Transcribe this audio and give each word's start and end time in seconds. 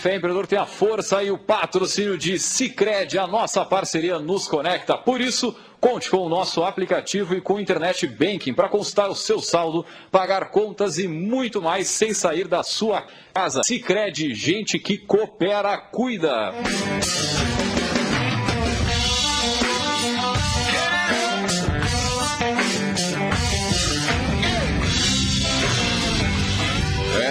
Café 0.00 0.16
Empreendedor 0.16 0.46
tem 0.46 0.58
a 0.58 0.64
força 0.64 1.22
e 1.22 1.30
o 1.30 1.36
patrocínio 1.36 2.16
de 2.16 2.38
Cicred, 2.38 3.18
a 3.18 3.26
nossa 3.26 3.62
parceria 3.66 4.18
nos 4.18 4.48
conecta. 4.48 4.96
Por 4.96 5.20
isso, 5.20 5.54
conte 5.78 6.08
com 6.08 6.24
o 6.24 6.28
nosso 6.28 6.64
aplicativo 6.64 7.34
e 7.34 7.40
com 7.42 7.56
o 7.56 7.60
Internet 7.60 8.06
Banking 8.06 8.54
para 8.54 8.70
consultar 8.70 9.10
o 9.10 9.14
seu 9.14 9.40
saldo, 9.40 9.84
pagar 10.10 10.50
contas 10.50 10.96
e 10.96 11.06
muito 11.06 11.60
mais 11.60 11.86
sem 11.88 12.14
sair 12.14 12.48
da 12.48 12.62
sua 12.62 13.04
casa. 13.34 13.62
Cicred, 13.62 14.32
gente 14.32 14.78
que 14.78 14.96
coopera, 14.96 15.76
cuida. 15.76 16.54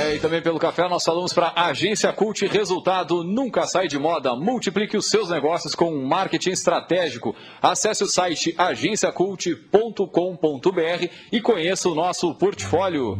É, 0.10 0.16
e 0.16 0.20
também 0.20 0.42
pelo 0.42 0.58
café 0.58 0.88
nós 0.88 1.04
falamos 1.04 1.34
para 1.34 1.54
Agência 1.56 2.12
Cult 2.12 2.44
Resultado 2.48 3.24
nunca 3.24 3.68
sai 3.68 3.88
de 3.88 4.00
moda. 4.00 4.36
Multiplique 4.36 4.98
os 4.98 5.08
seus 5.08 5.30
negócios 5.30 5.76
com 5.76 5.94
um 5.94 6.04
marketing 6.04 6.50
estratégico. 6.50 7.36
Acesse 7.62 8.04
o 8.04 8.08
site 8.08 8.56
agenciacult.com.br 8.58 11.08
e 11.32 11.40
conheça 11.40 11.90
o 11.90 11.96
nosso 11.96 12.34
portfólio. 12.34 13.20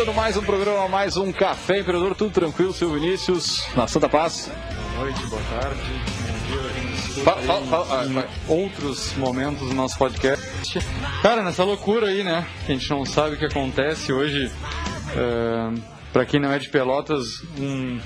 começando 0.00 0.14
mais 0.16 0.36
um 0.36 0.42
programa, 0.42 0.88
mais 0.88 1.16
um 1.18 1.30
Café 1.30 1.80
Empreendedor, 1.80 2.14
tudo 2.14 2.30
tranquilo, 2.32 2.72
seu 2.72 2.90
Vinícius, 2.92 3.66
na 3.76 3.86
Santa 3.86 4.08
Paz. 4.08 4.50
Boa 4.94 5.04
noite, 5.04 5.26
boa 5.26 5.42
tarde, 5.60 5.80
Fala- 7.22 7.42
fala- 7.42 7.66
fala- 7.66 8.00
ah, 8.00 8.06
em 8.06 8.52
outros 8.52 9.14
momentos 9.16 9.68
do 9.68 9.74
nosso 9.74 9.98
podcast. 9.98 10.78
Cara, 11.22 11.42
nessa 11.42 11.64
loucura 11.64 12.06
aí, 12.06 12.22
né? 12.22 12.46
Que 12.64 12.72
a 12.72 12.74
gente 12.76 12.88
não 12.88 13.04
sabe 13.04 13.34
o 13.34 13.38
que 13.38 13.44
acontece 13.44 14.10
hoje. 14.12 14.50
É, 15.14 15.80
para 16.14 16.24
quem 16.24 16.40
não 16.40 16.50
é 16.50 16.58
de 16.58 16.70
Pelotas, 16.70 17.42
um- 17.58 18.00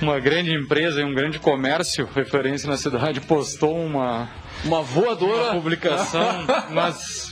uma 0.00 0.18
grande 0.18 0.52
empresa 0.52 1.00
e 1.00 1.04
um 1.04 1.14
grande 1.14 1.38
comércio, 1.38 2.08
referência 2.14 2.68
na 2.68 2.76
cidade, 2.76 3.20
postou 3.20 3.76
uma, 3.78 4.28
Uma 4.64 4.82
voadora. 4.82 5.52
uma 5.52 5.54
publicação, 5.60 6.44
mas 6.70 7.23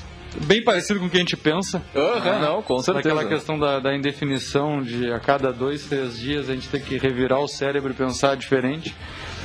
bem 0.44 0.62
parecido 0.62 0.98
com 0.98 1.06
o 1.06 1.10
que 1.10 1.16
a 1.16 1.20
gente 1.20 1.36
pensa. 1.36 1.82
Aham, 1.94 2.38
não, 2.38 2.62
com 2.62 2.78
certeza. 2.78 3.14
Daquela 3.14 3.28
questão 3.28 3.58
da, 3.58 3.78
da 3.78 3.94
indefinição 3.94 4.82
de 4.82 5.12
a 5.12 5.20
cada 5.20 5.52
dois, 5.52 5.84
três 5.84 6.18
dias 6.18 6.48
a 6.48 6.54
gente 6.54 6.68
ter 6.68 6.82
que 6.82 6.98
revirar 6.98 7.40
o 7.40 7.48
cérebro 7.48 7.92
e 7.92 7.94
pensar 7.94 8.36
diferente. 8.36 8.94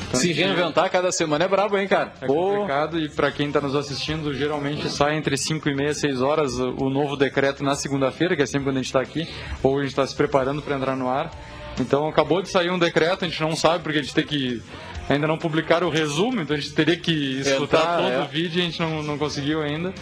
Então, 0.08 0.22
Se 0.22 0.32
reinventar 0.32 0.90
cada 0.90 1.12
semana 1.12 1.46
é 1.46 1.48
brabo, 1.48 1.78
hein, 1.78 1.88
cara? 1.88 2.14
É 2.22 2.28
Pô, 2.28 2.52
complicado 2.52 2.98
e 2.98 3.10
para 3.10 3.30
quem 3.30 3.48
está 3.48 3.60
nos 3.60 3.76
assistindo, 3.76 4.34
geralmente 4.34 4.90
sai 4.90 5.18
entre 5.18 5.36
5 5.36 5.68
e 5.68 5.76
meia, 5.76 5.94
6 5.94 6.22
horas 6.22 6.54
o 6.58 6.88
o 6.88 6.90
novo 6.90 7.16
decreto 7.16 7.64
na 7.64 7.76
segunda-feira, 7.76 8.36
que 8.36 8.42
é 8.42 8.46
sempre 8.46 8.66
quando 8.66 8.78
a 8.78 8.80
gente 8.80 8.88
está 8.88 9.02
aqui, 9.02 9.28
ou 9.62 9.78
a 9.78 9.82
gente 9.82 9.90
está 9.90 10.06
se 10.08 10.16
preparando 10.16 10.62
para 10.62 10.76
entrar 10.76 10.96
no 10.96 11.10
ar. 11.10 11.32
Então 11.80 12.08
acabou 12.08 12.42
de 12.42 12.50
sair 12.50 12.72
um 12.72 12.80
decreto, 12.80 13.26
a 13.26 13.28
gente 13.28 13.42
não 13.42 13.56
sabe 13.56 13.84
porque 13.84 14.00
a 14.00 14.02
gente 14.02 14.14
tem 14.14 14.26
que 14.26 14.62
ainda 15.10 15.28
não 15.28 15.38
publicar 15.38 15.84
o 15.84 15.90
resumo, 15.90 16.42
então 16.42 16.56
a 16.56 16.60
gente 16.60 16.74
teria 16.74 16.98
que 16.98 17.40
escutar 17.40 17.78
Entrar, 17.78 17.98
todo 17.98 18.12
é. 18.12 18.20
o 18.22 18.28
vídeo 18.28 18.60
e 18.60 18.62
a 18.62 18.66
gente 18.66 18.80
não, 18.80 19.04
não 19.04 19.18
conseguiu 19.18 19.62
ainda. 19.62 19.94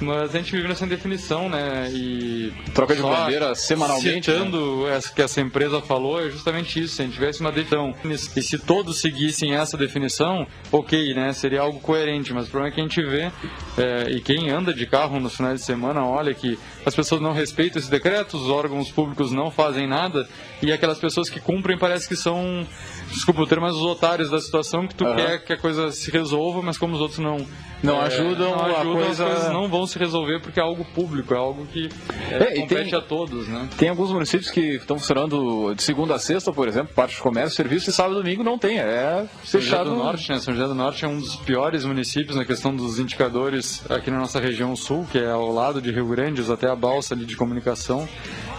Mas 0.00 0.34
a 0.34 0.38
gente 0.38 0.52
vive 0.52 0.68
nessa 0.68 0.84
indefinição, 0.84 1.48
né? 1.48 1.88
E 1.90 2.52
Troca 2.72 2.94
de 2.94 3.02
bandeira 3.02 3.54
semanalmente, 3.54 4.30
né? 4.30 4.36
Citando 4.36 4.86
essa 4.88 5.12
que 5.12 5.22
essa 5.22 5.40
empresa 5.40 5.80
falou, 5.80 6.24
é 6.24 6.30
justamente 6.30 6.80
isso. 6.80 6.96
Se 6.96 7.02
a 7.02 7.04
gente 7.04 7.14
tivesse 7.14 7.40
uma 7.40 7.50
definição 7.50 7.94
e 8.04 8.42
se 8.42 8.58
todos 8.58 9.00
seguissem 9.00 9.54
essa 9.54 9.76
definição, 9.76 10.46
ok, 10.70 11.14
né? 11.14 11.32
Seria 11.32 11.62
algo 11.62 11.80
coerente. 11.80 12.32
Mas 12.32 12.46
o 12.46 12.50
problema 12.50 12.72
é 12.72 12.74
que 12.74 12.80
a 12.80 12.84
gente 12.84 13.02
vê, 13.02 13.30
é, 13.76 14.10
e 14.10 14.20
quem 14.20 14.50
anda 14.50 14.72
de 14.72 14.86
carro 14.86 15.18
nos 15.18 15.34
finais 15.34 15.60
de 15.60 15.66
semana, 15.66 16.04
olha 16.04 16.32
que 16.32 16.58
as 16.86 16.94
pessoas 16.94 17.20
não 17.20 17.32
respeitam 17.32 17.80
esse 17.80 17.90
decreto, 17.90 18.36
os 18.36 18.48
órgãos 18.48 18.90
públicos 18.90 19.32
não 19.32 19.50
fazem 19.50 19.86
nada, 19.86 20.28
e 20.62 20.72
aquelas 20.72 20.98
pessoas 20.98 21.28
que 21.30 21.40
cumprem 21.40 21.78
parece 21.78 22.08
que 22.08 22.16
são, 22.16 22.66
desculpa 23.12 23.42
o 23.42 23.46
termo, 23.46 23.66
mas 23.66 23.76
os 23.76 23.82
otários 23.82 24.30
da 24.30 24.40
situação 24.40 24.86
que 24.86 24.94
tu 24.94 25.04
Aham. 25.06 25.16
quer 25.16 25.44
que 25.44 25.52
a 25.52 25.56
coisa 25.58 25.90
se 25.92 26.10
resolva, 26.10 26.62
mas 26.62 26.76
como 26.78 26.94
os 26.94 27.00
outros 27.00 27.18
não. 27.20 27.46
Não 27.80 28.02
é, 28.02 28.06
ajudam, 28.06 28.50
não 28.56 28.58
a 28.60 28.80
ajudam, 28.80 29.02
coisa- 29.04 29.24
as 29.24 29.32
coisas 29.34 29.52
não 29.52 29.68
vão 29.68 29.86
se 29.86 29.96
resolver 30.00 30.40
porque 30.40 30.58
é 30.58 30.62
algo 30.64 30.84
público, 30.84 31.32
é 31.32 31.36
algo 31.36 31.64
que 31.66 31.88
é, 32.28 32.34
É, 32.34 32.60
compete 32.60 32.90
tem- 32.90 32.98
a 32.98 33.00
todos, 33.00 33.46
né? 33.46 33.68
Tem 33.78 33.88
alguns 33.88 34.10
municípios 34.10 34.50
que 34.50 34.60
estão 34.74 34.98
funcionando 34.98 35.72
de 35.76 35.82
segunda 35.84 36.16
a 36.16 36.18
sexta, 36.18 36.52
por 36.52 36.66
exemplo, 36.66 36.92
parte 36.92 37.14
de 37.14 37.20
comércio, 37.22 37.54
serviço, 37.54 37.88
e 37.88 37.92
sábado 37.92 38.18
e 38.18 38.22
domingo 38.24 38.42
não 38.42 38.58
tem. 38.58 38.80
É 38.80 39.28
São 39.44 39.60
José 39.60 39.70
fechado. 39.76 39.90
do 39.90 39.96
Norte, 39.96 40.28
né? 40.28 40.40
São 40.40 40.52
José 40.52 40.66
do 40.66 40.74
Norte 40.74 41.04
é 41.04 41.08
um 41.08 41.20
dos 41.20 41.36
piores 41.36 41.84
municípios 41.84 42.34
na 42.34 42.44
questão 42.44 42.74
dos 42.74 42.98
indicadores 42.98 43.88
aqui 43.88 44.10
na 44.10 44.18
nossa 44.18 44.40
região 44.40 44.74
sul, 44.74 45.06
que 45.12 45.18
é 45.18 45.30
ao 45.30 45.52
lado 45.52 45.80
de 45.80 45.92
Rio 45.92 46.08
Grande, 46.08 46.42
até 46.50 46.68
a 46.68 46.74
balsa 46.74 47.14
ali 47.14 47.24
de 47.24 47.36
comunicação. 47.36 48.08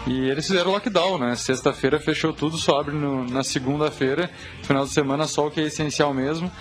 E 0.08 0.30
eles 0.30 0.48
fizeram 0.48 0.72
lockdown, 0.72 1.18
né? 1.20 1.36
Sexta-feira 1.36 2.00
fechou 2.00 2.34
tudo, 2.34 2.58
só 2.58 2.80
abre 2.80 2.96
no- 2.96 3.26
na 3.26 3.44
segunda-feira, 3.44 4.30
final 4.64 4.84
de 4.86 4.92
semana 4.92 5.28
só 5.28 5.48
o 5.48 5.52
que 5.52 5.60
é 5.62 5.64
essencial 5.66 6.14
mesmo. 6.14 6.52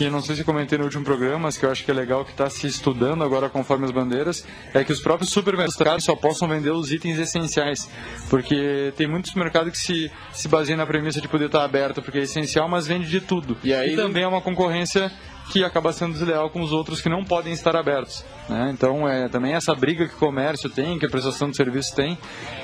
E 0.00 0.08
não 0.08 0.20
sei 0.22 0.36
se 0.36 0.44
comentei 0.44 0.78
no 0.78 0.84
último 0.84 1.02
programa, 1.02 1.38
mas 1.40 1.56
que 1.56 1.64
eu 1.66 1.72
acho 1.72 1.84
que 1.84 1.90
é 1.90 1.94
legal 1.94 2.24
que 2.24 2.30
está 2.30 2.48
se 2.48 2.68
estudando 2.68 3.24
agora 3.24 3.48
conforme 3.48 3.84
as 3.84 3.90
bandeiras, 3.90 4.46
é 4.72 4.84
que 4.84 4.92
os 4.92 5.00
próprios 5.00 5.30
supermercados 5.32 6.04
só 6.04 6.14
possam 6.14 6.46
vender 6.46 6.70
os 6.70 6.92
itens 6.92 7.18
essenciais. 7.18 7.90
Porque 8.30 8.92
tem 8.96 9.08
muitos 9.08 9.34
mercados 9.34 9.72
que 9.72 9.78
se, 9.78 10.10
se 10.32 10.46
baseiam 10.46 10.76
na 10.76 10.86
premissa 10.86 11.20
de 11.20 11.26
poder 11.26 11.46
estar 11.46 11.64
aberto 11.64 12.00
porque 12.00 12.18
é 12.18 12.22
essencial, 12.22 12.68
mas 12.68 12.86
vende 12.86 13.08
de 13.08 13.20
tudo. 13.20 13.56
E 13.64 13.74
aí- 13.74 13.96
também 13.96 14.22
é 14.22 14.28
uma 14.28 14.40
concorrência 14.40 15.10
que 15.50 15.64
acaba 15.64 15.92
sendo 15.92 16.12
desleal 16.12 16.50
com 16.50 16.60
os 16.60 16.72
outros 16.72 17.00
que 17.00 17.08
não 17.08 17.24
podem 17.24 17.52
estar 17.52 17.74
abertos. 17.76 18.24
Né? 18.48 18.70
Então 18.72 19.08
é 19.08 19.28
também 19.28 19.54
essa 19.54 19.74
briga 19.74 20.06
que 20.06 20.14
o 20.14 20.18
comércio 20.18 20.68
tem, 20.68 20.98
que 20.98 21.06
a 21.06 21.08
prestação 21.08 21.50
de 21.50 21.56
serviço 21.56 21.94
tem, 21.94 22.18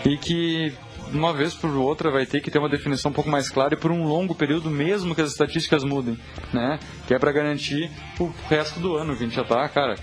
e 0.04 0.16
que 0.16 0.74
uma 1.12 1.32
vez 1.32 1.54
por 1.54 1.70
outra 1.70 2.10
vai 2.10 2.26
ter 2.26 2.40
que 2.40 2.50
ter 2.50 2.58
uma 2.58 2.68
definição 2.68 3.10
um 3.10 3.14
pouco 3.14 3.30
mais 3.30 3.48
clara 3.48 3.74
e 3.74 3.76
por 3.76 3.90
um 3.90 4.04
longo 4.04 4.34
período, 4.34 4.70
mesmo 4.70 5.14
que 5.14 5.20
as 5.20 5.30
estatísticas 5.30 5.84
mudem, 5.84 6.18
né? 6.52 6.78
Que 7.06 7.14
é 7.14 7.18
para 7.18 7.32
garantir 7.32 7.90
o 8.18 8.32
resto 8.48 8.80
do 8.80 8.96
ano, 8.96 9.16
que 9.16 9.22
a 9.22 9.26
gente 9.26 9.36
já 9.36 9.44
tá, 9.44 9.68
cara, 9.68 9.94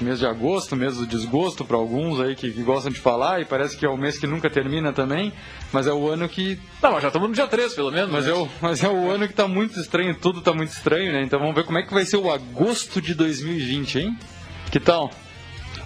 mês 0.00 0.18
de 0.18 0.26
agosto, 0.26 0.76
mês 0.76 0.96
do 0.96 1.06
desgosto 1.06 1.64
para 1.64 1.76
alguns 1.76 2.20
aí 2.20 2.34
que, 2.34 2.50
que 2.50 2.62
gostam 2.62 2.92
de 2.92 3.00
falar, 3.00 3.40
e 3.40 3.44
parece 3.44 3.76
que 3.76 3.84
é 3.84 3.88
o 3.88 3.96
mês 3.96 4.18
que 4.18 4.26
nunca 4.26 4.50
termina 4.50 4.92
também, 4.92 5.32
mas 5.72 5.86
é 5.86 5.92
o 5.92 6.08
ano 6.08 6.28
que 6.28 6.58
Não, 6.82 6.92
mas 6.92 7.02
já 7.02 7.08
estamos 7.08 7.28
no 7.28 7.34
dia 7.34 7.46
3, 7.46 7.74
pelo 7.74 7.90
menos. 7.90 8.10
mas 8.10 8.26
né? 8.26 8.32
é, 8.32 8.34
o, 8.34 8.48
mas 8.60 8.84
é 8.84 8.88
o 8.88 9.10
ano 9.10 9.26
que 9.26 9.34
tá 9.34 9.48
muito 9.48 9.80
estranho, 9.80 10.14
tudo 10.14 10.40
tá 10.40 10.52
muito 10.52 10.70
estranho, 10.70 11.12
né? 11.12 11.22
Então 11.22 11.38
vamos 11.38 11.54
ver 11.54 11.64
como 11.64 11.78
é 11.78 11.82
que 11.82 11.92
vai 11.92 12.04
ser 12.04 12.16
o 12.16 12.30
agosto 12.30 13.00
de 13.00 13.14
2020, 13.14 13.98
hein? 13.98 14.18
Que 14.70 14.80
tal? 14.80 15.10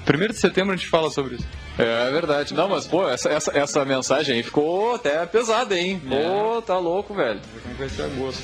Primeiro 0.05 0.33
de 0.33 0.41
setembro 0.41 0.73
a 0.73 0.77
gente 0.77 0.89
fala 0.89 1.11
sobre 1.11 1.37
isso. 1.37 1.47
É 1.79 2.11
verdade. 2.11 2.53
Não, 2.55 2.69
mas, 2.69 2.87
pô, 2.87 3.09
essa, 3.09 3.29
essa, 3.29 3.57
essa 3.57 3.85
mensagem 3.85 4.37
aí 4.37 4.43
ficou 4.43 4.95
até 4.95 5.25
pesada, 5.27 5.79
hein? 5.79 6.01
Pô, 6.07 6.59
é. 6.59 6.61
tá 6.63 6.79
louco, 6.79 7.15
velho. 7.15 7.41
Como 7.63 7.75
vai 7.77 7.89
ser 7.89 8.03
agosto? 8.03 8.43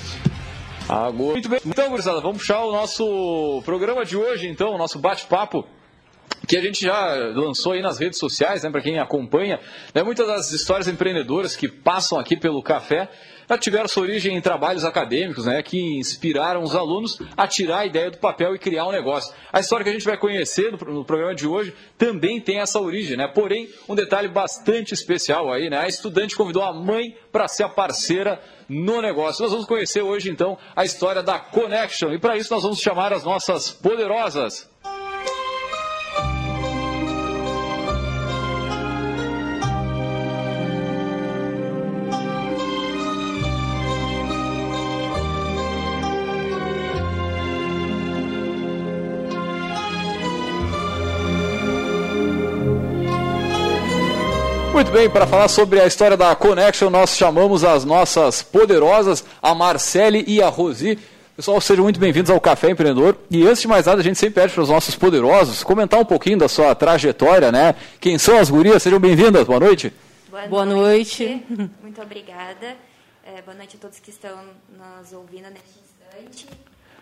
Agosto. 0.89 1.33
Muito 1.33 1.49
bem. 1.49 1.61
Então, 1.67 1.89
gurizada, 1.91 2.21
vamos 2.21 2.39
puxar 2.39 2.65
o 2.65 2.73
nosso 2.73 3.63
programa 3.65 4.05
de 4.05 4.17
hoje, 4.17 4.49
então, 4.49 4.75
o 4.75 4.79
nosso 4.79 4.99
bate-papo 4.99 5.67
que 6.47 6.57
a 6.57 6.61
gente 6.61 6.85
já 6.85 7.15
lançou 7.35 7.73
aí 7.73 7.83
nas 7.83 7.99
redes 7.99 8.19
sociais, 8.19 8.63
né, 8.63 8.71
para 8.71 8.81
quem 8.81 8.99
acompanha, 8.99 9.59
né, 9.95 10.03
muitas 10.03 10.27
das 10.27 10.53
histórias 10.53 10.87
empreendedoras 10.87 11.57
que 11.57 11.69
passam 11.69 12.19
aqui 12.19 12.37
pelo 12.37 12.63
café 12.63 13.09
já 13.49 13.59
tiveram 13.59 13.89
sua 13.89 14.03
origem 14.03 14.37
em 14.37 14.41
trabalhos 14.41 14.85
acadêmicos, 14.85 15.47
né, 15.47 15.63
que 15.63 15.79
inspiraram 15.99 16.63
os 16.63 16.75
alunos 16.75 17.19
a 17.37 17.47
tirar 17.47 17.79
a 17.79 17.87
ideia 17.87 18.11
do 18.11 18.19
papel 18.19 18.55
e 18.55 18.59
criar 18.59 18.87
um 18.87 18.93
negócio. 18.93 19.35
A 19.53 19.61
história 19.61 19.85
que 19.85 19.91
a 19.91 19.93
gente 19.93 20.05
vai 20.05 20.17
conhecer 20.17 20.73
no, 20.73 21.05
programa 21.05 21.35
de 21.35 21.47
hoje 21.47 21.75
também 21.97 22.41
tem 22.41 22.59
essa 22.59 22.81
origem, 22.81 23.17
né? 23.17 23.29
Porém, 23.29 23.69
um 23.89 23.95
detalhe 23.95 24.29
bastante 24.29 24.93
especial 24.93 25.53
aí, 25.53 25.71
né? 25.71 25.79
A 25.79 25.89
estudante 25.89 26.37
convidou 26.37 26.63
a 26.63 26.73
mãe 26.73 27.17
para 27.31 27.49
ser 27.49 27.63
a 27.63 27.69
parceira 27.69 28.41
no 28.69 29.01
negócio. 29.01 29.43
Nós 29.43 29.53
vamos 29.53 29.67
conhecer 29.67 30.03
hoje 30.03 30.31
então 30.31 30.59
a 30.75 30.85
história 30.85 31.23
da 31.23 31.39
Connection 31.39 32.13
e 32.13 32.19
para 32.19 32.37
isso 32.37 32.53
nós 32.53 32.63
vamos 32.63 32.81
chamar 32.81 33.13
as 33.13 33.25
nossas 33.25 33.71
poderosas 33.71 34.69
Muito 54.77 54.93
bem, 54.93 55.09
para 55.09 55.27
falar 55.27 55.49
sobre 55.49 55.81
a 55.81 55.87
história 55.87 56.19
da 56.19 56.37
Connection, 56.37 56.91
nós 56.91 57.17
chamamos 57.17 57.65
as 57.65 57.83
nossas 57.83 58.43
poderosas, 58.43 59.25
a 59.41 59.55
Marcele 59.55 60.23
e 60.27 60.43
a 60.43 60.51
Rosi. 60.51 60.99
Pessoal, 61.35 61.59
sejam 61.63 61.85
muito 61.85 61.99
bem-vindos 61.99 62.31
ao 62.31 62.39
Café 62.39 62.69
Empreendedor. 62.69 63.17
E 63.31 63.47
antes 63.47 63.63
de 63.63 63.69
mais 63.69 63.87
nada, 63.87 64.03
a 64.03 64.05
gente 64.05 64.19
sempre 64.19 64.35
pede 64.43 64.53
para 64.53 64.63
os 64.63 64.69
nossos 64.69 64.95
poderosos 64.95 65.65
comentar 65.65 65.99
um 65.99 66.05
pouquinho 66.05 66.37
da 66.37 66.47
sua 66.47 66.75
trajetória, 66.75 67.51
né? 67.51 67.75
Quem 67.99 68.19
são 68.19 68.39
as 68.39 68.51
gurias? 68.51 68.83
Sejam 68.83 69.01
bem-vindas. 69.01 69.45
Boa 69.45 69.59
noite. 69.59 69.95
Boa, 70.29 70.47
boa 70.47 70.67
noite. 70.67 71.25
noite. 71.25 71.71
Muito 71.81 72.03
obrigada. 72.03 72.77
É, 73.25 73.41
boa 73.41 73.57
noite 73.57 73.79
a 73.79 73.81
todos 73.81 73.99
que 73.99 74.11
estão 74.11 74.37
nos 74.77 75.11
ouvindo 75.11 75.49
neste 75.49 75.71
instante. 75.81 76.49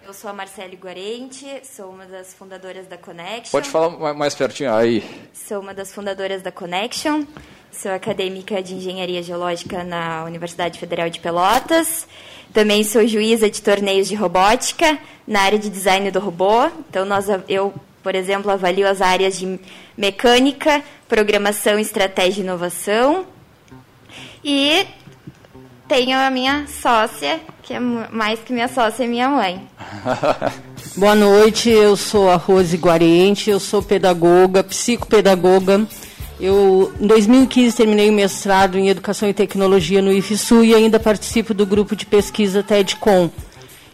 Eu 0.06 0.12
sou 0.12 0.28
a 0.28 0.34
Marcele 0.34 0.76
Guarente, 0.76 1.46
sou 1.64 1.88
uma 1.88 2.04
das 2.04 2.34
fundadoras 2.34 2.86
da 2.86 2.98
Connection. 2.98 3.50
Pode 3.50 3.70
falar 3.70 4.12
mais 4.12 4.34
pertinho 4.34 4.74
aí. 4.74 5.02
Sou 5.32 5.60
uma 5.60 5.72
das 5.72 5.94
fundadoras 5.94 6.42
da 6.42 6.52
Connection, 6.52 7.24
sou 7.72 7.90
acadêmica 7.90 8.62
de 8.62 8.74
Engenharia 8.74 9.22
Geológica 9.22 9.82
na 9.82 10.24
Universidade 10.24 10.78
Federal 10.78 11.08
de 11.08 11.20
Pelotas. 11.20 12.06
Também 12.52 12.84
sou 12.84 13.06
juíza 13.06 13.48
de 13.48 13.62
torneios 13.62 14.06
de 14.06 14.14
robótica 14.14 14.98
na 15.26 15.40
área 15.40 15.58
de 15.58 15.70
design 15.70 16.10
do 16.10 16.20
robô. 16.20 16.66
Então, 16.90 17.06
nós, 17.06 17.24
eu, 17.48 17.72
por 18.02 18.14
exemplo, 18.14 18.50
avalio 18.50 18.86
as 18.86 19.00
áreas 19.00 19.38
de 19.38 19.58
mecânica, 19.96 20.84
programação, 21.08 21.78
estratégia 21.78 22.42
e 22.42 22.44
inovação. 22.44 23.26
E 24.44 24.86
tenho 25.88 26.18
a 26.18 26.28
minha 26.30 26.66
sócia, 26.66 27.40
que 27.64 27.72
é 27.72 27.80
mais 27.80 28.38
que 28.40 28.52
minha 28.52 28.68
sócia, 28.68 29.04
é 29.04 29.06
minha 29.06 29.28
mãe. 29.28 29.66
Boa 30.96 31.14
noite, 31.14 31.70
eu 31.70 31.96
sou 31.96 32.28
a 32.28 32.36
Rose 32.36 32.76
Guarente, 32.76 33.48
eu 33.48 33.58
sou 33.58 33.82
pedagoga, 33.82 34.62
psicopedagoga. 34.62 35.86
Eu, 36.38 36.92
em 37.00 37.06
2015, 37.06 37.74
terminei 37.74 38.10
o 38.10 38.12
mestrado 38.12 38.78
em 38.78 38.90
Educação 38.90 39.28
e 39.28 39.32
Tecnologia 39.32 40.02
no 40.02 40.12
IFSU 40.12 40.62
e 40.62 40.74
ainda 40.74 41.00
participo 41.00 41.54
do 41.54 41.64
grupo 41.64 41.96
de 41.96 42.04
pesquisa 42.04 42.62
TEDCOM. 42.62 43.30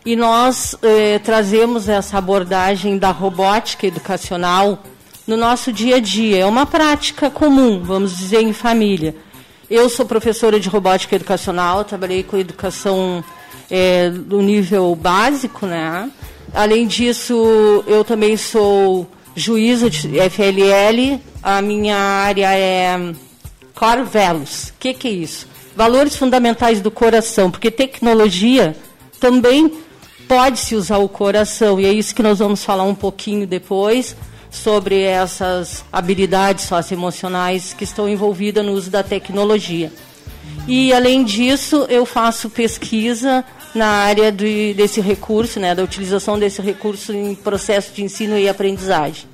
E 0.05 0.17
nós 0.17 0.75
eh, 0.83 1.21
trazemos 1.21 1.89
essa 1.89 2.19
abordagem 2.19 2.99
da 2.99 3.11
robótica 3.11 3.87
educacional 3.87 4.83
no 5.27 5.37
nosso 5.37 5.73
dia 5.73 5.97
a 5.97 6.01
dia. 6.01 6.39
É 6.39 6.47
uma 6.47 6.67
prática 6.67 7.31
comum, 7.31 7.81
vamos 7.83 8.17
dizer, 8.17 8.41
em 8.41 8.53
família. 8.53 9.15
Eu 9.71 9.89
sou 9.89 10.05
professora 10.05 10.59
de 10.59 10.69
robótica 10.69 11.15
educacional, 11.15 11.85
trabalhei 11.85 12.25
com 12.25 12.37
educação 12.37 13.23
é, 13.71 14.11
do 14.11 14.43
nível 14.43 14.95
básico, 14.95 15.67
né? 15.67 16.11
Além 16.53 16.87
disso, 16.87 17.85
eu 17.87 18.05
também 18.05 18.37
sou 18.37 19.07
juíza 19.35 19.89
de 19.89 20.09
FLL. 20.29 21.21
A 21.43 21.63
minha 21.63 21.97
área 21.97 22.53
é 22.55 23.15
Core 23.75 24.03
Values. 24.03 24.71
O 24.71 24.75
que, 24.81 24.93
que 24.93 25.09
é 25.09 25.13
isso? 25.13 25.47
Valores 25.77 26.17
fundamentais 26.17 26.81
do 26.81 26.91
coração, 26.91 27.51
porque 27.51 27.71
tecnologia 27.71 28.77
também 29.21 29.73
pode-se 30.29 30.75
usar 30.75 30.99
o 30.99 31.09
coração, 31.09 31.81
e 31.81 31.87
é 31.87 31.93
isso 31.93 32.15
que 32.15 32.23
nós 32.23 32.39
vamos 32.39 32.65
falar 32.65 32.85
um 32.85 32.95
pouquinho 32.95 33.47
depois 33.47 34.17
sobre 34.51 35.03
essas 35.03 35.85
habilidades 35.93 36.65
socioemocionais 36.65 37.73
que 37.73 37.85
estão 37.85 38.09
envolvidas 38.09 38.65
no 38.65 38.73
uso 38.73 38.91
da 38.91 39.03
tecnologia. 39.03 39.93
E, 40.71 40.93
além 40.93 41.25
disso, 41.25 41.85
eu 41.89 42.07
faço 42.07 42.49
pesquisa 42.49 43.45
na 43.75 43.89
área 43.89 44.31
de, 44.31 44.73
desse 44.75 45.01
recurso, 45.01 45.59
né, 45.59 45.75
da 45.75 45.83
utilização 45.83 46.39
desse 46.39 46.63
recurso 46.63 47.13
em 47.13 47.35
processo 47.35 47.93
de 47.93 48.05
ensino 48.05 48.39
e 48.39 48.49
aprendizagem. 48.49 49.25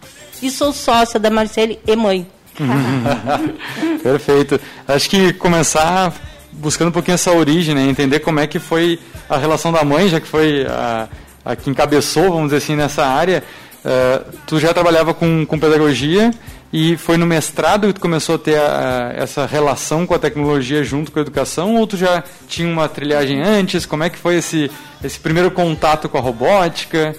E 0.40 0.50
sou 0.50 0.72
sócia 0.72 1.20
da 1.20 1.28
Marcele 1.28 1.78
e 1.86 1.94
mãe. 1.94 2.26
Perfeito. 4.02 4.58
Acho 4.88 5.10
que 5.10 5.34
começar 5.34 6.10
buscando 6.52 6.88
um 6.88 6.92
pouquinho 6.92 7.16
essa 7.16 7.30
origem, 7.32 7.74
né, 7.74 7.82
entender 7.82 8.20
como 8.20 8.40
é 8.40 8.46
que 8.46 8.58
foi 8.58 8.98
a 9.28 9.36
relação 9.36 9.70
da 9.70 9.84
mãe, 9.84 10.08
já 10.08 10.18
que 10.18 10.26
foi 10.26 10.66
a, 10.66 11.06
a 11.44 11.54
que 11.54 11.68
encabeçou, 11.68 12.30
vamos 12.30 12.44
dizer 12.44 12.56
assim, 12.56 12.76
nessa 12.76 13.04
área. 13.04 13.44
Uh, 13.84 14.36
tu 14.46 14.58
já 14.58 14.72
trabalhava 14.72 15.12
com, 15.12 15.44
com 15.44 15.58
pedagogia 15.60 16.30
e 16.72 16.96
foi 16.96 17.16
no 17.16 17.26
mestrado 17.26 17.86
que 17.88 17.94
tu 17.94 18.00
começou 18.00 18.34
a 18.34 18.38
ter 18.38 18.58
a, 18.58 19.08
a, 19.08 19.12
essa 19.12 19.46
relação 19.46 20.06
com 20.06 20.14
a 20.14 20.18
tecnologia 20.18 20.82
junto 20.82 21.12
com 21.12 21.18
a 21.18 21.22
educação 21.22 21.76
ou 21.76 21.86
tu 21.86 21.96
já 21.96 22.22
tinha 22.48 22.68
uma 22.68 22.88
trilhagem 22.88 23.40
antes? 23.40 23.86
Como 23.86 24.02
é 24.02 24.10
que 24.10 24.18
foi 24.18 24.36
esse, 24.36 24.70
esse 25.02 25.18
primeiro 25.18 25.50
contato 25.50 26.08
com 26.08 26.18
a 26.18 26.20
robótica? 26.20 27.14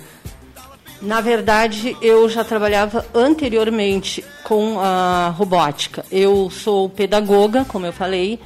Na 1.01 1.21
verdade, 1.21 1.95
eu 2.01 2.27
já 2.27 2.43
trabalhava 2.43 3.05
anteriormente 3.13 4.23
com 4.43 4.79
a 4.79 5.33
robótica. 5.37 6.03
Eu 6.11 6.49
sou 6.49 6.89
pedagoga, 6.89 7.63
como 7.65 7.85
eu 7.85 7.93
falei, 7.93 8.39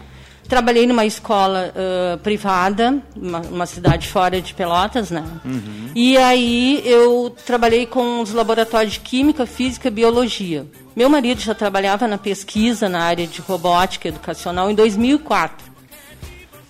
Trabalhei 0.52 0.86
numa 0.86 1.06
escola 1.06 1.72
uh, 1.74 2.18
privada, 2.18 3.02
uma, 3.16 3.40
uma, 3.40 3.66
cidade 3.66 4.10
fora 4.10 4.42
de 4.42 4.54
Pelotas, 4.54 5.10
né? 5.10 5.24
Uhum. 5.46 5.92
E 5.96 6.18
aí 6.18 6.84
eu 6.84 7.34
trabalhei 7.46 7.86
com 7.86 8.20
os 8.20 8.34
laboratórios 8.34 8.96
de 8.96 9.00
Química, 9.00 9.46
Física 9.46 9.88
e 9.88 9.92
Biologia. 9.92 10.68
Meu 10.94 11.08
marido 11.08 11.40
já 11.40 11.56
trabalhava 11.56 12.06
na 12.06 12.18
pesquisa 12.18 12.90
na 12.90 13.02
área 13.02 13.26
de 13.26 13.40
robótica 13.40 14.10
educacional 14.10 14.70
em 14.70 14.76
2004. 14.76 15.72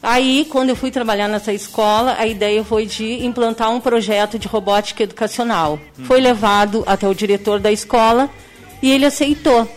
Aí, 0.04 0.46
quando 0.48 0.70
eu 0.70 0.76
fui 0.76 0.92
trabalhar 0.92 1.28
nessa 1.28 1.52
escola, 1.52 2.16
a 2.20 2.28
ideia 2.28 2.64
foi 2.64 2.86
de 2.86 3.26
implantar 3.26 3.72
um 3.72 3.80
projeto 3.80 4.38
de 4.38 4.48
robótica 4.48 5.02
educacional. 5.02 5.80
Uhum. 5.98 6.06
Foi 6.06 6.22
levado 6.22 6.84
até 6.86 7.08
o 7.08 7.16
diretor 7.16 7.60
da 7.60 7.72
escola 7.72 8.30
e 8.80 8.92
ele 8.92 9.08
aceitou. 9.08 9.68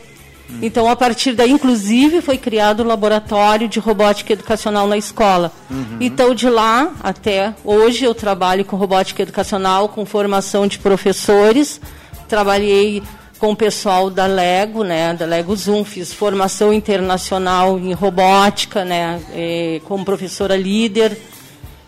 Então, 0.62 0.88
a 0.88 0.94
partir 0.94 1.32
daí, 1.32 1.50
inclusive, 1.50 2.20
foi 2.20 2.38
criado 2.38 2.80
o 2.80 2.84
laboratório 2.84 3.68
de 3.68 3.78
robótica 3.78 4.32
educacional 4.32 4.86
na 4.86 4.96
escola. 4.96 5.52
Uhum. 5.70 5.98
Então, 6.00 6.34
de 6.34 6.48
lá 6.48 6.92
até 7.02 7.54
hoje, 7.64 8.04
eu 8.04 8.14
trabalho 8.14 8.64
com 8.64 8.76
robótica 8.76 9.22
educacional, 9.22 9.88
com 9.88 10.04
formação 10.04 10.66
de 10.66 10.78
professores. 10.78 11.80
Trabalhei 12.28 13.02
com 13.38 13.50
o 13.50 13.56
pessoal 13.56 14.08
da 14.08 14.26
Lego, 14.26 14.84
né, 14.84 15.12
da 15.12 15.26
Lego 15.26 15.54
Zoom, 15.54 15.84
fiz 15.84 16.12
formação 16.12 16.72
internacional 16.72 17.78
em 17.78 17.92
robótica, 17.92 18.84
né, 18.84 19.20
eh, 19.32 19.80
como 19.84 20.04
professora 20.04 20.56
líder. 20.56 21.18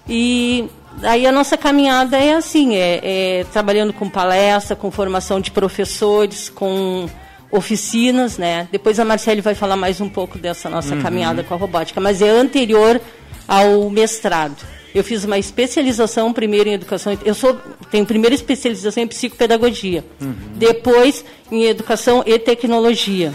E 0.08 0.68
aí 1.02 1.26
a 1.26 1.32
nossa 1.32 1.56
caminhada 1.56 2.18
é 2.18 2.34
assim, 2.34 2.76
é, 2.76 3.00
é 3.02 3.46
trabalhando 3.52 3.92
com 3.92 4.08
palestra, 4.10 4.76
com 4.76 4.90
formação 4.90 5.40
de 5.40 5.50
professores, 5.50 6.48
com 6.48 7.08
oficinas, 7.50 8.38
né? 8.38 8.69
Depois 8.71 8.99
a 8.99 9.05
Marcele 9.05 9.41
vai 9.41 9.55
falar 9.55 9.76
mais 9.76 10.00
um 10.00 10.09
pouco 10.09 10.38
dessa 10.38 10.69
nossa 10.69 10.95
uhum. 10.95 11.03
caminhada 11.03 11.43
com 11.43 11.55
a 11.55 11.57
robótica, 11.57 12.00
mas 12.00 12.21
é 12.21 12.29
anterior 12.29 13.00
ao 13.47 13.88
mestrado. 13.91 14.57
Eu 14.95 15.05
fiz 15.05 15.25
uma 15.25 15.38
especialização 15.38 16.33
primeiro 16.33 16.71
em 16.71 16.73
educação. 16.73 17.17
Eu 17.25 17.35
sou 17.35 17.59
tenho 17.91 18.07
primeira 18.07 18.35
especialização 18.35 19.03
em 19.03 19.07
psicopedagogia, 19.07 20.05
uhum. 20.21 20.35
depois 20.55 21.25
em 21.50 21.65
educação 21.65 22.23
e 22.26 22.38
tecnologia. 22.38 23.33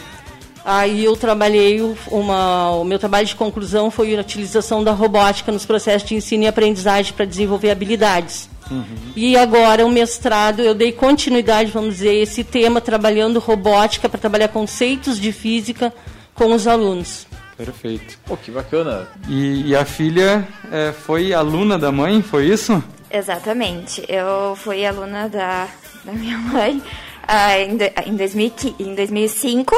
Aí 0.64 1.04
eu 1.06 1.16
trabalhei 1.16 1.82
uma, 2.08 2.72
o 2.72 2.84
meu 2.84 3.00
trabalho 3.00 3.26
de 3.26 3.36
conclusão 3.36 3.90
foi 3.90 4.16
a 4.16 4.22
utilização 4.22 4.84
da 4.84 4.92
robótica 4.92 5.52
nos 5.52 5.66
processos 5.66 6.08
de 6.08 6.16
ensino 6.16 6.44
e 6.44 6.48
aprendizagem 6.48 7.14
para 7.14 7.26
desenvolver 7.26 7.72
habilidades. 7.72 8.48
Uhum. 8.72 8.86
E 9.16 9.38
agora 9.38 9.86
o 9.86 9.90
mestrado, 9.90 10.62
eu 10.62 10.74
dei 10.74 10.94
continuidade, 10.94 11.72
vamos 11.72 11.96
dizer, 11.96 12.16
esse 12.16 12.44
tema, 12.44 12.80
trabalhando 12.80 13.40
robótica 13.40 14.08
para 14.08 14.20
trabalhar 14.20 14.48
conceitos 14.48 15.20
de 15.20 15.34
física 15.34 15.94
com 16.34 16.54
os 16.54 16.66
alunos. 16.66 17.28
Perfeito. 17.58 18.18
Pô, 18.26 18.38
que 18.38 18.50
bacana. 18.50 19.08
E, 19.28 19.68
e 19.68 19.76
a 19.76 19.86
filha 19.86 20.48
é, 20.72 20.92
foi 20.94 21.34
aluna 21.34 21.78
da 21.78 21.92
mãe, 21.92 22.22
foi 22.22 22.48
isso? 22.48 22.82
Exatamente. 23.12 24.04
Eu 24.08 24.56
fui 24.56 24.86
aluna 24.86 25.28
da, 25.28 25.68
da 26.06 26.14
minha 26.14 26.38
mãe 26.38 26.82
ah, 27.28 27.60
em, 27.60 27.78
em, 28.08 28.16
2000, 28.16 28.54
em 28.80 28.96
2005, 28.96 29.76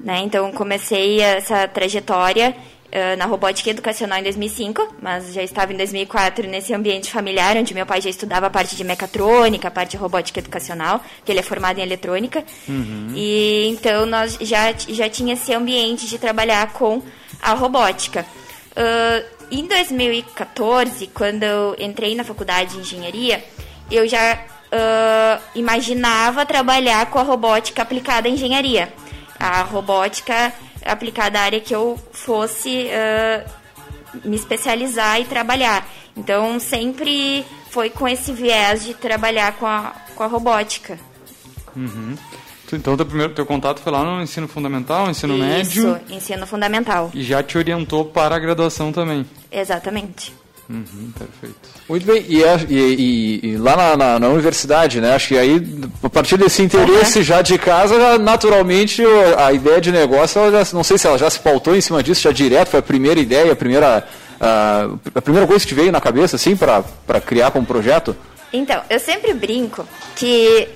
né? 0.00 0.20
Então 0.24 0.50
comecei 0.52 1.20
essa 1.20 1.68
trajetória 1.68 2.56
na 3.18 3.24
robótica 3.26 3.70
educacional 3.70 4.18
em 4.18 4.22
2005, 4.24 4.96
mas 5.00 5.32
já 5.32 5.42
estava 5.42 5.72
em 5.72 5.76
2004 5.76 6.48
nesse 6.48 6.74
ambiente 6.74 7.10
familiar, 7.10 7.56
onde 7.56 7.72
meu 7.72 7.86
pai 7.86 8.00
já 8.00 8.10
estudava 8.10 8.46
a 8.46 8.50
parte 8.50 8.74
de 8.74 8.82
mecatrônica, 8.82 9.68
a 9.68 9.70
parte 9.70 9.92
de 9.92 9.96
robótica 9.96 10.40
educacional, 10.40 11.00
que 11.24 11.30
ele 11.30 11.38
é 11.38 11.42
formado 11.42 11.78
em 11.78 11.82
eletrônica. 11.82 12.44
Uhum. 12.68 13.12
E 13.14 13.68
então 13.68 14.06
nós 14.06 14.36
já, 14.40 14.72
já 14.72 15.08
tinha 15.08 15.34
esse 15.34 15.54
ambiente 15.54 16.06
de 16.06 16.18
trabalhar 16.18 16.72
com 16.72 17.00
a 17.40 17.54
robótica. 17.54 18.26
Uh, 18.72 19.40
em 19.50 19.66
2014, 19.66 21.08
quando 21.08 21.42
eu 21.42 21.76
entrei 21.78 22.14
na 22.14 22.22
faculdade 22.22 22.72
de 22.74 22.78
engenharia, 22.80 23.44
eu 23.90 24.06
já 24.06 24.34
uh, 24.36 25.42
imaginava 25.54 26.46
trabalhar 26.46 27.06
com 27.06 27.18
a 27.18 27.22
robótica 27.22 27.82
aplicada 27.82 28.28
à 28.28 28.30
engenharia. 28.30 28.92
A 29.38 29.62
robótica 29.62 30.52
aplicada 30.84 31.38
à 31.38 31.42
área 31.42 31.60
que 31.60 31.74
eu 31.74 31.98
fosse 32.12 32.86
uh, 32.86 33.50
me 34.24 34.36
especializar 34.36 35.20
e 35.20 35.24
trabalhar. 35.24 35.86
Então, 36.16 36.58
sempre 36.58 37.44
foi 37.70 37.90
com 37.90 38.06
esse 38.08 38.32
viés 38.32 38.84
de 38.84 38.94
trabalhar 38.94 39.52
com 39.56 39.66
a, 39.66 39.94
com 40.14 40.22
a 40.22 40.26
robótica. 40.26 40.98
Uhum. 41.76 42.16
Então, 42.72 42.96
teu 42.96 43.06
primeiro 43.06 43.34
teu 43.34 43.44
contato 43.44 43.80
foi 43.80 43.90
lá 43.90 44.04
no 44.04 44.22
ensino 44.22 44.46
fundamental, 44.46 45.10
ensino 45.10 45.34
Isso, 45.34 45.42
médio? 45.42 45.96
Isso, 45.96 46.14
ensino 46.14 46.46
fundamental. 46.46 47.10
E 47.12 47.22
já 47.22 47.42
te 47.42 47.58
orientou 47.58 48.04
para 48.04 48.36
a 48.36 48.38
graduação 48.38 48.92
também? 48.92 49.26
Exatamente. 49.50 50.32
Uhum, 50.70 51.10
perfeito. 51.18 51.56
Muito 51.88 52.06
bem, 52.06 52.24
e, 52.28 52.44
é, 52.44 52.56
e, 52.68 53.40
e 53.42 53.56
lá 53.56 53.76
na, 53.76 53.96
na, 53.96 54.18
na, 54.20 54.28
universidade, 54.28 55.00
né? 55.00 55.16
Acho 55.16 55.28
que 55.28 55.36
aí, 55.36 55.60
a 56.00 56.08
partir 56.08 56.36
desse 56.36 56.62
interesse 56.62 57.18
uhum. 57.18 57.24
já 57.24 57.42
de 57.42 57.58
casa, 57.58 58.16
naturalmente 58.18 59.02
a 59.36 59.52
ideia 59.52 59.80
de 59.80 59.90
negócio, 59.90 60.40
já, 60.52 60.64
não 60.72 60.84
sei 60.84 60.96
se 60.96 61.08
ela 61.08 61.18
já 61.18 61.28
se 61.28 61.40
pautou 61.40 61.74
em 61.74 61.80
cima 61.80 62.04
disso, 62.04 62.22
já 62.22 62.30
direto, 62.30 62.68
foi 62.68 62.78
a 62.78 62.82
primeira 62.84 63.18
ideia, 63.18 63.52
a 63.52 63.56
primeira, 63.56 64.06
a, 64.40 64.88
a 65.12 65.20
primeira 65.20 65.44
coisa 65.44 65.60
que 65.60 65.68
te 65.68 65.74
veio 65.74 65.90
na 65.90 66.00
cabeça, 66.00 66.36
assim, 66.36 66.54
para 66.54 67.20
criar 67.20 67.50
como 67.50 67.66
projeto? 67.66 68.16
Então, 68.52 68.80
eu 68.88 69.00
sempre 69.00 69.34
brinco 69.34 69.84
que, 70.14 70.68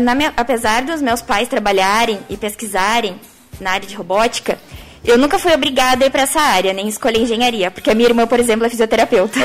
na 0.00 0.14
minha, 0.14 0.32
apesar 0.34 0.82
dos 0.82 1.02
meus 1.02 1.20
pais 1.20 1.46
trabalharem 1.46 2.20
e 2.30 2.38
pesquisarem 2.38 3.20
na 3.60 3.72
área 3.72 3.86
de 3.86 3.94
robótica, 3.94 4.58
eu 5.08 5.18
nunca 5.18 5.38
fui 5.38 5.52
obrigada 5.52 6.04
a 6.04 6.06
ir 6.06 6.10
para 6.10 6.22
essa 6.22 6.40
área, 6.40 6.72
nem 6.72 6.86
escolher 6.86 7.20
engenharia, 7.20 7.70
porque 7.70 7.90
a 7.90 7.94
minha 7.94 8.08
irmã, 8.08 8.26
por 8.26 8.38
exemplo, 8.38 8.66
é 8.66 8.68
fisioterapeuta. 8.68 9.40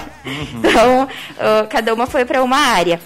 então, 0.56 1.06
cada 1.68 1.92
uma 1.92 2.06
foi 2.06 2.24
para 2.24 2.42
uma 2.42 2.56
área. 2.56 2.98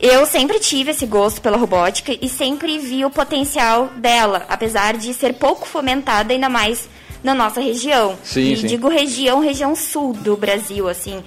Eu 0.00 0.24
sempre 0.26 0.60
tive 0.60 0.92
esse 0.92 1.04
gosto 1.04 1.42
pela 1.42 1.56
robótica 1.56 2.16
e 2.22 2.28
sempre 2.28 2.78
vi 2.78 3.04
o 3.04 3.10
potencial 3.10 3.88
dela, 3.96 4.46
apesar 4.48 4.96
de 4.96 5.12
ser 5.12 5.34
pouco 5.34 5.66
fomentada, 5.66 6.32
ainda 6.32 6.48
mais 6.48 6.88
na 7.22 7.34
nossa 7.34 7.60
região. 7.60 8.16
Sim, 8.22 8.52
e 8.52 8.56
sim. 8.56 8.66
digo 8.66 8.88
região, 8.88 9.40
região 9.40 9.74
sul 9.74 10.12
do 10.12 10.36
Brasil, 10.36 10.88
assim, 10.88 11.22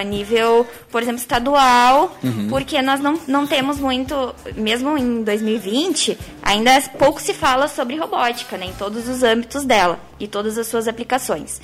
a 0.00 0.02
nível, 0.04 0.66
por 0.90 1.02
exemplo, 1.02 1.20
estadual, 1.20 2.16
uhum. 2.22 2.48
porque 2.48 2.80
nós 2.82 3.00
não, 3.00 3.18
não 3.26 3.46
temos 3.46 3.78
muito, 3.78 4.34
mesmo 4.56 4.96
em 4.96 5.22
2020, 5.22 6.18
ainda 6.42 6.80
pouco 6.98 7.20
se 7.20 7.32
fala 7.32 7.68
sobre 7.68 7.96
robótica, 7.96 8.56
né, 8.56 8.66
em 8.66 8.72
todos 8.72 9.08
os 9.08 9.22
âmbitos 9.22 9.64
dela 9.64 9.98
e 10.18 10.26
todas 10.26 10.58
as 10.58 10.66
suas 10.66 10.86
aplicações. 10.88 11.60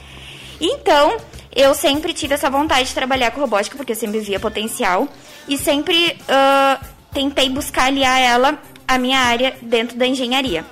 Então, 0.61 1.17
eu 1.55 1.75
sempre 1.75 2.13
tive 2.13 2.35
essa 2.35 2.51
vontade 2.51 2.89
de 2.89 2.95
trabalhar 2.95 3.31
com 3.31 3.41
robótica, 3.41 3.77
porque 3.77 3.93
eu 3.93 3.97
sempre 3.97 4.21
via 4.21 4.41
potencial 4.41 5.09
e 5.47 5.57
sempre 5.57 6.17
uh, 6.23 6.85
tentei 7.13 7.49
buscar 7.49 7.85
aliar 7.85 8.21
ela 8.21 8.59
à 8.87 8.99
minha 8.99 9.19
área 9.19 9.57
dentro 9.63 9.97
da 9.97 10.07
engenharia. 10.07 10.65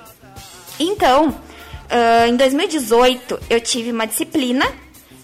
Então, 0.79 1.33
Uh, 1.87 2.27
em 2.27 2.35
2018, 2.35 3.39
eu 3.49 3.61
tive 3.61 3.91
uma 3.91 4.05
disciplina, 4.05 4.65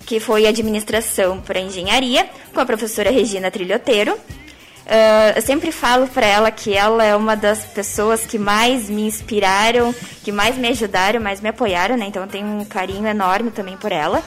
que 0.05 0.19
foi 0.19 0.47
Administração 0.47 1.41
para 1.41 1.59
Engenharia, 1.59 2.29
com 2.53 2.59
a 2.59 2.65
professora 2.65 3.11
Regina 3.11 3.51
Trilhoteiro. 3.51 4.13
Uh, 4.13 5.35
eu 5.35 5.41
sempre 5.41 5.71
falo 5.71 6.07
para 6.07 6.25
ela 6.25 6.51
que 6.51 6.73
ela 6.73 7.03
é 7.03 7.15
uma 7.15 7.35
das 7.35 7.65
pessoas 7.65 8.25
que 8.25 8.37
mais 8.37 8.89
me 8.89 9.03
inspiraram, 9.03 9.93
que 10.23 10.31
mais 10.31 10.57
me 10.57 10.69
ajudaram, 10.69 11.21
mais 11.21 11.41
me 11.41 11.49
apoiaram, 11.49 11.97
né? 11.97 12.05
Então 12.07 12.21
eu 12.21 12.29
tenho 12.29 12.45
um 12.45 12.65
carinho 12.65 13.07
enorme 13.07 13.51
também 13.51 13.77
por 13.77 13.91
ela. 13.91 14.21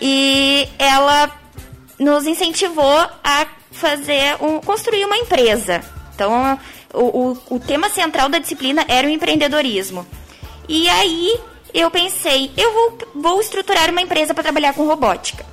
E 0.00 0.66
ela 0.78 1.30
nos 1.98 2.26
incentivou 2.26 3.06
a 3.22 3.46
fazer 3.70 4.36
um, 4.40 4.60
construir 4.60 5.04
uma 5.04 5.16
empresa. 5.16 5.82
Então 6.14 6.58
o, 6.92 7.30
o, 7.30 7.38
o 7.56 7.60
tema 7.60 7.88
central 7.90 8.28
da 8.28 8.38
disciplina 8.38 8.84
era 8.88 9.06
o 9.06 9.10
empreendedorismo. 9.10 10.06
E 10.68 10.88
aí 10.88 11.40
eu 11.74 11.90
pensei, 11.90 12.50
eu 12.56 12.72
vou, 12.72 12.98
vou 13.14 13.40
estruturar 13.40 13.90
uma 13.90 14.00
empresa 14.00 14.34
para 14.34 14.42
trabalhar 14.42 14.74
com 14.74 14.86
robótica. 14.86 15.44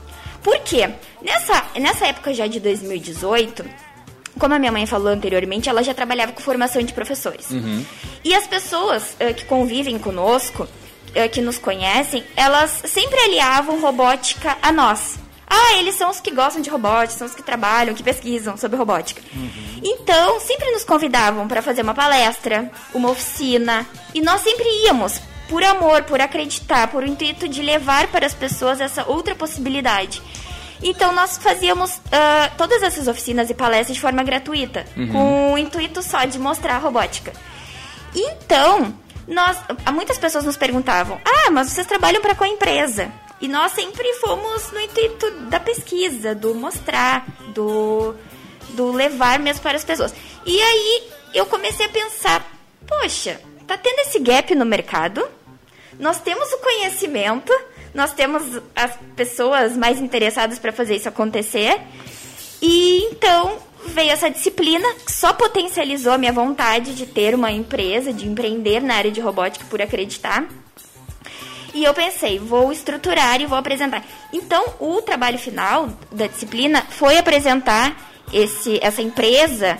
Por 0.43 0.59
quê? 0.59 0.89
Nessa, 1.21 1.65
nessa 1.79 2.07
época 2.07 2.33
já 2.33 2.47
de 2.47 2.59
2018, 2.59 3.65
como 4.39 4.53
a 4.53 4.59
minha 4.59 4.71
mãe 4.71 4.85
falou 4.85 5.09
anteriormente, 5.11 5.67
ela 5.69 5.83
já 5.83 5.93
trabalhava 5.93 6.31
com 6.31 6.41
formação 6.41 6.81
de 6.81 6.93
professores. 6.93 7.49
Uhum. 7.51 7.83
E 8.23 8.33
as 8.33 8.47
pessoas 8.47 9.15
uh, 9.19 9.33
que 9.33 9.45
convivem 9.45 9.97
conosco, 9.97 10.63
uh, 10.63 11.29
que 11.31 11.41
nos 11.41 11.57
conhecem, 11.57 12.23
elas 12.35 12.81
sempre 12.85 13.19
aliavam 13.19 13.81
robótica 13.81 14.57
a 14.61 14.71
nós. 14.71 15.19
Ah, 15.49 15.77
eles 15.77 15.95
são 15.95 16.09
os 16.09 16.19
que 16.19 16.31
gostam 16.31 16.61
de 16.61 16.69
robótica, 16.69 17.17
são 17.17 17.27
os 17.27 17.33
que 17.33 17.41
trabalham, 17.41 17.95
que 17.95 18.03
pesquisam 18.03 18.57
sobre 18.57 18.77
robótica. 18.77 19.21
Uhum. 19.33 19.81
Então, 19.81 20.39
sempre 20.41 20.69
nos 20.71 20.83
convidavam 20.83 21.47
para 21.47 21.61
fazer 21.61 21.81
uma 21.83 21.93
palestra, 21.93 22.69
uma 22.93 23.09
oficina, 23.09 23.87
e 24.13 24.21
nós 24.21 24.41
sempre 24.41 24.65
íamos 24.85 25.21
por 25.49 25.63
amor, 25.63 26.03
por 26.03 26.19
acreditar, 26.21 26.87
por 26.87 27.03
o 27.03 27.07
intuito 27.07 27.47
de 27.47 27.61
levar 27.61 28.07
para 28.07 28.25
as 28.25 28.33
pessoas 28.33 28.81
essa 28.81 29.07
outra 29.07 29.35
possibilidade. 29.35 30.21
Então 30.81 31.11
nós 31.11 31.37
fazíamos 31.37 31.95
uh, 31.95 32.55
todas 32.57 32.83
essas 32.83 33.07
oficinas 33.07 33.49
e 33.49 33.53
palestras 33.53 33.95
de 33.95 34.01
forma 34.01 34.23
gratuita, 34.23 34.85
uhum. 34.95 35.11
com 35.11 35.53
o 35.53 35.57
intuito 35.57 36.03
só 36.03 36.25
de 36.25 36.37
mostrar 36.37 36.75
a 36.75 36.79
robótica. 36.79 37.33
Então, 38.15 38.93
nós, 39.27 39.57
muitas 39.93 40.17
pessoas 40.17 40.45
nos 40.45 40.57
perguntavam: 40.57 41.19
"Ah, 41.25 41.51
mas 41.51 41.69
vocês 41.69 41.87
trabalham 41.87 42.21
para 42.21 42.35
qual 42.35 42.49
empresa?" 42.49 43.11
E 43.39 43.47
nós 43.47 43.71
sempre 43.71 44.11
fomos 44.15 44.71
no 44.71 44.79
intuito 44.79 45.29
da 45.41 45.59
pesquisa, 45.59 46.33
do 46.33 46.55
mostrar, 46.55 47.25
do 47.53 48.15
do 48.69 48.91
levar 48.91 49.39
mesmo 49.39 49.63
para 49.63 49.77
as 49.77 49.83
pessoas. 49.83 50.13
E 50.45 50.61
aí 50.61 51.03
eu 51.33 51.45
comecei 51.45 51.85
a 51.85 51.89
pensar: 51.89 52.45
"Poxa, 52.87 53.39
tá 53.65 53.77
tendo 53.77 53.99
esse 53.99 54.19
gap 54.19 54.53
no 54.53 54.65
mercado?" 54.65 55.27
Nós 55.99 56.19
temos 56.19 56.51
o 56.53 56.57
conhecimento, 56.59 57.53
nós 57.93 58.13
temos 58.13 58.43
as 58.75 58.91
pessoas 59.15 59.75
mais 59.75 59.99
interessadas 59.99 60.59
para 60.59 60.71
fazer 60.71 60.95
isso 60.95 61.09
acontecer. 61.09 61.79
E 62.61 63.07
então 63.11 63.57
veio 63.87 64.11
essa 64.11 64.29
disciplina 64.29 64.87
que 65.05 65.11
só 65.11 65.33
potencializou 65.33 66.13
a 66.13 66.17
minha 66.17 66.33
vontade 66.33 66.93
de 66.93 67.05
ter 67.05 67.33
uma 67.33 67.51
empresa, 67.51 68.11
de 68.13 68.27
empreender 68.27 68.81
na 68.81 68.95
área 68.95 69.11
de 69.11 69.21
robótica 69.21 69.65
por 69.69 69.81
acreditar. 69.81 70.45
E 71.73 71.83
eu 71.83 71.93
pensei, 71.93 72.39
vou 72.39 72.71
estruturar 72.71 73.41
e 73.41 73.45
vou 73.45 73.57
apresentar. 73.57 74.03
Então, 74.33 74.73
o 74.79 75.01
trabalho 75.01 75.37
final 75.37 75.89
da 76.11 76.27
disciplina 76.27 76.83
foi 76.89 77.17
apresentar 77.17 77.95
esse, 78.33 78.79
essa 78.81 79.01
empresa 79.01 79.77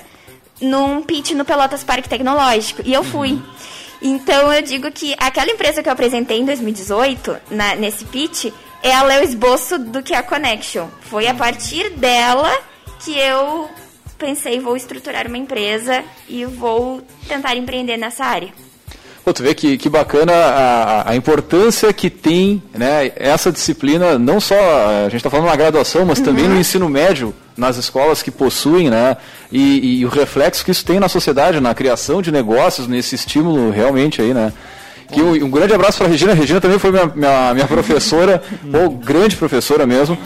num 0.61 1.01
pitch 1.01 1.31
no 1.31 1.45
Pelotas 1.45 1.83
Parque 1.83 2.09
Tecnológico. 2.09 2.81
E 2.85 2.93
eu 2.93 3.03
fui. 3.03 3.31
Uhum. 3.31 3.43
Então 4.01 4.51
eu 4.53 4.61
digo 4.61 4.91
que 4.91 5.15
aquela 5.17 5.51
empresa 5.51 5.81
que 5.81 5.89
eu 5.89 5.93
apresentei 5.93 6.39
em 6.39 6.45
2018, 6.45 7.37
na, 7.51 7.75
nesse 7.75 8.05
pitch, 8.05 8.51
ela 8.83 9.13
é 9.13 9.21
o 9.21 9.23
esboço 9.23 9.79
do 9.79 10.03
que 10.03 10.13
é 10.13 10.17
a 10.17 10.23
Connection. 10.23 10.87
Foi 11.01 11.27
a 11.27 11.33
partir 11.33 11.89
dela 11.91 12.51
que 12.99 13.17
eu 13.17 13.69
pensei, 14.17 14.59
vou 14.59 14.75
estruturar 14.75 15.27
uma 15.27 15.37
empresa 15.37 16.03
e 16.27 16.45
vou 16.45 17.01
tentar 17.27 17.55
empreender 17.55 17.97
nessa 17.97 18.25
área. 18.25 18.51
Pô, 19.27 19.33
tu 19.35 19.43
vê 19.43 19.53
que, 19.53 19.77
que 19.77 19.89
bacana 19.89 20.31
a, 20.31 21.11
a 21.11 21.15
importância 21.17 21.91
que 21.91 22.09
tem 22.09 22.63
né, 22.73 23.11
essa 23.17 23.51
disciplina, 23.51 24.17
não 24.17 24.39
só, 24.39 24.55
a 24.55 25.09
gente 25.09 25.17
está 25.17 25.29
falando 25.29 25.47
na 25.47 25.55
graduação, 25.55 26.05
mas 26.05 26.19
uhum. 26.19 26.25
também 26.25 26.47
no 26.47 26.57
ensino 26.57 26.87
médio, 26.87 27.33
nas 27.57 27.75
escolas 27.75 28.23
que 28.23 28.31
possuem, 28.31 28.89
né, 28.89 29.17
e, 29.51 29.99
e, 29.99 30.05
o 30.05 30.09
reflexo 30.09 30.63
que 30.63 30.71
isso 30.71 30.85
tem 30.85 30.97
na 30.97 31.09
sociedade, 31.09 31.59
na 31.59 31.75
criação 31.75 32.21
de 32.21 32.31
negócios, 32.31 32.87
nesse 32.87 33.15
estímulo 33.15 33.69
realmente 33.69 34.21
aí, 34.21 34.33
né. 34.33 34.53
Que 35.11 35.21
um, 35.21 35.31
um 35.45 35.49
grande 35.49 35.73
abraço 35.73 35.97
para 35.97 36.07
a 36.07 36.09
Regina, 36.09 36.31
a 36.31 36.35
Regina 36.35 36.61
também 36.61 36.79
foi 36.79 36.91
minha, 36.91 37.11
minha, 37.13 37.53
minha 37.53 37.67
professora, 37.67 38.41
ou 38.73 38.89
grande 38.91 39.35
professora 39.35 39.85
mesmo, 39.85 40.17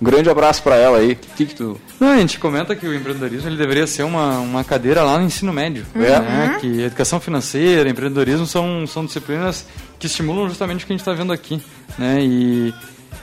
Um 0.00 0.04
grande 0.04 0.30
abraço 0.30 0.62
para 0.62 0.76
ela 0.76 0.98
aí. 0.98 1.12
O 1.12 1.16
que, 1.16 1.46
que 1.46 1.54
tu. 1.54 1.80
Não, 1.98 2.12
a 2.12 2.18
gente 2.18 2.38
comenta 2.38 2.74
que 2.76 2.86
o 2.86 2.94
empreendedorismo 2.94 3.48
ele 3.48 3.56
deveria 3.56 3.86
ser 3.86 4.04
uma, 4.04 4.38
uma 4.38 4.62
cadeira 4.62 5.02
lá 5.02 5.18
no 5.18 5.24
ensino 5.24 5.52
médio. 5.52 5.84
É. 5.94 5.98
Né? 5.98 6.58
Que 6.60 6.82
educação 6.82 7.18
financeira, 7.18 7.90
empreendedorismo 7.90 8.46
são, 8.46 8.86
são 8.86 9.04
disciplinas 9.04 9.66
que 9.98 10.06
estimulam 10.06 10.48
justamente 10.48 10.84
o 10.84 10.86
que 10.86 10.92
a 10.92 10.96
gente 10.96 11.00
está 11.00 11.12
vendo 11.12 11.32
aqui. 11.32 11.60
Né? 11.98 12.18
E, 12.20 12.74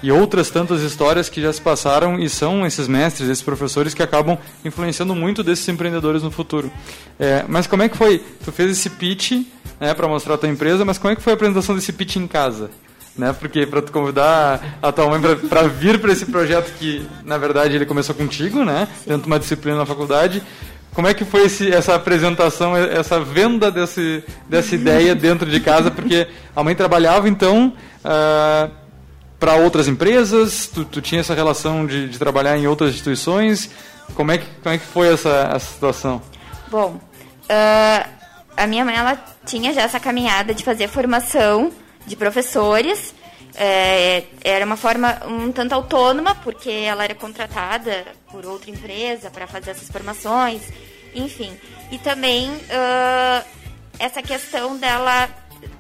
e 0.04 0.12
outras 0.12 0.50
tantas 0.50 0.82
histórias 0.82 1.30
que 1.30 1.42
já 1.42 1.54
se 1.54 1.62
passaram 1.62 2.20
e 2.20 2.30
são 2.30 2.66
esses 2.66 2.90
mestres, 2.90 3.30
esses 3.30 3.44
professores 3.44 3.94
que 3.94 4.04
acabam 4.04 4.38
influenciando 4.66 5.16
muito 5.16 5.44
desses 5.44 5.68
empreendedores 5.70 6.24
no 6.24 6.30
futuro. 6.30 6.70
É, 7.18 7.46
mas 7.48 7.68
como 7.68 7.84
é 7.84 7.90
que 7.90 7.96
foi? 7.96 8.22
Tu 8.44 8.52
fez 8.52 8.72
esse 8.72 8.90
pitch 8.90 9.32
né, 9.80 9.94
para 9.94 10.08
mostrar 10.10 10.36
a 10.36 10.38
tua 10.38 10.50
empresa, 10.50 10.84
mas 10.84 10.98
como 10.98 11.14
é 11.14 11.16
que 11.16 11.22
foi 11.22 11.32
a 11.32 11.36
apresentação 11.36 11.74
desse 11.74 11.94
pitch 11.94 12.18
em 12.18 12.28
casa? 12.28 12.70
Né? 13.18 13.34
Porque 13.34 13.66
para 13.66 13.82
tu 13.82 13.92
convidar 13.92 14.78
a 14.82 14.92
tua 14.92 15.08
mãe 15.10 15.22
para 15.50 15.64
vir 15.68 16.00
para 16.00 16.12
esse 16.12 16.26
projeto 16.26 16.74
que, 16.78 17.08
na 17.24 17.38
verdade, 17.38 17.74
ele 17.74 17.86
começou 17.86 18.14
contigo, 18.14 18.66
né? 18.66 18.90
Dentro 19.06 19.22
de 19.22 19.28
uma 19.28 19.40
disciplina 19.40 19.78
na 19.78 19.86
faculdade. 19.86 20.44
Como 20.94 21.08
é 21.08 21.14
que 21.14 21.26
foi 21.26 21.46
esse, 21.46 21.72
essa 21.72 21.96
apresentação, 21.96 22.76
essa 22.76 23.20
venda 23.20 23.70
desse, 23.70 24.24
dessa 24.48 24.76
ideia 24.76 25.14
dentro 25.14 25.50
de 25.50 25.60
casa? 25.60 25.92
Porque 25.92 26.28
a 26.56 26.64
mãe 26.64 26.74
trabalhava, 26.74 27.28
então, 27.28 27.74
uh, 28.00 28.72
para 29.38 29.56
outras 29.56 29.90
empresas, 29.90 30.68
tu, 30.74 30.86
tu, 30.86 31.02
tinha 31.02 31.20
essa 31.20 31.34
relação 31.34 31.86
de, 31.86 32.08
de, 32.08 32.18
trabalhar 32.18 32.58
em 32.58 32.66
outras 32.66 32.92
instituições. 32.92 33.70
Como 34.14 34.32
é 34.32 34.38
que, 34.38 34.46
como 34.64 34.74
é 34.74 34.78
que 34.78 34.86
foi 34.86 35.14
essa, 35.14 35.52
essa 35.54 35.74
situação? 35.74 36.22
Bom, 36.70 36.98
uh, 37.50 38.10
a 38.56 38.66
minha 38.66 38.86
mãe 38.86 38.96
ela 38.96 39.18
tinha 39.46 39.74
já 39.74 39.82
essa 39.82 40.00
caminhada 40.00 40.54
de 40.54 40.64
fazer 40.64 40.88
formação 40.88 41.72
de 42.06 42.16
professores. 42.16 43.14
É, 43.58 44.26
era 44.44 44.66
uma 44.66 44.76
forma 44.76 45.22
um 45.28 45.52
tanto 45.52 45.74
autônoma, 45.74 46.36
porque 46.36 46.70
ela 46.70 47.06
era 47.06 47.16
contratada 47.16 48.06
por 48.30 48.46
outra 48.46 48.70
empresa 48.70 49.30
para 49.32 49.48
fazer 49.48 49.72
essas 49.72 49.90
formações, 49.90 50.62
enfim. 51.14 51.58
E 51.90 51.98
também 51.98 52.50
uh, 52.50 53.46
essa 53.98 54.22
questão 54.22 54.76
dela 54.76 55.30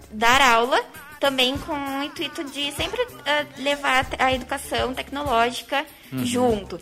dar 0.10 0.39
aula, 0.39 0.82
também 1.20 1.58
com 1.58 1.74
o 1.74 2.03
intuito 2.03 2.44
de 2.46 2.72
sempre 2.72 3.01
uh, 3.01 3.62
levar 3.62 4.05
a 4.20 4.34
educação 4.34 4.94
tecnológica 4.94 5.86
uhum. 6.13 6.25
junto. 6.25 6.79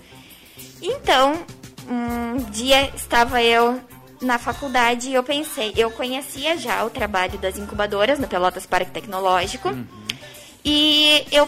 Então, 0.81 1.43
um 1.89 2.37
dia 2.51 2.91
estava 2.95 3.41
eu 3.41 3.81
na 4.23 4.39
faculdade 4.39 5.13
eu 5.13 5.23
pensei, 5.23 5.73
eu 5.75 5.91
conhecia 5.91 6.57
já 6.57 6.83
o 6.83 6.89
trabalho 6.89 7.37
das 7.37 7.57
incubadoras 7.57 8.19
no 8.19 8.27
Pelotas 8.27 8.65
Parque 8.65 8.91
Tecnológico. 8.91 9.69
Uhum. 9.69 9.85
E 10.63 11.25
eu 11.31 11.47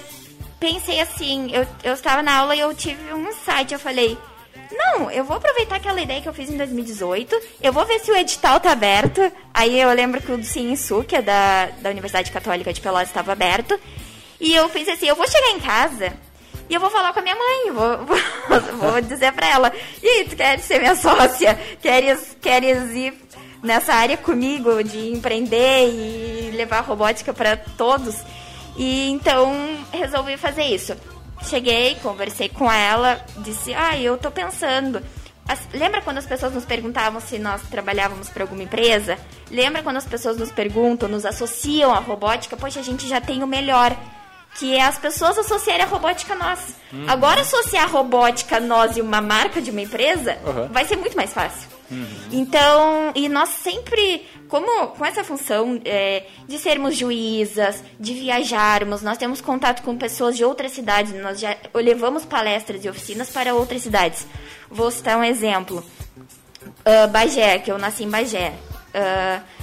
pensei 0.59 0.99
assim, 0.99 1.51
eu, 1.53 1.65
eu 1.83 1.93
estava 1.93 2.21
na 2.21 2.37
aula 2.37 2.55
e 2.55 2.59
eu 2.59 2.73
tive 2.73 3.13
um 3.13 3.29
insight, 3.29 3.73
eu 3.73 3.79
falei, 3.79 4.17
não, 4.71 5.09
eu 5.11 5.23
vou 5.23 5.37
aproveitar 5.37 5.75
aquela 5.75 6.01
ideia 6.01 6.21
que 6.21 6.27
eu 6.27 6.33
fiz 6.33 6.49
em 6.49 6.57
2018, 6.57 7.35
eu 7.61 7.71
vou 7.71 7.85
ver 7.85 7.99
se 7.99 8.11
o 8.11 8.15
edital 8.15 8.59
tá 8.59 8.71
aberto. 8.71 9.21
Aí 9.53 9.79
eu 9.79 9.91
lembro 9.93 10.21
que 10.21 10.31
o 10.31 10.37
do 10.37 10.43
Ciensu, 10.43 11.03
que 11.03 11.15
é 11.15 11.21
da, 11.21 11.67
da 11.81 11.89
Universidade 11.89 12.31
Católica 12.31 12.73
de 12.73 12.81
Pelotas, 12.81 13.07
estava 13.07 13.31
aberto. 13.31 13.79
E 14.39 14.53
eu 14.53 14.67
pensei 14.69 14.93
assim, 14.93 15.07
eu 15.07 15.15
vou 15.15 15.27
chegar 15.27 15.51
em 15.51 15.59
casa 15.59 16.13
e 16.69 16.73
eu 16.73 16.79
vou 16.79 16.89
falar 16.89 17.13
com 17.13 17.19
a 17.19 17.23
minha 17.23 17.35
mãe, 17.35 17.71
vou, 17.71 18.05
vou, 18.05 18.59
vou 18.91 19.01
dizer 19.01 19.31
pra 19.33 19.47
ela, 19.47 19.73
e 20.01 20.07
aí, 20.07 20.25
tu 20.27 20.35
queres 20.35 20.65
ser 20.65 20.79
minha 20.79 20.95
sócia? 20.95 21.59
Queres, 21.81 22.35
queres 22.41 22.91
ir 22.91 23.13
nessa 23.61 23.93
área 23.93 24.17
comigo 24.17 24.83
de 24.83 25.11
empreender 25.11 25.89
e 25.89 26.51
levar 26.55 26.81
robótica 26.81 27.33
para 27.33 27.55
todos? 27.55 28.15
E 28.77 29.09
então 29.09 29.53
resolvi 29.91 30.37
fazer 30.37 30.63
isso. 30.63 30.95
Cheguei, 31.43 31.95
conversei 31.95 32.49
com 32.49 32.71
ela, 32.71 33.23
disse, 33.37 33.73
ah, 33.73 33.97
eu 33.97 34.17
tô 34.17 34.31
pensando. 34.31 35.01
As, 35.47 35.59
lembra 35.73 36.01
quando 36.01 36.17
as 36.17 36.25
pessoas 36.25 36.53
nos 36.53 36.65
perguntavam 36.65 37.21
se 37.21 37.37
nós 37.37 37.61
trabalhávamos 37.69 38.29
para 38.29 38.43
alguma 38.43 38.63
empresa? 38.63 39.17
Lembra 39.51 39.83
quando 39.83 39.97
as 39.97 40.05
pessoas 40.05 40.37
nos 40.37 40.51
perguntam, 40.51 41.07
nos 41.07 41.25
associam 41.25 41.93
à 41.93 41.99
robótica? 41.99 42.57
Poxa, 42.57 42.79
a 42.79 42.83
gente 42.83 43.07
já 43.07 43.21
tem 43.21 43.43
o 43.43 43.47
melhor 43.47 43.95
que 44.57 44.75
é 44.75 44.81
as 44.81 44.97
pessoas 44.97 45.37
associarem 45.37 45.83
a 45.83 45.87
robótica 45.87 46.33
a 46.33 46.37
nós. 46.37 46.59
Uhum. 46.91 47.05
Agora, 47.07 47.41
associar 47.41 47.83
a 47.83 47.87
robótica 47.87 48.57
a 48.57 48.59
nós 48.59 48.95
e 48.95 49.01
uma 49.01 49.21
marca 49.21 49.61
de 49.61 49.69
uma 49.69 49.81
empresa 49.81 50.37
uhum. 50.45 50.67
vai 50.69 50.85
ser 50.85 50.95
muito 50.95 51.15
mais 51.15 51.33
fácil. 51.33 51.69
Uhum. 51.91 52.05
Então, 52.31 53.11
e 53.13 53.27
nós 53.29 53.49
sempre, 53.49 54.25
como 54.47 54.87
com 54.87 55.05
essa 55.05 55.23
função 55.23 55.79
é, 55.83 56.23
de 56.47 56.57
sermos 56.57 56.95
juízas, 56.95 57.83
de 57.99 58.13
viajarmos, 58.13 59.01
nós 59.01 59.17
temos 59.17 59.41
contato 59.41 59.83
com 59.83 59.95
pessoas 59.97 60.37
de 60.37 60.43
outras 60.43 60.71
cidades, 60.71 61.13
nós 61.21 61.39
já 61.39 61.55
levamos 61.73 62.25
palestras 62.25 62.83
e 62.83 62.89
oficinas 62.89 63.29
para 63.29 63.53
outras 63.53 63.81
cidades. 63.81 64.25
Vou 64.69 64.89
citar 64.89 65.17
um 65.17 65.23
exemplo. 65.23 65.83
Uh, 66.65 67.07
Bagé, 67.11 67.59
que 67.59 67.71
eu 67.71 67.77
nasci 67.77 68.03
em 68.03 68.09
Bagé. 68.09 68.53
Uh, 68.95 69.54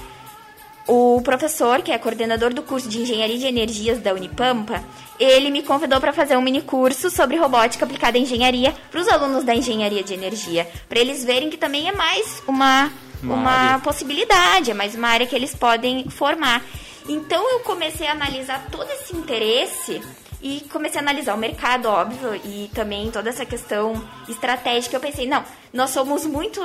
o 0.87 1.21
professor, 1.23 1.83
que 1.83 1.93
é 1.93 1.99
coordenador 1.99 2.53
do 2.53 2.63
curso 2.63 2.89
de 2.89 3.01
Engenharia 3.01 3.39
de 3.39 3.47
Energias 3.47 4.01
da 4.01 4.13
Unipampa, 4.13 4.83
ele 5.19 5.51
me 5.51 5.63
convidou 5.63 6.01
para 6.01 6.13
fazer 6.13 6.37
um 6.37 6.43
mini 6.43 6.63
curso 6.63 7.11
sobre 7.11 7.37
robótica 7.37 7.85
aplicada 7.85 8.19
à 8.19 8.21
engenharia 8.21 8.75
para 8.91 9.01
os 9.01 9.09
alunos 9.09 9.45
da 9.45 9.55
Engenharia 9.55 10.03
de 10.03 10.15
Energia, 10.15 10.69
para 10.89 10.99
eles 10.99 11.25
verem 11.25 11.51
que 11.51 11.57
também 11.57 11.89
é 11.89 11.93
mais 11.93 12.43
uma, 12.47 12.91
uma, 13.23 13.35
uma 13.35 13.79
possibilidade, 13.81 14.71
é 14.71 14.75
mais 14.75 14.95
uma 14.95 15.09
área 15.09 15.27
que 15.27 15.37
eles 15.37 15.55
podem 15.55 16.09
formar. 16.11 16.63
Então 17.09 17.51
eu 17.51 17.61
comecei 17.61 18.07
a 18.07 18.13
analisar 18.13 18.67
todo 18.71 18.91
esse 18.91 19.17
interesse 19.17 20.01
e 20.41 20.61
comecei 20.73 20.99
a 20.99 21.03
analisar 21.03 21.35
o 21.35 21.39
mercado, 21.39 21.87
óbvio, 21.87 22.35
e 22.45 22.69
também 22.75 23.11
toda 23.11 23.29
essa 23.29 23.47
questão 23.47 24.03
estratégica. 24.29 24.97
Eu 24.97 25.01
pensei, 25.01 25.27
não, 25.27 25.45
nós 25.73 25.91
somos 25.91 26.27
muito 26.27 26.61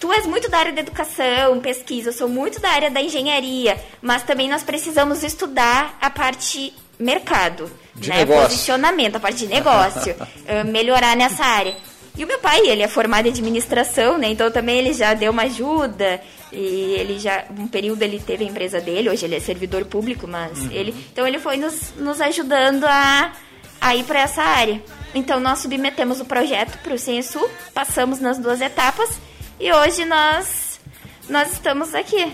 tu 0.00 0.12
és 0.12 0.26
muito 0.26 0.50
da 0.50 0.58
área 0.58 0.72
da 0.72 0.80
educação, 0.80 1.60
pesquisa, 1.60 2.10
eu 2.10 2.12
sou 2.12 2.28
muito 2.28 2.60
da 2.60 2.70
área 2.70 2.90
da 2.90 3.00
engenharia, 3.00 3.78
mas 4.00 4.22
também 4.22 4.48
nós 4.48 4.62
precisamos 4.62 5.22
estudar 5.22 5.96
a 6.00 6.10
parte 6.10 6.72
mercado, 6.98 7.70
de 7.94 8.10
né? 8.10 8.18
Negócio. 8.18 8.44
Posicionamento, 8.44 9.16
a 9.16 9.20
parte 9.20 9.38
de 9.38 9.46
negócio, 9.46 10.14
melhorar 10.66 11.16
nessa 11.16 11.44
área. 11.44 11.74
E 12.16 12.22
o 12.22 12.28
meu 12.28 12.38
pai, 12.38 12.60
ele 12.68 12.82
é 12.82 12.86
formado 12.86 13.26
em 13.26 13.30
administração, 13.30 14.18
né? 14.18 14.28
Então 14.28 14.48
também 14.50 14.78
ele 14.78 14.92
já 14.92 15.14
deu 15.14 15.32
uma 15.32 15.42
ajuda. 15.42 16.20
E 16.52 16.94
ele 16.96 17.18
já, 17.18 17.44
um 17.58 17.66
período 17.66 18.02
ele 18.02 18.20
teve 18.20 18.44
a 18.44 18.46
empresa 18.46 18.80
dele, 18.80 19.10
hoje 19.10 19.24
ele 19.24 19.34
é 19.34 19.40
servidor 19.40 19.84
público, 19.86 20.28
mas 20.28 20.60
uhum. 20.60 20.70
ele. 20.70 20.94
Então 21.12 21.26
ele 21.26 21.40
foi 21.40 21.56
nos, 21.56 21.92
nos 21.96 22.20
ajudando 22.20 22.84
a, 22.84 23.32
a 23.80 23.96
ir 23.96 24.04
para 24.04 24.20
essa 24.20 24.42
área. 24.42 24.80
Então 25.12 25.40
nós 25.40 25.58
submetemos 25.58 26.20
o 26.20 26.24
projeto 26.24 26.78
para 26.78 26.94
o 26.94 26.98
Ciensu, 26.98 27.40
passamos 27.72 28.20
nas 28.20 28.38
duas 28.38 28.60
etapas 28.60 29.18
e 29.58 29.72
hoje 29.72 30.04
nós, 30.04 30.80
nós 31.28 31.52
estamos 31.52 31.94
aqui. 31.94 32.32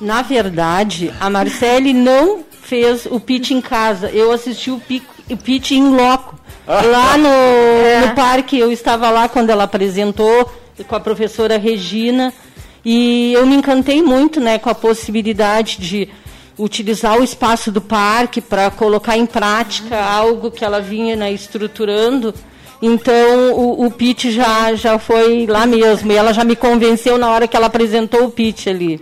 Na 0.00 0.22
verdade, 0.22 1.12
a 1.20 1.28
Marcele 1.28 1.92
não 1.92 2.44
fez 2.62 3.06
o 3.06 3.18
pitch 3.18 3.50
em 3.50 3.60
casa. 3.60 4.10
Eu 4.10 4.30
assisti 4.30 4.70
o, 4.70 4.80
o 5.30 5.36
pitch 5.36 5.72
em 5.72 5.88
loco. 5.88 6.38
Lá 6.66 7.16
no, 7.16 7.28
é. 7.82 8.06
no 8.06 8.14
parque, 8.14 8.58
eu 8.58 8.70
estava 8.70 9.10
lá 9.10 9.28
quando 9.28 9.50
ela 9.50 9.64
apresentou 9.64 10.52
com 10.86 10.94
a 10.94 11.00
professora 11.00 11.58
Regina. 11.58 12.32
E 12.84 13.32
eu 13.32 13.44
me 13.44 13.56
encantei 13.56 14.00
muito 14.00 14.40
né, 14.40 14.58
com 14.58 14.70
a 14.70 14.74
possibilidade 14.74 15.78
de 15.78 16.08
utilizar 16.58 17.18
o 17.18 17.24
espaço 17.24 17.70
do 17.70 17.80
parque 17.80 18.40
para 18.40 18.70
colocar 18.70 19.16
em 19.16 19.26
prática 19.26 20.00
algo 20.02 20.50
que 20.50 20.64
ela 20.64 20.80
vinha 20.80 21.14
né, 21.14 21.32
estruturando 21.32 22.34
então 22.80 23.52
o, 23.52 23.86
o 23.86 23.90
pitch 23.90 24.26
já, 24.26 24.74
já 24.74 24.98
foi 24.98 25.46
lá 25.46 25.66
mesmo. 25.66 26.12
E 26.12 26.16
ela 26.16 26.32
já 26.32 26.44
me 26.44 26.56
convenceu 26.56 27.18
na 27.18 27.28
hora 27.28 27.48
que 27.48 27.56
ela 27.56 27.66
apresentou 27.66 28.24
o 28.24 28.30
pitch 28.30 28.68
ali. 28.68 29.00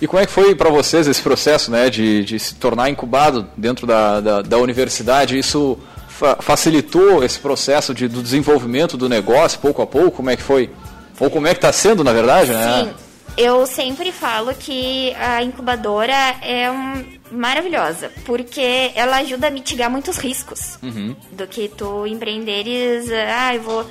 E 0.00 0.06
como 0.06 0.22
é 0.22 0.26
que 0.26 0.32
foi 0.32 0.54
para 0.54 0.70
vocês 0.70 1.06
esse 1.06 1.22
processo 1.22 1.70
né, 1.70 1.88
de, 1.88 2.24
de 2.24 2.38
se 2.38 2.54
tornar 2.56 2.90
incubado 2.90 3.48
dentro 3.56 3.86
da, 3.86 4.20
da, 4.20 4.42
da 4.42 4.58
universidade? 4.58 5.38
Isso 5.38 5.78
fa 6.08 6.36
facilitou 6.40 7.24
esse 7.24 7.38
processo 7.38 7.94
de, 7.94 8.06
do 8.06 8.22
desenvolvimento 8.22 8.96
do 8.96 9.08
negócio 9.08 9.58
pouco 9.58 9.82
a 9.82 9.86
pouco? 9.86 10.18
Como 10.18 10.30
é 10.30 10.36
que 10.36 10.42
foi? 10.42 10.70
Ou 11.18 11.30
como 11.30 11.46
é 11.46 11.50
que 11.50 11.58
está 11.58 11.72
sendo, 11.72 12.04
na 12.04 12.12
verdade? 12.12 12.50
Né? 12.52 12.84
Sim, 12.84 13.03
eu 13.36 13.66
sempre 13.66 14.12
falo 14.12 14.54
que 14.54 15.12
a 15.14 15.42
incubadora 15.42 16.14
é 16.42 16.70
um, 16.70 17.04
maravilhosa, 17.30 18.10
porque 18.24 18.92
ela 18.94 19.16
ajuda 19.18 19.48
a 19.48 19.50
mitigar 19.50 19.90
muitos 19.90 20.16
riscos 20.18 20.78
uhum. 20.82 21.16
do 21.32 21.46
que 21.46 21.68
tu 21.68 22.06
empreenderes, 22.06 23.10
ah, 23.10 23.54
eu 23.54 23.62
vou 23.62 23.90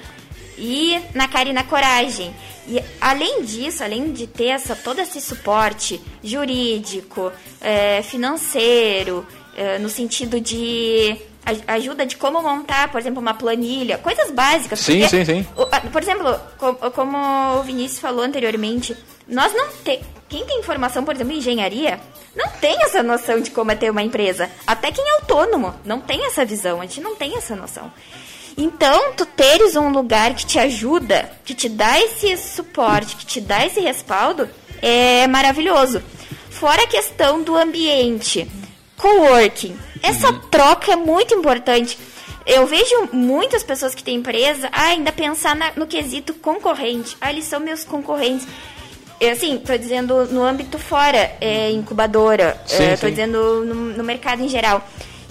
ir 0.58 1.02
na 1.14 1.28
cara 1.28 1.50
e 1.50 1.54
na 1.54 1.64
coragem. 1.64 2.34
E 2.68 2.82
além 3.02 3.44
disso, 3.44 3.84
além 3.84 4.14
de 4.14 4.26
ter 4.28 4.48
essa, 4.48 4.76
todo 4.76 5.00
esse 5.00 5.20
suporte 5.20 6.00
jurídico, 6.24 7.32
é, 7.60 8.02
financeiro, 8.02 9.26
é, 9.56 9.78
no 9.78 9.90
sentido 9.90 10.40
de 10.40 11.18
ajuda 11.68 12.06
de 12.06 12.18
como 12.18 12.42
montar, 12.42 12.92
por 12.92 13.00
exemplo, 13.00 13.20
uma 13.20 13.34
planilha, 13.34 13.98
coisas 13.98 14.32
básicas. 14.32 14.80
Sim, 14.80 15.08
sim, 15.08 15.26
sim. 15.26 15.48
Por 15.92 16.02
exemplo, 16.02 16.40
como 16.94 17.18
o 17.60 17.64
Vinícius 17.64 18.00
falou 18.00 18.24
anteriormente, 18.24 18.96
nós 19.28 19.54
não 19.54 19.68
te, 19.84 20.00
quem 20.30 20.46
tem 20.46 20.64
formação, 20.64 21.04
por 21.04 21.14
exemplo, 21.16 21.34
em 21.34 21.38
engenharia, 21.38 22.00
não 22.36 22.50
tem 22.50 22.82
essa 22.84 23.04
noção 23.04 23.40
de 23.40 23.52
como 23.52 23.72
é 23.72 23.76
ter 23.76 23.90
uma 23.90 24.02
empresa. 24.02 24.50
Até 24.66 24.92
quem 24.92 25.06
é 25.06 25.12
autônomo 25.16 25.74
não 25.86 26.00
tem 26.00 26.26
essa 26.26 26.46
visão, 26.46 26.80
a 26.80 26.86
gente 26.86 27.02
não 27.02 27.16
tem 27.16 27.38
essa 27.38 27.56
noção. 27.56 27.92
Então, 28.58 29.14
tu 29.14 29.26
teres 29.26 29.76
um 29.76 29.90
lugar 29.90 30.36
que 30.36 30.46
te 30.46 30.60
ajuda, 30.60 31.32
que 31.44 31.56
te 31.56 31.68
dá 31.68 32.00
esse 32.00 32.38
suporte, 32.38 33.16
que 33.16 33.26
te 33.26 33.42
dá 33.42 33.66
esse 33.66 33.80
respaldo, 33.80 34.48
é 34.82 35.26
maravilhoso. 35.28 36.04
Fora 36.50 36.84
a 36.84 36.88
questão 36.88 37.42
do 37.42 37.58
ambiente, 37.58 38.48
coworking. 38.98 39.78
Essa 40.04 40.32
uhum. 40.32 40.40
troca 40.52 40.92
é 40.92 40.96
muito 40.98 41.34
importante. 41.34 41.98
Eu 42.46 42.68
vejo 42.68 43.10
muitas 43.14 43.64
pessoas 43.64 43.96
que 43.96 44.04
têm 44.04 44.18
empresa 44.18 44.68
ah, 44.74 44.88
ainda 44.88 45.14
pensar 45.14 45.56
na, 45.56 45.72
no 45.78 45.88
quesito 45.88 46.34
concorrente. 46.34 47.16
Ah, 47.22 47.32
eles 47.32 47.46
são 47.46 47.62
meus 47.62 47.86
concorrentes. 47.86 48.46
Eu, 49.20 49.32
assim, 49.32 49.58
tô 49.58 49.78
dizendo 49.78 50.26
no 50.26 50.44
âmbito 50.44 50.78
fora, 50.78 51.32
é, 51.40 51.72
incubadora. 51.72 52.62
Sim, 52.66 52.84
é, 52.84 52.98
tô 52.98 53.08
sim. 53.08 53.12
dizendo 53.12 53.64
no, 53.64 53.76
no 53.76 54.04
mercado 54.04 54.44
em 54.44 54.50
geral. 54.50 54.86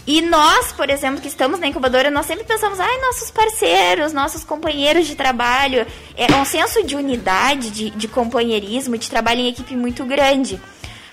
E 0.07 0.21
nós, 0.23 0.73
por 0.73 0.89
exemplo, 0.89 1.21
que 1.21 1.29
estamos 1.29 1.61
na 1.61 1.69
incubadora, 1.69 2.11
nós 2.11 2.27
sempre 2.27 2.45
pensamos, 2.45 2.81
ai, 2.81 3.01
nossos 3.01 3.31
parceiros, 3.31 4.13
nossos 4.13 4.43
companheiros 4.43 5.07
de 5.07 5.15
trabalho. 5.15 5.87
É 6.17 6.35
um 6.35 6.45
senso 6.45 6.83
de 6.83 6.97
unidade, 6.97 7.71
de, 7.71 7.91
de 7.91 8.09
companheirismo, 8.09 8.97
de 8.97 9.09
trabalho 9.09 9.41
em 9.41 9.49
equipe 9.49 9.77
muito 9.77 10.05
grande. 10.05 10.59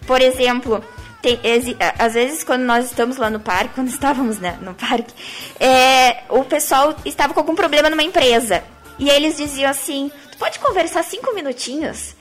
Por 0.07 0.21
exemplo, 0.21 0.83
tem, 1.21 1.39
às 1.97 2.13
vezes 2.13 2.43
quando 2.43 2.61
nós 2.61 2.85
estamos 2.85 3.17
lá 3.17 3.29
no 3.29 3.39
parque, 3.39 3.73
quando 3.75 3.89
estávamos 3.89 4.39
né, 4.39 4.57
no 4.61 4.73
parque, 4.73 5.13
é, 5.59 6.23
o 6.29 6.43
pessoal 6.43 6.95
estava 7.05 7.33
com 7.33 7.39
algum 7.39 7.55
problema 7.55 7.89
numa 7.89 8.03
empresa. 8.03 8.63
E 8.97 9.09
eles 9.09 9.37
diziam 9.37 9.69
assim, 9.69 10.11
tu 10.31 10.37
pode 10.37 10.59
conversar 10.59 11.03
cinco 11.03 11.33
minutinhos? 11.33 12.15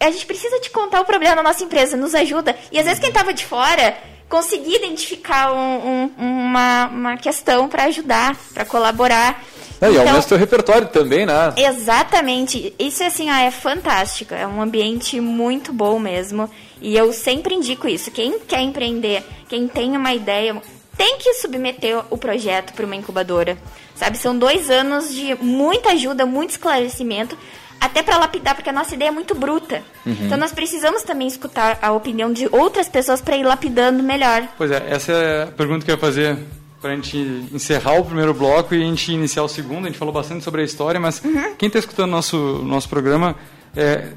A 0.00 0.10
gente 0.10 0.26
precisa 0.26 0.60
te 0.60 0.70
contar 0.70 1.00
o 1.00 1.04
problema 1.04 1.34
da 1.34 1.42
nossa 1.42 1.64
empresa, 1.64 1.96
nos 1.96 2.14
ajuda. 2.14 2.54
E 2.70 2.78
às 2.78 2.84
vezes 2.84 3.00
quem 3.00 3.08
estava 3.08 3.32
de 3.32 3.44
fora 3.44 3.96
conseguir 4.28 4.76
identificar 4.76 5.52
um, 5.52 5.56
um, 5.58 6.10
uma, 6.18 6.86
uma 6.88 7.16
questão 7.16 7.68
para 7.68 7.84
ajudar, 7.84 8.36
para 8.52 8.64
colaborar. 8.64 9.42
É, 9.80 9.88
então, 9.88 9.92
e 9.92 9.98
aumenta 9.98 10.18
o 10.18 10.22
seu 10.22 10.36
repertório 10.36 10.88
também, 10.88 11.24
né? 11.24 11.54
Exatamente. 11.56 12.74
Isso 12.78 13.02
assim, 13.02 13.30
ah, 13.30 13.42
é 13.42 13.50
fantástico. 13.50 14.34
É 14.34 14.46
um 14.46 14.60
ambiente 14.60 15.20
muito 15.20 15.72
bom 15.72 15.98
mesmo. 15.98 16.50
E 16.80 16.96
eu 16.96 17.12
sempre 17.12 17.54
indico 17.54 17.88
isso. 17.88 18.10
Quem 18.10 18.38
quer 18.38 18.60
empreender, 18.60 19.22
quem 19.48 19.66
tem 19.66 19.96
uma 19.96 20.14
ideia, 20.14 20.60
tem 20.96 21.18
que 21.18 21.34
submeter 21.34 22.02
o 22.10 22.18
projeto 22.18 22.72
para 22.72 22.84
uma 22.84 22.96
incubadora. 22.96 23.56
Sabe, 23.94 24.18
são 24.18 24.36
dois 24.36 24.70
anos 24.70 25.12
de 25.14 25.34
muita 25.36 25.90
ajuda, 25.90 26.24
muito 26.24 26.50
esclarecimento, 26.50 27.36
até 27.80 28.02
para 28.02 28.18
lapidar, 28.18 28.54
porque 28.54 28.70
a 28.70 28.72
nossa 28.72 28.94
ideia 28.94 29.08
é 29.08 29.12
muito 29.12 29.34
bruta. 29.34 29.82
Uhum. 30.04 30.16
Então 30.22 30.36
nós 30.38 30.52
precisamos 30.52 31.02
também 31.02 31.28
escutar 31.28 31.78
a 31.80 31.92
opinião 31.92 32.32
de 32.32 32.48
outras 32.50 32.88
pessoas 32.88 33.20
para 33.20 33.36
ir 33.36 33.44
lapidando 33.44 34.02
melhor. 34.02 34.46
Pois 34.56 34.70
é, 34.70 34.84
essa 34.88 35.12
é 35.12 35.42
a 35.44 35.46
pergunta 35.46 35.84
que 35.84 35.90
eu 35.90 35.94
ia 35.94 36.00
fazer 36.00 36.38
para 36.80 36.92
a 36.92 36.94
gente 36.94 37.16
encerrar 37.52 37.98
o 37.98 38.04
primeiro 38.04 38.32
bloco 38.32 38.74
e 38.74 38.82
a 38.82 38.86
gente 38.86 39.12
iniciar 39.12 39.42
o 39.42 39.48
segundo. 39.48 39.84
A 39.84 39.88
gente 39.88 39.98
falou 39.98 40.14
bastante 40.14 40.44
sobre 40.44 40.62
a 40.62 40.64
história, 40.64 41.00
mas 41.00 41.22
uhum. 41.24 41.54
quem 41.56 41.66
está 41.68 41.78
escutando 41.78 42.10
nosso 42.10 42.36
nosso 42.64 42.88
programa, 42.88 43.36
é, 43.76 44.12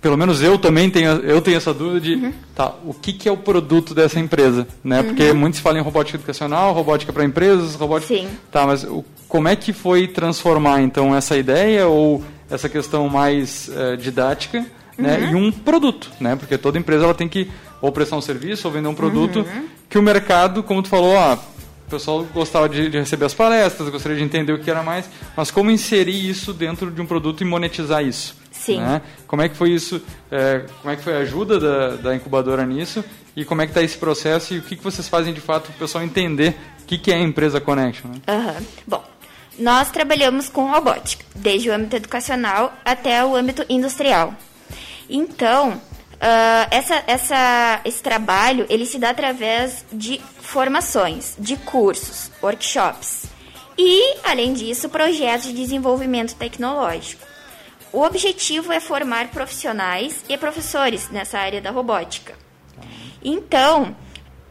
pelo 0.00 0.16
menos 0.16 0.42
eu 0.42 0.58
também 0.58 0.88
tenho 0.88 1.10
eu 1.20 1.40
tenho 1.40 1.56
essa 1.56 1.74
dúvida 1.74 2.00
de 2.00 2.14
uhum. 2.14 2.32
tá 2.54 2.74
o 2.84 2.94
que, 2.94 3.12
que 3.12 3.28
é 3.28 3.32
o 3.32 3.36
produto 3.36 3.94
dessa 3.94 4.20
empresa, 4.20 4.66
né? 4.82 5.02
Porque 5.02 5.30
uhum. 5.30 5.36
muitos 5.36 5.60
falam 5.60 5.80
em 5.80 5.82
robótica 5.82 6.16
educacional, 6.16 6.72
robótica 6.72 7.12
para 7.12 7.24
empresas, 7.24 7.74
robótica. 7.74 8.14
Sim. 8.14 8.28
Tá, 8.50 8.66
mas 8.66 8.84
o, 8.84 9.04
como 9.28 9.48
é 9.48 9.56
que 9.56 9.72
foi 9.72 10.06
transformar 10.06 10.82
então 10.82 11.14
essa 11.14 11.36
ideia 11.36 11.88
ou 11.88 12.22
essa 12.48 12.68
questão 12.68 13.08
mais 13.08 13.68
uh, 13.68 13.96
didática 13.96 14.64
né, 14.96 15.18
uhum. 15.18 15.30
e 15.30 15.34
um 15.34 15.52
produto, 15.52 16.10
né? 16.20 16.36
Porque 16.36 16.56
toda 16.56 16.78
empresa 16.78 17.04
ela 17.04 17.14
tem 17.14 17.28
que 17.28 17.50
ou 17.80 17.90
prestar 17.90 18.16
um 18.16 18.20
serviço 18.20 18.66
ou 18.68 18.72
vender 18.72 18.88
um 18.88 18.94
produto 18.94 19.40
uhum. 19.40 19.66
que 19.90 19.98
o 19.98 20.02
mercado, 20.02 20.62
como 20.62 20.82
tu 20.82 20.88
falou, 20.88 21.18
ah, 21.18 21.38
pessoal 21.94 22.24
gostava 22.24 22.68
de, 22.68 22.88
de, 22.88 22.98
receber 22.98 23.24
as 23.24 23.34
palestras, 23.34 23.88
gostaria 23.88 24.18
de 24.18 24.24
entender 24.24 24.52
o 24.52 24.58
que 24.58 24.70
era 24.70 24.82
mais, 24.82 25.08
mas 25.36 25.50
como 25.50 25.70
inserir 25.70 26.28
isso 26.28 26.52
dentro 26.52 26.90
de 26.90 27.00
um 27.00 27.06
produto 27.06 27.42
e 27.42 27.44
monetizar 27.44 28.04
isso? 28.04 28.36
Sim. 28.50 28.80
Né? 28.80 29.00
Como 29.26 29.42
é 29.42 29.48
que 29.48 29.56
foi 29.56 29.70
isso? 29.70 30.02
É, 30.30 30.64
como 30.80 30.92
é 30.92 30.96
que 30.96 31.02
foi 31.02 31.14
a 31.14 31.18
ajuda 31.18 31.58
da, 31.60 31.88
da 31.96 32.14
incubadora 32.16 32.64
nisso? 32.66 33.04
E 33.36 33.44
como 33.44 33.62
é 33.62 33.66
que 33.66 33.70
está 33.70 33.82
esse 33.82 33.96
processo 33.96 34.54
e 34.54 34.58
o 34.58 34.62
que, 34.62 34.76
que 34.76 34.82
vocês 34.82 35.08
fazem 35.08 35.32
de 35.32 35.40
fato 35.40 35.64
para 35.66 35.74
o 35.74 35.78
pessoal 35.78 36.04
entender 36.04 36.56
o 36.82 36.84
que, 36.84 36.98
que 36.98 37.12
é 37.12 37.16
a 37.16 37.20
empresa 37.20 37.60
Connection? 37.60 38.10
Né? 38.10 38.20
Uhum. 38.28 38.66
Bom, 38.86 39.04
nós 39.58 39.90
trabalhamos 39.90 40.48
com 40.48 40.70
robótica, 40.70 41.24
desde 41.34 41.70
o 41.70 41.74
âmbito 41.74 41.96
educacional 41.96 42.72
até 42.84 43.24
o 43.24 43.36
âmbito 43.36 43.64
industrial. 43.68 44.34
Então, 45.08 45.80
uh, 46.14 46.68
essa, 46.70 47.02
essa, 47.06 47.80
esse 47.84 48.02
trabalho 48.02 48.66
ele 48.68 48.86
se 48.86 48.98
dá 48.98 49.10
através 49.10 49.84
de 49.92 50.20
formações, 50.40 51.34
de 51.38 51.56
cursos, 51.56 52.30
workshops 52.42 53.26
e, 53.76 54.16
além 54.24 54.52
disso, 54.52 54.88
projetos 54.88 55.46
de 55.46 55.52
desenvolvimento 55.52 56.34
tecnológico. 56.34 57.26
O 57.92 58.02
objetivo 58.02 58.72
é 58.72 58.80
formar 58.80 59.28
profissionais 59.28 60.24
e 60.28 60.36
professores 60.36 61.10
nessa 61.10 61.38
área 61.38 61.60
da 61.60 61.70
robótica. 61.70 62.34
Então, 63.22 63.96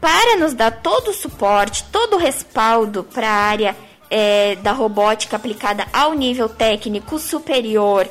para 0.00 0.36
nos 0.36 0.54
dar 0.54 0.70
todo 0.82 1.08
o 1.08 1.14
suporte, 1.14 1.84
todo 1.84 2.14
o 2.14 2.18
respaldo 2.18 3.04
para 3.04 3.28
a 3.28 3.32
área 3.32 3.76
é, 4.10 4.56
da 4.56 4.72
robótica 4.72 5.36
aplicada 5.36 5.86
ao 5.92 6.14
nível 6.14 6.48
técnico 6.48 7.18
superior 7.18 8.08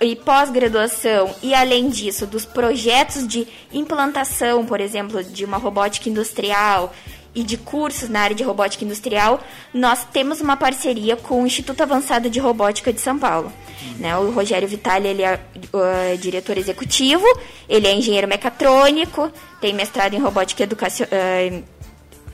e 0.00 0.14
pós-graduação, 0.14 1.34
e 1.42 1.54
além 1.54 1.88
disso, 1.88 2.26
dos 2.26 2.44
projetos 2.44 3.26
de 3.26 3.46
implantação, 3.72 4.64
por 4.64 4.80
exemplo, 4.80 5.22
de 5.22 5.44
uma 5.44 5.56
robótica 5.56 6.08
industrial 6.08 6.92
e 7.34 7.42
de 7.42 7.56
cursos 7.56 8.08
na 8.08 8.20
área 8.20 8.34
de 8.34 8.42
robótica 8.42 8.84
industrial, 8.84 9.40
nós 9.72 10.04
temos 10.04 10.40
uma 10.40 10.56
parceria 10.56 11.16
com 11.16 11.42
o 11.42 11.46
Instituto 11.46 11.82
Avançado 11.82 12.30
de 12.30 12.38
Robótica 12.38 12.92
de 12.92 13.00
São 13.00 13.18
Paulo. 13.18 13.52
Né? 13.98 14.16
O 14.16 14.30
Rogério 14.30 14.68
Vitali 14.68 15.08
ele 15.08 15.22
é 15.22 15.34
uh, 15.34 16.18
diretor 16.18 16.56
executivo, 16.56 17.24
ele 17.68 17.86
é 17.86 17.92
engenheiro 17.92 18.28
mecatrônico, 18.28 19.30
tem 19.60 19.74
mestrado 19.74 20.14
em 20.14 20.18
robótica, 20.18 20.62
educacion... 20.62 21.06
Uh, 21.06 21.78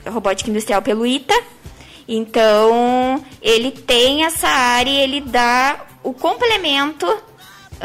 robótica 0.07 0.51
industrial 0.51 0.83
pelo 0.83 1.03
ITA, 1.03 1.33
então, 2.07 3.23
ele 3.41 3.71
tem 3.71 4.25
essa 4.25 4.47
área 4.47 4.89
e 4.89 4.97
ele 4.97 5.21
dá 5.21 5.85
o 6.03 6.13
complemento 6.13 7.07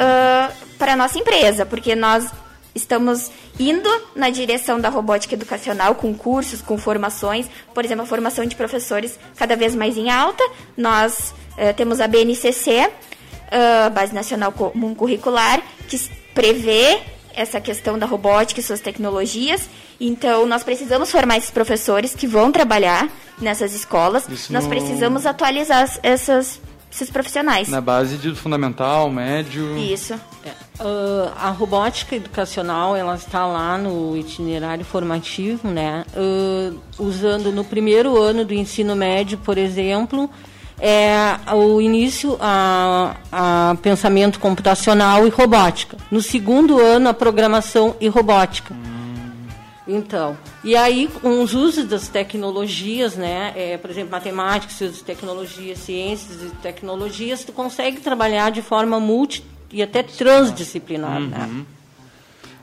uh, 0.01 0.55
para 0.79 0.95
a 0.95 0.97
nossa 0.97 1.19
empresa, 1.19 1.67
porque 1.67 1.95
nós 1.95 2.27
estamos 2.75 3.31
indo 3.59 3.89
na 4.17 4.31
direção 4.31 4.81
da 4.81 4.89
robótica 4.89 5.35
educacional 5.35 5.95
com 5.95 6.15
cursos, 6.15 6.63
com 6.63 6.79
formações, 6.79 7.47
por 7.75 7.85
exemplo, 7.85 8.05
a 8.05 8.07
formação 8.07 8.47
de 8.47 8.57
professores 8.57 9.19
cada 9.37 9.57
vez 9.57 9.75
mais 9.75 9.97
em 9.97 10.11
alta. 10.11 10.43
Nós 10.77 11.35
uh, 11.53 11.75
temos 11.77 12.01
a 12.01 12.07
BNCC, 12.07 12.89
uh, 12.89 13.91
Base 13.91 14.15
Nacional 14.15 14.53
Comum 14.53 14.95
Curricular, 14.95 15.61
que 15.89 15.99
prevê 16.35 17.01
essa 17.35 17.61
questão 17.61 17.99
da 17.99 18.07
robótica 18.07 18.61
e 18.61 18.63
suas 18.63 18.81
tecnologias. 18.81 19.69
Então, 20.01 20.47
nós 20.47 20.63
precisamos 20.63 21.11
formar 21.11 21.37
esses 21.37 21.51
professores 21.51 22.15
que 22.15 22.27
vão 22.27 22.51
trabalhar 22.51 23.09
nessas 23.41 23.75
escolas. 23.75 24.29
Isso 24.29 24.53
nós 24.53 24.65
no... 24.65 24.71
precisamos 24.71 25.27
atualizar 25.27 25.89
essas, 26.03 26.61
esses 26.93 27.11
profissionais. 27.11 27.69
Na 27.69 27.81
base 27.81 28.17
de 28.17 28.35
fundamental, 28.35 29.11
médio. 29.11 29.77
Isso. 29.79 30.15
É. 30.45 30.51
Uh, 30.83 31.31
a 31.37 31.51
robótica 31.51 32.17
educacional 32.17 32.97
ela 32.97 33.15
está 33.15 33.47
lá 33.47 33.79
no 33.79 34.17
itinerário 34.17 34.85
formativo, 34.85 35.69
né? 35.69 36.05
Uh, 36.15 36.79
usando 36.99 37.53
no 37.53 37.65
primeiro 37.65 38.21
ano 38.21 38.45
do 38.45 38.55
ensino 38.55 38.97
médio, 38.97 39.39
por 39.39 39.57
exemplo, 39.59 40.29
é 40.81 41.37
o 41.55 41.81
início 41.81 42.37
a, 42.41 43.15
a 43.31 43.77
pensamento 43.83 44.41
computacional 44.41 45.27
e 45.27 45.31
robótica. 45.31 45.97
No 46.11 46.23
segundo 46.23 46.81
ano, 46.81 47.09
a 47.09 47.15
programação 47.15 47.95
e 48.01 48.09
robótica. 48.09 48.75
Hum. 48.75 48.90
Então, 49.93 50.39
e 50.63 50.77
aí 50.77 51.09
com 51.21 51.43
os 51.43 51.53
usos 51.53 51.85
das 51.85 52.07
tecnologias, 52.07 53.17
né, 53.17 53.53
é, 53.57 53.77
por 53.77 53.91
exemplo, 53.91 54.13
matemática, 54.13 54.89
de 54.89 55.03
tecnologias, 55.03 55.81
ciências 55.81 56.43
e 56.43 56.51
tecnologias, 56.63 57.43
tu 57.43 57.53
consegue 57.53 58.01
trabalhar 58.01 58.51
de 58.51 58.63
forma 58.63 59.01
multi 59.01 59.45
e 59.73 59.83
até 59.83 60.05
transdisciplinar, 60.05 61.21
né? 61.21 61.39
uhum. 61.39 61.59
né? 61.59 61.65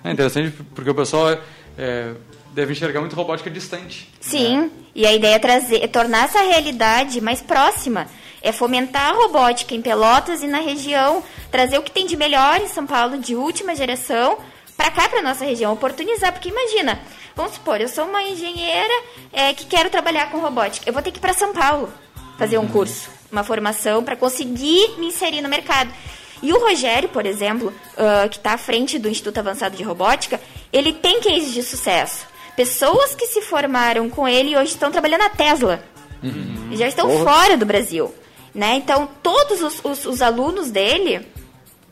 É 0.05 0.11
interessante 0.11 0.55
porque 0.73 0.89
o 0.89 0.95
pessoal 0.95 1.37
é, 1.77 2.13
deve 2.53 2.71
enxergar 2.71 3.01
muito 3.01 3.15
robótica 3.15 3.49
distante. 3.49 4.09
Sim, 4.21 4.57
né? 4.57 4.69
e 4.95 5.05
a 5.05 5.13
ideia 5.13 5.35
é 5.35 5.39
trazer, 5.39 5.83
é 5.83 5.87
tornar 5.87 6.25
essa 6.25 6.39
realidade 6.41 7.19
mais 7.19 7.41
próxima. 7.41 8.07
É 8.41 8.53
fomentar 8.53 9.11
a 9.11 9.13
robótica 9.13 9.75
em 9.75 9.81
Pelotas 9.81 10.43
e 10.43 10.47
na 10.47 10.59
região, 10.59 11.23
trazer 11.51 11.77
o 11.77 11.81
que 11.81 11.91
tem 11.91 12.05
de 12.05 12.15
melhor 12.15 12.61
em 12.61 12.67
São 12.67 12.85
Paulo, 12.85 13.17
de 13.17 13.35
última 13.35 13.75
geração, 13.75 14.37
para 14.77 14.91
cá, 14.91 15.09
para 15.09 15.23
nossa 15.23 15.43
região, 15.43 15.73
oportunizar, 15.73 16.31
porque 16.31 16.49
imagina, 16.49 17.01
vamos 17.35 17.53
supor, 17.53 17.81
eu 17.81 17.89
sou 17.89 18.05
uma 18.05 18.21
engenheira 18.21 18.93
é, 19.33 19.53
que 19.53 19.65
quero 19.65 19.89
trabalhar 19.89 20.29
com 20.29 20.37
robótica, 20.37 20.87
eu 20.87 20.93
vou 20.93 21.01
ter 21.01 21.11
que 21.11 21.17
ir 21.17 21.21
para 21.21 21.33
São 21.33 21.51
Paulo 21.51 21.91
fazer 22.37 22.59
um 22.59 22.67
curso, 22.67 23.09
uma 23.31 23.43
formação 23.43 24.03
para 24.03 24.15
conseguir 24.15 24.95
me 24.99 25.07
inserir 25.07 25.41
no 25.41 25.49
mercado. 25.49 25.91
E 26.41 26.53
o 26.53 26.59
Rogério, 26.59 27.09
por 27.09 27.25
exemplo, 27.25 27.73
uh, 27.93 28.29
que 28.29 28.37
está 28.37 28.53
à 28.53 28.57
frente 28.57 28.99
do 28.99 29.09
Instituto 29.09 29.39
Avançado 29.39 29.75
de 29.75 29.81
Robótica, 29.81 30.39
ele 30.71 30.93
tem 30.93 31.19
cases 31.19 31.51
de 31.51 31.63
sucesso. 31.63 32.27
Pessoas 32.55 33.15
que 33.15 33.25
se 33.25 33.41
formaram 33.41 34.07
com 34.09 34.27
ele 34.27 34.55
hoje 34.55 34.71
estão 34.71 34.91
trabalhando 34.91 35.21
na 35.21 35.29
Tesla. 35.29 35.83
Uhum. 36.21 36.69
Já 36.73 36.87
estão 36.87 37.07
Porra. 37.07 37.23
fora 37.23 37.57
do 37.57 37.65
Brasil. 37.65 38.13
Né? 38.53 38.75
Então, 38.75 39.09
todos 39.21 39.61
os, 39.61 39.83
os, 39.83 40.05
os 40.05 40.21
alunos 40.21 40.69
dele 40.69 41.25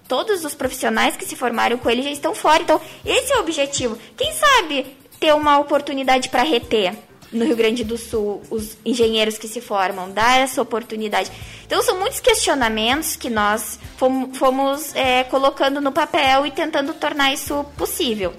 todos 0.07 0.45
os 0.45 0.53
profissionais 0.53 1.15
que 1.15 1.25
se 1.25 1.35
formaram 1.35 1.77
com 1.77 1.89
ele 1.89 2.03
já 2.03 2.11
estão 2.11 2.33
fora. 2.35 2.63
Então, 2.63 2.79
esse 3.05 3.33
é 3.33 3.37
o 3.37 3.41
objetivo. 3.41 3.97
Quem 4.15 4.33
sabe 4.33 4.85
ter 5.19 5.33
uma 5.33 5.57
oportunidade 5.57 6.29
para 6.29 6.43
reter 6.43 6.95
no 7.31 7.45
Rio 7.45 7.55
Grande 7.55 7.83
do 7.83 7.97
Sul 7.97 8.41
os 8.49 8.77
engenheiros 8.85 9.37
que 9.37 9.47
se 9.47 9.59
formam, 9.59 10.11
dar 10.11 10.39
essa 10.39 10.61
oportunidade. 10.61 11.31
Então, 11.65 11.81
são 11.81 11.99
muitos 11.99 12.19
questionamentos 12.19 13.15
que 13.15 13.29
nós 13.29 13.79
fomos, 13.97 14.37
fomos 14.37 14.95
é, 14.95 15.23
colocando 15.23 15.81
no 15.81 15.91
papel 15.91 16.45
e 16.45 16.51
tentando 16.51 16.93
tornar 16.93 17.33
isso 17.33 17.65
possível. 17.77 18.33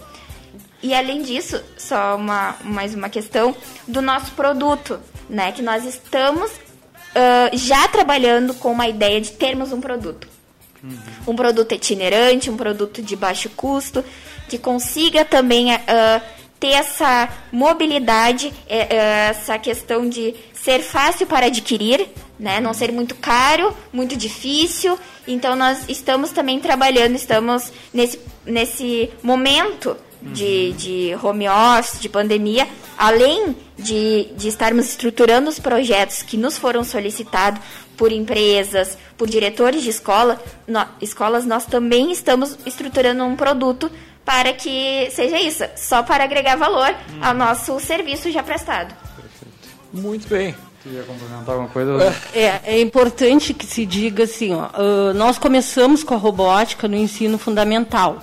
E 0.83 0.95
além 0.95 1.23
disso, 1.23 1.63
só 1.77 2.17
uma, 2.17 2.57
mais 2.63 2.95
uma 2.95 3.09
questão 3.09 3.57
do 3.89 4.01
nosso 4.01 4.33
produto, 4.33 5.01
né? 5.29 5.51
Que 5.51 5.63
nós 5.63 5.85
estamos 5.85 6.51
uh, 6.53 7.57
já 7.57 7.89
trabalhando 7.89 8.55
com 8.55 8.71
uma 8.71 8.87
ideia 8.87 9.21
de 9.21 9.33
termos 9.33 9.73
um 9.73 9.81
produto. 9.81 10.36
Uhum. 10.83 10.99
Um 11.29 11.37
produto 11.37 11.73
itinerante, 11.75 12.51
um 12.51 12.57
produto 12.57 13.03
de 13.03 13.17
baixo 13.17 13.51
custo, 13.51 14.05
que 14.49 14.59
consiga 14.59 15.25
também 15.25 15.75
uh, 15.75 16.23
ter 16.59 16.69
essa 16.69 17.29
mobilidade, 17.53 18.53
eh, 18.69 19.29
essa 19.29 19.59
questão 19.59 20.09
de 20.09 20.35
ser 20.55 20.81
fácil 20.81 21.27
para 21.27 21.47
adquirir, 21.47 22.09
né? 22.39 22.61
Não 22.61 22.73
ser 22.73 22.91
muito 22.93 23.15
caro, 23.15 23.77
muito 23.93 24.17
difícil. 24.17 24.99
Então 25.27 25.55
nós 25.55 25.85
estamos 25.89 26.31
também 26.31 26.59
trabalhando, 26.59 27.15
estamos 27.15 27.71
nesse, 27.93 28.19
nesse 28.45 29.11
momento 29.23 29.97
de, 30.23 30.73
de 30.73 31.17
home 31.23 31.49
office, 31.49 32.01
de 32.01 32.09
pandemia, 32.09 32.67
além 32.97 33.57
de, 33.79 34.29
de 34.37 34.49
estarmos 34.49 34.89
estruturando 34.89 35.49
os 35.49 35.59
projetos 35.59 36.23
que 36.23 36.37
nos 36.37 36.57
foram 36.59 36.83
solicitados 36.83 37.61
por 37.97 38.13
empresas, 38.13 38.97
por 39.17 39.29
diretores 39.29 39.83
de 39.83 39.91
escola, 39.91 40.41
no, 40.67 40.85
escolas, 41.01 41.47
nós 41.47 41.67
também 41.67 42.13
estamos 42.13 42.59
estruturando 42.67 43.25
um 43.25 43.37
produto 43.37 43.91
para 44.25 44.53
que 44.53 45.09
seja 45.11 45.39
isso, 45.39 45.65
só 45.77 46.03
para 46.03 46.25
agregar 46.25 46.57
valor 46.57 46.91
hum. 46.91 47.19
ao 47.23 47.35
nosso 47.35 47.79
serviço 47.81 48.31
já 48.31 48.43
prestado. 48.43 48.95
Perfeito. 49.15 49.69
Muito 49.93 50.29
bem. 50.29 50.55
Queria 50.83 51.03
complementar 51.03 51.49
alguma 51.49 51.69
coisa? 51.69 52.15
É, 52.33 52.61
é 52.65 52.81
importante 52.81 53.53
que 53.53 53.67
se 53.67 53.85
diga 53.85 54.25
assim, 54.25 54.55
ó, 54.55 55.13
nós 55.15 55.37
começamos 55.37 56.05
com 56.05 56.15
a 56.15 56.17
robótica 56.17 56.87
no 56.87 56.97
ensino 56.97 57.39
fundamental 57.39 58.23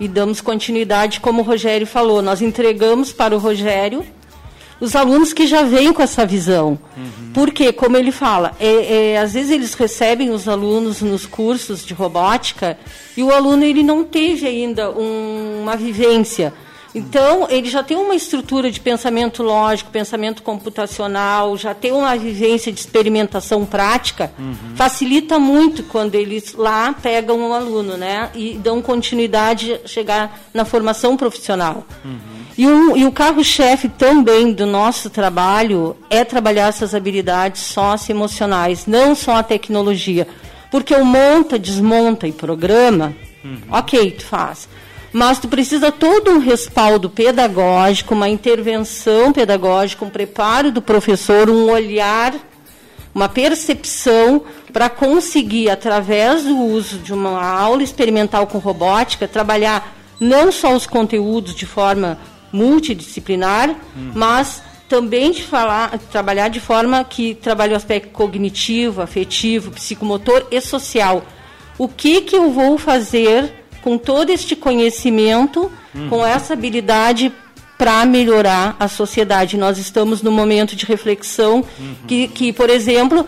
e 0.00 0.06
damos 0.06 0.40
continuidade, 0.40 1.20
como 1.20 1.42
o 1.42 1.44
Rogério 1.44 1.86
falou, 1.86 2.22
nós 2.22 2.40
entregamos 2.40 3.12
para 3.12 3.34
o 3.34 3.38
Rogério 3.38 4.04
os 4.80 4.94
alunos 4.94 5.32
que 5.32 5.46
já 5.46 5.62
vêm 5.62 5.92
com 5.92 6.02
essa 6.02 6.24
visão. 6.24 6.78
Uhum. 6.96 7.32
Porque, 7.34 7.72
como 7.72 7.96
ele 7.96 8.12
fala, 8.12 8.54
é, 8.60 9.12
é, 9.12 9.18
às 9.18 9.34
vezes 9.34 9.50
eles 9.50 9.74
recebem 9.74 10.30
os 10.30 10.48
alunos 10.48 11.02
nos 11.02 11.26
cursos 11.26 11.84
de 11.84 11.94
robótica 11.94 12.78
e 13.16 13.22
o 13.22 13.32
aluno 13.32 13.64
ele 13.64 13.82
não 13.82 14.04
teve 14.04 14.46
ainda 14.46 14.90
um, 14.90 15.62
uma 15.62 15.76
vivência. 15.76 16.54
Então, 16.94 17.46
ele 17.50 17.68
já 17.68 17.82
tem 17.82 17.96
uma 17.96 18.14
estrutura 18.14 18.70
de 18.70 18.80
pensamento 18.80 19.42
lógico, 19.42 19.90
pensamento 19.90 20.42
computacional, 20.42 21.56
já 21.56 21.74
tem 21.74 21.92
uma 21.92 22.16
vivência 22.16 22.72
de 22.72 22.80
experimentação 22.80 23.64
prática, 23.66 24.32
uhum. 24.38 24.74
facilita 24.74 25.38
muito 25.38 25.82
quando 25.82 26.14
eles 26.14 26.54
lá 26.54 26.94
pegam 26.94 27.38
um 27.38 27.52
aluno, 27.52 27.96
né? 27.96 28.30
E 28.34 28.54
dão 28.54 28.80
continuidade 28.80 29.80
a 29.84 29.86
chegar 29.86 30.40
na 30.54 30.64
formação 30.64 31.16
profissional. 31.16 31.84
Uhum. 32.04 32.38
E, 32.56 32.66
um, 32.66 32.96
e 32.96 33.04
o 33.04 33.12
carro-chefe 33.12 33.88
também 33.88 34.52
do 34.52 34.66
nosso 34.66 35.10
trabalho 35.10 35.96
é 36.10 36.24
trabalhar 36.24 36.68
essas 36.68 36.94
habilidades 36.94 37.62
socioemocionais, 37.62 38.86
não 38.86 39.14
só 39.14 39.36
a 39.36 39.42
tecnologia. 39.42 40.26
Porque 40.70 40.94
o 40.94 41.04
monta, 41.04 41.58
desmonta 41.58 42.26
e 42.26 42.32
programa, 42.32 43.14
uhum. 43.44 43.58
ok, 43.70 44.10
tu 44.10 44.24
faz. 44.24 44.68
Mas 45.12 45.38
tu 45.38 45.48
precisa 45.48 45.90
todo 45.90 46.30
um 46.30 46.38
respaldo 46.38 47.08
pedagógico, 47.08 48.14
uma 48.14 48.28
intervenção 48.28 49.32
pedagógica, 49.32 50.04
um 50.04 50.10
preparo 50.10 50.70
do 50.70 50.82
professor, 50.82 51.48
um 51.48 51.70
olhar, 51.70 52.34
uma 53.14 53.28
percepção 53.28 54.42
para 54.72 54.88
conseguir, 54.88 55.70
através 55.70 56.44
do 56.44 56.56
uso 56.58 56.98
de 56.98 57.12
uma 57.12 57.42
aula 57.42 57.82
experimental 57.82 58.46
com 58.46 58.58
robótica, 58.58 59.26
trabalhar 59.26 59.96
não 60.20 60.52
só 60.52 60.74
os 60.74 60.86
conteúdos 60.86 61.54
de 61.54 61.64
forma 61.64 62.18
multidisciplinar, 62.52 63.70
uhum. 63.70 64.12
mas 64.14 64.62
também 64.88 65.32
de 65.32 65.42
falar, 65.42 65.98
trabalhar 66.10 66.48
de 66.48 66.60
forma 66.60 67.04
que 67.04 67.34
trabalhe 67.34 67.74
o 67.74 67.76
aspecto 67.76 68.10
cognitivo, 68.10 69.02
afetivo, 69.02 69.70
psicomotor 69.70 70.46
e 70.50 70.60
social. 70.60 71.22
O 71.76 71.88
que 71.88 72.22
que 72.22 72.34
eu 72.34 72.50
vou 72.50 72.78
fazer 72.78 73.57
com 73.82 73.96
todo 73.98 74.30
este 74.30 74.54
conhecimento, 74.56 75.70
uhum. 75.94 76.08
com 76.08 76.26
essa 76.26 76.54
habilidade 76.54 77.32
para 77.76 78.04
melhorar 78.04 78.76
a 78.78 78.88
sociedade? 78.88 79.56
Nós 79.56 79.78
estamos 79.78 80.22
no 80.22 80.30
momento 80.30 80.74
de 80.74 80.84
reflexão 80.84 81.64
uhum. 81.78 81.94
que, 82.06 82.28
que, 82.28 82.52
por 82.52 82.70
exemplo, 82.70 83.26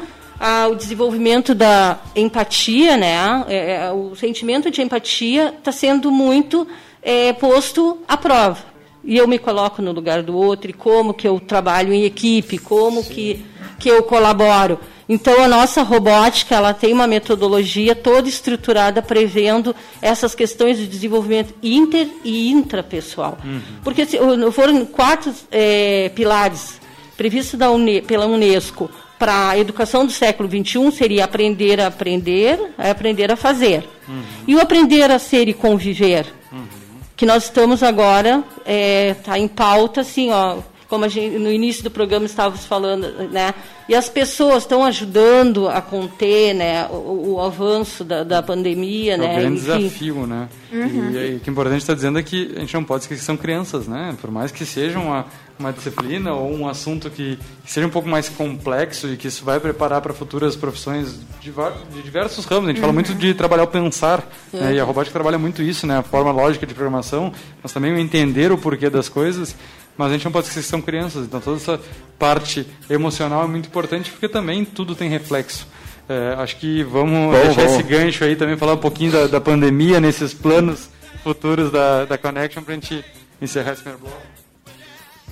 o 0.71 0.75
desenvolvimento 0.75 1.55
da 1.55 1.99
empatia, 2.17 2.97
né? 2.97 3.45
É, 3.49 3.75
é, 3.75 3.93
o 3.93 4.15
sentimento 4.17 4.71
de 4.71 4.81
empatia 4.83 5.55
está 5.59 5.71
sendo 5.71 6.11
muito 6.11 6.67
é, 7.03 7.33
posto 7.33 7.99
à 8.09 8.17
prova 8.17 8.71
e 9.03 9.17
eu 9.17 9.27
me 9.27 9.39
coloco 9.39 9.81
no 9.81 9.93
lugar 9.93 10.23
do 10.23 10.37
outro, 10.37 10.71
e 10.71 10.75
como 10.75 11.15
que 11.15 11.27
eu 11.27 11.41
trabalho 11.41 11.93
em 11.93 12.05
equipe, 12.05 12.59
como 12.59 13.03
que, 13.03 13.45
que 13.79 13.89
eu 13.89 14.03
colaboro. 14.03 14.79
Então, 15.13 15.43
a 15.43 15.49
nossa 15.49 15.83
robótica 15.83 16.55
ela 16.55 16.73
tem 16.73 16.93
uma 16.93 17.05
metodologia 17.05 17.97
toda 17.97 18.29
estruturada 18.29 19.03
prevendo 19.03 19.75
essas 20.01 20.37
questões 20.37 20.79
de 20.79 20.87
desenvolvimento 20.87 21.53
inter 21.61 22.09
e 22.23 22.49
intrapessoal. 22.49 23.37
Uhum. 23.45 23.61
Porque 23.83 24.07
se, 24.07 24.17
foram 24.53 24.87
quatro 24.87 25.35
é, 25.51 26.13
pilares 26.15 26.81
previstos 27.17 27.59
UNE, 27.61 28.03
pela 28.03 28.25
Unesco 28.27 28.89
para 29.19 29.49
a 29.49 29.59
educação 29.59 30.07
do 30.07 30.13
século 30.13 30.49
XXI 30.49 30.93
seria 30.93 31.25
aprender 31.25 31.81
a 31.81 31.89
aprender, 31.89 32.71
é 32.79 32.91
aprender 32.91 33.33
a 33.33 33.37
fazer. 33.37 33.87
Uhum. 34.09 34.23
E 34.47 34.55
o 34.55 34.61
aprender 34.61 35.11
a 35.11 35.19
ser 35.19 35.49
e 35.49 35.53
conviver. 35.53 36.25
Uhum 36.53 36.81
que 37.21 37.27
nós 37.27 37.45
estamos 37.45 37.83
agora, 37.83 38.43
está 38.61 38.63
é, 38.65 39.13
tá 39.13 39.39
em 39.39 39.47
pauta, 39.47 40.01
assim, 40.01 40.31
ó, 40.31 40.57
como 40.91 41.09
gente, 41.09 41.39
no 41.39 41.51
início 41.51 41.85
do 41.85 41.91
programa 41.91 42.27
estávamos 42.27 42.67
falando, 42.67 43.07
né? 43.31 43.55
E 43.89 43.95
as 43.95 44.09
pessoas 44.09 44.65
estão 44.65 44.85
ajudando 44.85 45.69
a 45.69 45.81
conter, 45.81 46.55
né, 46.55 46.87
o, 46.89 47.35
o 47.35 47.41
avanço 47.41 48.05
da, 48.05 48.25
da 48.25 48.43
pandemia, 48.43 49.15
é 49.15 49.17
né? 49.17 49.27
É 49.27 49.31
um 49.31 49.41
grande 49.41 49.61
Enfim. 49.61 49.79
desafio, 49.79 50.27
né? 50.27 50.49
Uhum. 50.73 51.11
E, 51.13 51.33
e, 51.33 51.37
o 51.37 51.41
que 51.41 51.49
é 51.49 51.53
importante 51.53 51.81
está 51.81 51.95
dizendo 51.95 52.19
é 52.19 52.23
que 52.23 52.53
a 52.57 52.61
gente 52.61 52.75
não 52.75 52.85
pode 52.85 53.05
esquecer 53.05 53.21
que 53.21 53.27
são 53.27 53.37
crianças, 53.37 53.87
né? 53.87 54.17
Por 54.21 54.31
mais 54.31 54.51
que 54.51 54.65
seja 54.67 54.99
uma, 54.99 55.27
uma 55.59 55.73
disciplina 55.73 56.33
ou 56.33 56.53
um 56.53 56.69
assunto 56.69 57.09
que, 57.09 57.39
que 57.65 57.71
seja 57.71 57.87
um 57.87 57.91
pouco 57.91 58.09
mais 58.09 58.29
complexo 58.29 59.09
e 59.09 59.17
que 59.17 59.29
isso 59.29 59.45
vai 59.45 59.61
preparar 59.61 60.01
para 60.01 60.13
futuras 60.13 60.57
profissões 60.57 61.21
de, 61.41 61.53
de, 61.93 62.03
diversos 62.03 62.45
ramos. 62.45 62.65
A 62.65 62.69
gente 62.69 62.77
uhum. 62.77 62.83
fala 62.83 62.93
muito 62.93 63.15
de 63.15 63.35
trabalhar 63.35 63.65
o 63.65 63.69
pensar, 63.69 64.29
uhum. 64.53 64.61
né? 64.61 64.75
e 64.75 64.81
a 64.81 64.85
robótica 64.85 65.13
trabalha 65.13 65.39
muito 65.39 65.63
isso, 65.63 65.87
né? 65.87 65.99
A 65.99 66.03
forma 66.03 66.33
lógica 66.33 66.67
de 66.67 66.75
programação, 66.75 67.33
mas 67.63 67.73
também 67.73 67.93
o 67.93 67.99
entender 67.99 68.51
o 68.51 68.59
porquê 68.59 68.91
das 68.91 69.09
coisas 69.09 69.55
mas 70.01 70.09
a 70.09 70.13
gente 70.15 70.25
não 70.25 70.33
pode 70.33 70.47
esquecer 70.47 70.65
que 70.65 70.71
são 70.71 70.81
crianças, 70.81 71.27
então 71.27 71.39
toda 71.43 71.59
essa 71.59 71.79
parte 72.19 72.67
emocional 72.89 73.45
é 73.45 73.47
muito 73.47 73.67
importante 73.67 74.11
porque 74.11 74.31
também 74.31 74.65
tudo 74.65 74.95
tem 74.95 75.11
reflexo. 75.11 75.67
É, 76.09 76.37
acho 76.39 76.57
que 76.57 76.83
vamos 76.83 77.37
bom, 77.37 77.43
deixar 77.45 77.67
bom. 77.67 77.75
esse 77.75 77.83
gancho 77.83 78.25
aí 78.25 78.35
também, 78.35 78.57
falar 78.57 78.73
um 78.73 78.79
pouquinho 78.79 79.13
da, 79.13 79.27
da 79.27 79.41
pandemia 79.43 80.01
nesses 80.01 80.33
planos 80.33 80.89
futuros 81.23 81.71
da, 81.71 82.07
da 82.07 82.17
Connection 82.17 82.63
para 82.63 82.73
a 82.73 82.75
gente 82.77 83.05
encerrar 83.43 83.73
esse 83.73 83.83
primeiro 83.83 84.07
bloco. 84.07 84.23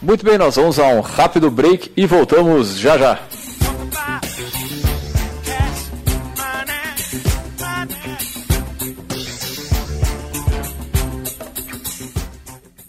Muito 0.02 0.22
bem, 0.22 0.36
nós 0.36 0.56
vamos 0.56 0.78
a 0.78 0.86
um 0.88 1.00
rápido 1.00 1.50
break 1.50 1.90
e 1.96 2.04
voltamos 2.04 2.78
já 2.78 2.98
já. 2.98 3.20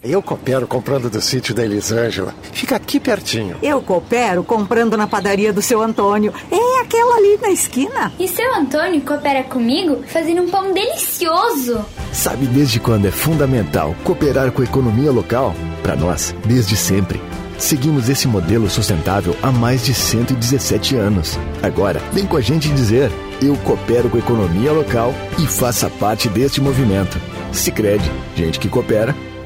Eu 0.02 0.22
coopero 0.22 0.66
comprando 0.66 1.10
do 1.10 1.20
sítio 1.20 1.54
da 1.54 1.62
Elisângela. 1.62 2.34
Fica 2.52 2.76
aqui 2.76 2.98
pertinho. 2.98 3.58
Eu 3.62 3.82
coopero 3.82 4.42
comprando 4.42 4.96
na 4.96 5.06
padaria 5.06 5.52
do 5.52 5.60
seu 5.60 5.82
Antônio. 5.82 6.32
É 6.50 6.80
aquela 6.80 7.16
ali 7.16 7.36
na 7.36 7.50
esquina. 7.50 8.10
E 8.18 8.26
seu 8.26 8.54
Antônio 8.54 9.02
coopera 9.02 9.44
comigo 9.44 10.02
fazendo 10.06 10.40
um 10.40 10.48
pão 10.48 10.72
delicioso. 10.72 11.84
Sabe 12.14 12.46
desde 12.46 12.80
quando 12.80 13.08
é 13.08 13.10
fundamental 13.10 13.94
cooperar 14.02 14.50
com 14.52 14.62
a 14.62 14.64
economia 14.64 15.12
local? 15.12 15.54
Para 15.82 15.96
nós, 15.96 16.34
desde 16.46 16.76
sempre. 16.76 17.20
Seguimos 17.58 18.08
esse 18.08 18.26
modelo 18.26 18.70
sustentável 18.70 19.36
há 19.42 19.52
mais 19.52 19.84
de 19.84 19.92
117 19.92 20.96
anos. 20.96 21.38
Agora, 21.62 22.00
vem 22.10 22.24
com 22.24 22.38
a 22.38 22.40
gente 22.40 22.70
dizer: 22.70 23.12
eu 23.42 23.54
coopero 23.58 24.08
com 24.08 24.16
a 24.16 24.20
economia 24.20 24.72
local 24.72 25.12
e 25.38 25.46
faça 25.46 25.90
parte 25.90 26.26
deste 26.26 26.58
movimento. 26.58 27.20
Sicredi, 27.52 28.10
gente 28.34 28.58
que 28.58 28.68
coopera, 28.68 29.14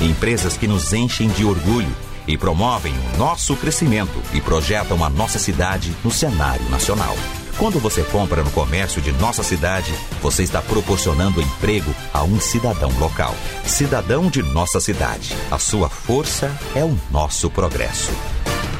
Empresas 0.00 0.56
que 0.56 0.66
nos 0.66 0.92
enchem 0.94 1.28
de 1.28 1.44
orgulho 1.44 1.94
e 2.26 2.38
promovem 2.38 2.94
o 2.94 3.18
nosso 3.18 3.54
crescimento 3.56 4.22
e 4.32 4.40
projetam 4.40 5.04
a 5.04 5.10
nossa 5.10 5.38
cidade 5.38 5.94
no 6.02 6.10
cenário 6.10 6.66
nacional. 6.70 7.14
Quando 7.58 7.78
você 7.78 8.02
compra 8.04 8.42
no 8.42 8.50
comércio 8.52 9.02
de 9.02 9.12
nossa 9.12 9.42
cidade, 9.42 9.92
você 10.22 10.42
está 10.42 10.62
proporcionando 10.62 11.42
emprego 11.42 11.94
a 12.14 12.22
um 12.22 12.40
cidadão 12.40 12.90
local. 12.98 13.34
Cidadão 13.64 14.30
de 14.30 14.42
nossa 14.42 14.80
cidade. 14.80 15.36
A 15.50 15.58
sua 15.58 15.90
força 15.90 16.50
é 16.74 16.82
o 16.82 16.98
nosso 17.10 17.50
progresso. 17.50 18.10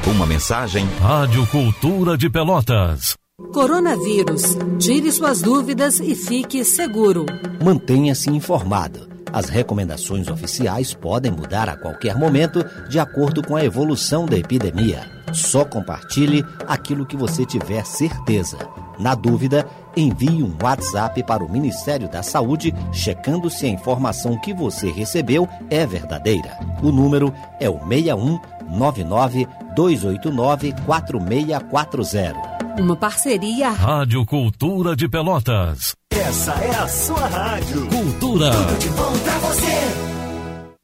Uma 0.07 0.25
mensagem. 0.25 0.89
Rádio 0.99 1.45
Cultura 1.45 2.17
de 2.17 2.27
Pelotas. 2.31 3.15
Coronavírus. 3.53 4.57
Tire 4.79 5.11
suas 5.11 5.43
dúvidas 5.43 5.99
e 5.99 6.15
fique 6.15 6.65
seguro. 6.65 7.27
Mantenha-se 7.63 8.31
informado. 8.31 9.10
As 9.33 9.47
recomendações 9.47 10.27
oficiais 10.27 10.93
podem 10.93 11.31
mudar 11.31 11.69
a 11.69 11.77
qualquer 11.77 12.15
momento 12.15 12.65
de 12.89 12.99
acordo 12.99 13.41
com 13.41 13.55
a 13.55 13.63
evolução 13.63 14.25
da 14.25 14.37
epidemia. 14.37 15.09
Só 15.33 15.63
compartilhe 15.63 16.45
aquilo 16.67 17.05
que 17.05 17.15
você 17.15 17.45
tiver 17.45 17.85
certeza. 17.85 18.57
Na 18.99 19.15
dúvida, 19.15 19.65
envie 19.95 20.43
um 20.43 20.55
WhatsApp 20.61 21.23
para 21.23 21.43
o 21.43 21.51
Ministério 21.51 22.09
da 22.09 22.23
Saúde 22.23 22.73
checando 22.91 23.49
se 23.49 23.65
a 23.65 23.69
informação 23.69 24.37
que 24.37 24.53
você 24.53 24.91
recebeu 24.91 25.47
é 25.69 25.85
verdadeira. 25.85 26.57
O 26.81 26.91
número 26.91 27.33
é 27.59 27.69
o 27.69 27.79
61 27.79 28.39
99 28.69 29.47
289 29.75 30.73
4640. 30.85 32.51
Uma 32.79 32.95
parceria. 32.95 33.69
Rádio 33.71 34.25
Cultura 34.25 34.95
de 34.95 35.07
Pelotas. 35.07 35.93
Essa 36.11 36.53
é 36.53 36.75
a 36.75 36.87
sua 36.87 37.27
rádio. 37.27 37.87
Cultura. 37.87 38.51
Tudo 38.51 38.79
de 38.79 38.89
bom 38.89 39.19
pra 39.19 39.37
você. 39.39 40.20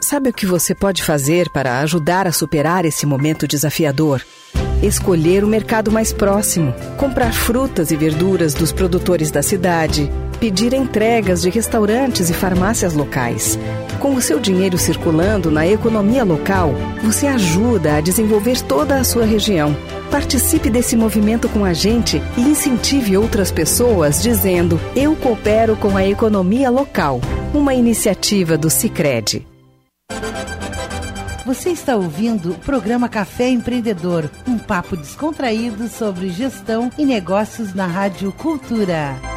Sabe 0.00 0.28
o 0.28 0.32
que 0.32 0.44
você 0.46 0.74
pode 0.74 1.02
fazer 1.02 1.50
para 1.50 1.80
ajudar 1.80 2.26
a 2.26 2.32
superar 2.32 2.84
esse 2.84 3.06
momento 3.06 3.48
desafiador? 3.48 4.20
Escolher 4.82 5.42
o 5.42 5.46
mercado 5.46 5.90
mais 5.90 6.12
próximo, 6.12 6.74
comprar 6.98 7.32
frutas 7.32 7.90
e 7.90 7.96
verduras 7.96 8.52
dos 8.52 8.70
produtores 8.70 9.30
da 9.30 9.42
cidade, 9.42 10.10
pedir 10.44 10.74
entregas 10.74 11.40
de 11.40 11.48
restaurantes 11.48 12.28
e 12.28 12.34
farmácias 12.34 12.92
locais. 12.92 13.58
Com 13.98 14.14
o 14.14 14.20
seu 14.20 14.38
dinheiro 14.38 14.76
circulando 14.76 15.50
na 15.50 15.66
economia 15.66 16.22
local, 16.22 16.74
você 17.02 17.26
ajuda 17.26 17.96
a 17.96 18.00
desenvolver 18.02 18.60
toda 18.60 18.96
a 18.96 19.04
sua 19.04 19.24
região. 19.24 19.74
Participe 20.10 20.68
desse 20.68 20.96
movimento 20.96 21.48
com 21.48 21.64
a 21.64 21.72
gente 21.72 22.20
e 22.36 22.42
incentive 22.42 23.16
outras 23.16 23.50
pessoas 23.50 24.22
dizendo: 24.22 24.78
Eu 24.94 25.16
coopero 25.16 25.78
com 25.78 25.96
a 25.96 26.06
economia 26.06 26.68
local. 26.68 27.22
Uma 27.54 27.72
iniciativa 27.72 28.58
do 28.58 28.68
Cicred. 28.68 29.46
Você 31.46 31.70
está 31.70 31.96
ouvindo 31.96 32.50
o 32.50 32.58
programa 32.58 33.08
Café 33.08 33.48
Empreendedor, 33.48 34.30
um 34.46 34.58
papo 34.58 34.94
descontraído 34.94 35.88
sobre 35.88 36.28
gestão 36.28 36.90
e 36.98 37.06
negócios 37.06 37.72
na 37.72 37.86
Rádio 37.86 38.30
Cultura. 38.32 39.33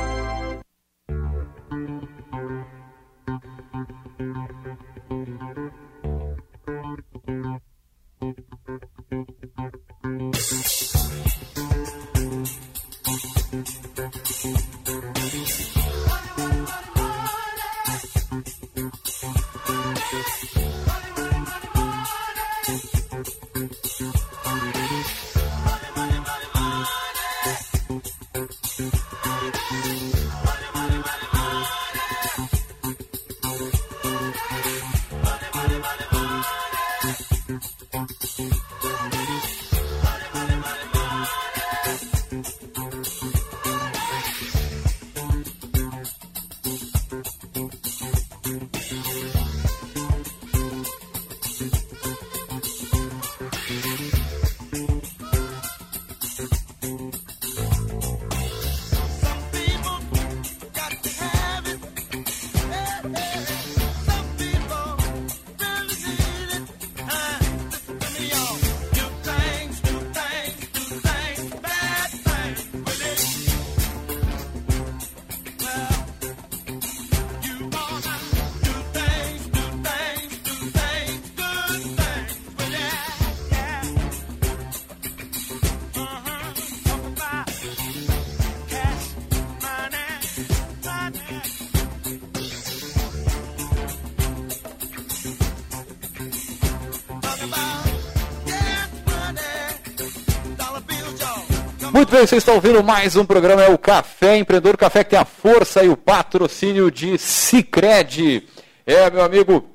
Muito 101.98 102.12
bem, 102.12 102.28
vocês 102.28 102.44
estão 102.44 102.54
ouvindo 102.54 102.84
mais 102.84 103.16
um 103.16 103.26
programa, 103.26 103.64
é 103.64 103.72
o 103.72 103.78
Café 103.78 104.38
Empreendedor, 104.38 104.78
Café 104.78 105.04
que 105.04 105.10
tem 105.10 105.20
a 105.20 105.26
força 105.26 105.84
e 105.84 105.90
o 105.90 105.98
patrocínio 105.98 106.92
de 106.92 107.18
Cicred. 107.18 108.48
É, 108.86 109.10
meu 109.10 109.24
amigo 109.24 109.68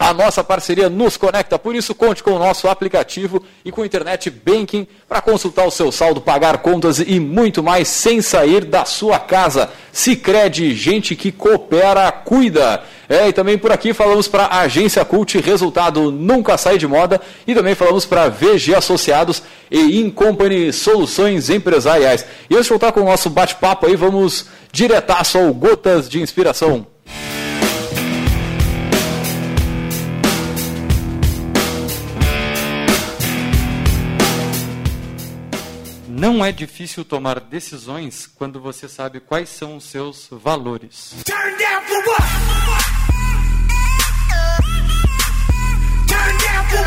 A 0.00 0.14
nossa 0.14 0.44
parceria 0.44 0.88
nos 0.88 1.16
conecta, 1.16 1.58
por 1.58 1.74
isso 1.74 1.92
conte 1.92 2.22
com 2.22 2.30
o 2.30 2.38
nosso 2.38 2.68
aplicativo 2.68 3.42
e 3.64 3.72
com 3.72 3.84
Internet 3.84 4.30
Banking 4.30 4.86
para 5.08 5.20
consultar 5.20 5.66
o 5.66 5.72
seu 5.72 5.90
saldo, 5.90 6.20
pagar 6.20 6.58
contas 6.58 7.00
e 7.00 7.18
muito 7.18 7.64
mais 7.64 7.88
sem 7.88 8.22
sair 8.22 8.64
da 8.64 8.84
sua 8.84 9.18
casa. 9.18 9.68
Sicredi, 9.92 10.72
gente 10.72 11.16
que 11.16 11.32
coopera, 11.32 12.12
cuida. 12.12 12.84
É, 13.08 13.26
e 13.26 13.32
também 13.32 13.58
por 13.58 13.72
aqui 13.72 13.92
falamos 13.92 14.28
para 14.28 14.44
a 14.44 14.60
Agência 14.60 15.04
Cult, 15.04 15.36
resultado 15.40 16.12
nunca 16.12 16.56
sai 16.56 16.78
de 16.78 16.86
moda. 16.86 17.20
E 17.44 17.52
também 17.52 17.74
falamos 17.74 18.06
para 18.06 18.28
VG 18.28 18.76
Associados 18.76 19.42
e 19.68 19.98
Incompany 19.98 20.72
Soluções 20.72 21.50
Empresariais. 21.50 22.24
E 22.48 22.54
antes 22.54 22.66
de 22.66 22.70
voltar 22.70 22.92
com 22.92 23.00
o 23.00 23.06
nosso 23.06 23.28
bate-papo 23.28 23.86
aí, 23.86 23.96
vamos 23.96 24.46
diretaço 24.70 25.38
ao 25.38 25.52
Gotas 25.52 26.08
de 26.08 26.22
Inspiração. 26.22 26.86
Não 36.18 36.44
é 36.44 36.50
difícil 36.50 37.04
tomar 37.04 37.38
decisões 37.38 38.28
quando 38.34 38.60
você 38.60 38.88
sabe 38.88 39.20
quais 39.20 39.48
são 39.48 39.76
os 39.76 39.84
seus 39.84 40.26
valores. 40.30 41.14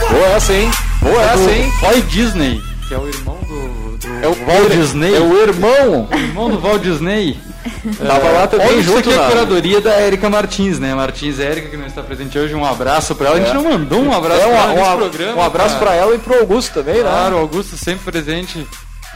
Boa 0.10 0.26
essa, 0.36 0.54
hein? 0.54 0.70
Boa 1.02 1.22
É 1.22 1.26
essa, 1.34 1.52
hein? 1.52 1.72
Roy 1.82 2.02
Disney, 2.04 2.62
que 2.88 2.94
é 2.94 2.98
o 2.98 3.08
irmão 3.08 3.38
do, 3.48 3.98
do 3.98 4.08
É 4.24 4.28
o 4.28 4.34
Walt 4.46 4.72
Disney. 4.72 5.16
é 5.16 5.20
o 5.20 5.38
irmão. 5.42 6.08
O 6.12 6.16
irmão 6.16 6.50
do 6.50 6.60
Walt 6.60 6.82
Disney. 6.82 7.38
Tava 8.06 8.30
lá 8.32 8.48
também 8.48 8.80
Isso 8.80 8.84
junto 8.92 9.10
aqui 9.10 9.18
é 9.20 9.24
a 9.26 9.30
curadoria 9.30 9.80
da 9.82 9.92
Érica 9.94 10.30
Martins, 10.30 10.80
né? 10.80 10.94
Martins 10.94 11.40
Érica, 11.40 11.70
que 11.70 11.78
não 11.78 11.86
está 11.86 12.02
presente 12.04 12.38
hoje. 12.38 12.54
Um 12.56 12.66
abraço 12.66 13.16
pra 13.16 13.28
ela. 13.28 13.38
A 13.38 13.40
gente 13.40 13.52
É. 13.52 13.54
não 13.54 13.64
mandou 13.64 14.02
um 14.02 14.12
abraço 14.14 14.42
É, 14.42 14.46
pra 14.48 14.56
ela 14.58 14.66
um, 14.72 14.76
nesse 14.76 14.90
um- 14.90 14.98
programa. 14.98 15.42
um 15.42 15.46
abraço 15.46 15.74
cara. 15.76 15.86
para 15.86 15.96
ela 15.96 16.16
e 16.16 16.20
pro 16.20 16.40
Augusto 16.40 16.74
também, 16.74 16.96
né? 16.96 17.02
Claro, 17.02 17.36
o 17.36 17.40
Augusto 17.40 17.78
sempre 17.78 18.04
presente, 18.12 18.68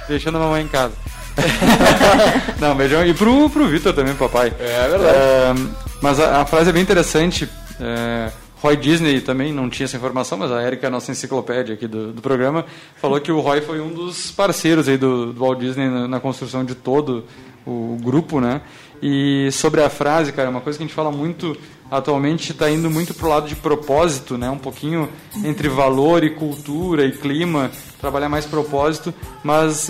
deixando 0.07 0.37
a 0.37 0.39
mamãe 0.39 0.63
em 0.63 0.67
casa. 0.67 0.93
Não, 2.59 2.75
beijão. 2.75 3.05
E 3.05 3.13
pro, 3.13 3.49
pro 3.49 3.67
Vitor 3.67 3.93
também, 3.93 4.15
papai. 4.15 4.53
É 4.59 4.87
verdade. 4.87 5.17
É, 5.17 5.53
mas 6.01 6.19
a, 6.19 6.41
a 6.41 6.45
frase 6.45 6.69
é 6.69 6.73
bem 6.73 6.81
interessante. 6.81 7.49
É, 7.79 8.31
Roy 8.61 8.77
Disney 8.77 9.21
também 9.21 9.53
não 9.53 9.69
tinha 9.69 9.85
essa 9.85 9.97
informação, 9.97 10.37
mas 10.37 10.51
a 10.51 10.63
Erika, 10.63 10.87
a 10.87 10.89
nossa 10.89 11.11
enciclopédia 11.11 11.75
aqui 11.75 11.87
do, 11.87 12.11
do 12.13 12.21
programa, 12.21 12.65
falou 12.95 13.19
que 13.19 13.31
o 13.31 13.39
Roy 13.39 13.61
foi 13.61 13.79
um 13.79 13.93
dos 13.93 14.31
parceiros 14.31 14.87
aí 14.87 14.97
do, 14.97 15.33
do 15.33 15.39
Walt 15.39 15.59
Disney 15.59 15.87
na, 15.89 16.07
na 16.07 16.19
construção 16.19 16.63
de 16.63 16.73
todo 16.73 17.25
o 17.65 17.97
grupo, 18.01 18.39
né? 18.39 18.61
E 19.01 19.49
sobre 19.51 19.83
a 19.83 19.89
frase, 19.89 20.31
cara, 20.31 20.49
uma 20.49 20.61
coisa 20.61 20.77
que 20.77 20.83
a 20.83 20.87
gente 20.87 20.95
fala 20.95 21.11
muito 21.11 21.55
atualmente 21.89 22.51
está 22.51 22.69
indo 22.69 22.89
muito 22.89 23.13
pro 23.13 23.29
lado 23.29 23.47
de 23.47 23.55
propósito, 23.55 24.37
né? 24.37 24.49
Um 24.49 24.57
pouquinho 24.57 25.09
entre 25.43 25.69
valor 25.69 26.23
e 26.23 26.31
cultura 26.31 27.05
e 27.05 27.11
clima, 27.11 27.71
trabalhar 27.99 28.29
mais 28.29 28.45
propósito, 28.45 29.13
mas 29.43 29.89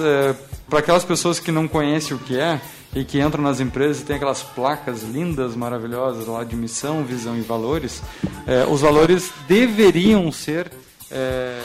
para 0.70 0.80
aquelas 0.80 1.04
pessoas 1.04 1.39
que 1.39 1.52
não 1.52 1.68
conhecem 1.68 2.16
o 2.16 2.20
que 2.20 2.38
é 2.38 2.60
e 2.96 3.04
que 3.04 3.20
entram 3.20 3.43
nas 3.43 3.60
empresas 3.60 4.02
e 4.02 4.06
tem 4.06 4.16
aquelas 4.16 4.41
placas 4.41 5.04
lindas, 5.04 5.54
maravilhosas 5.54 6.26
lá 6.28 6.43
de 6.46 6.56
missão, 6.56 7.04
visão 7.04 7.38
e 7.38 7.41
valores, 7.41 8.02
eh, 8.48 8.66
os 8.70 8.82
valores 8.82 9.32
deveriam 9.50 10.32
ser 10.32 10.72
eh, 11.12 11.62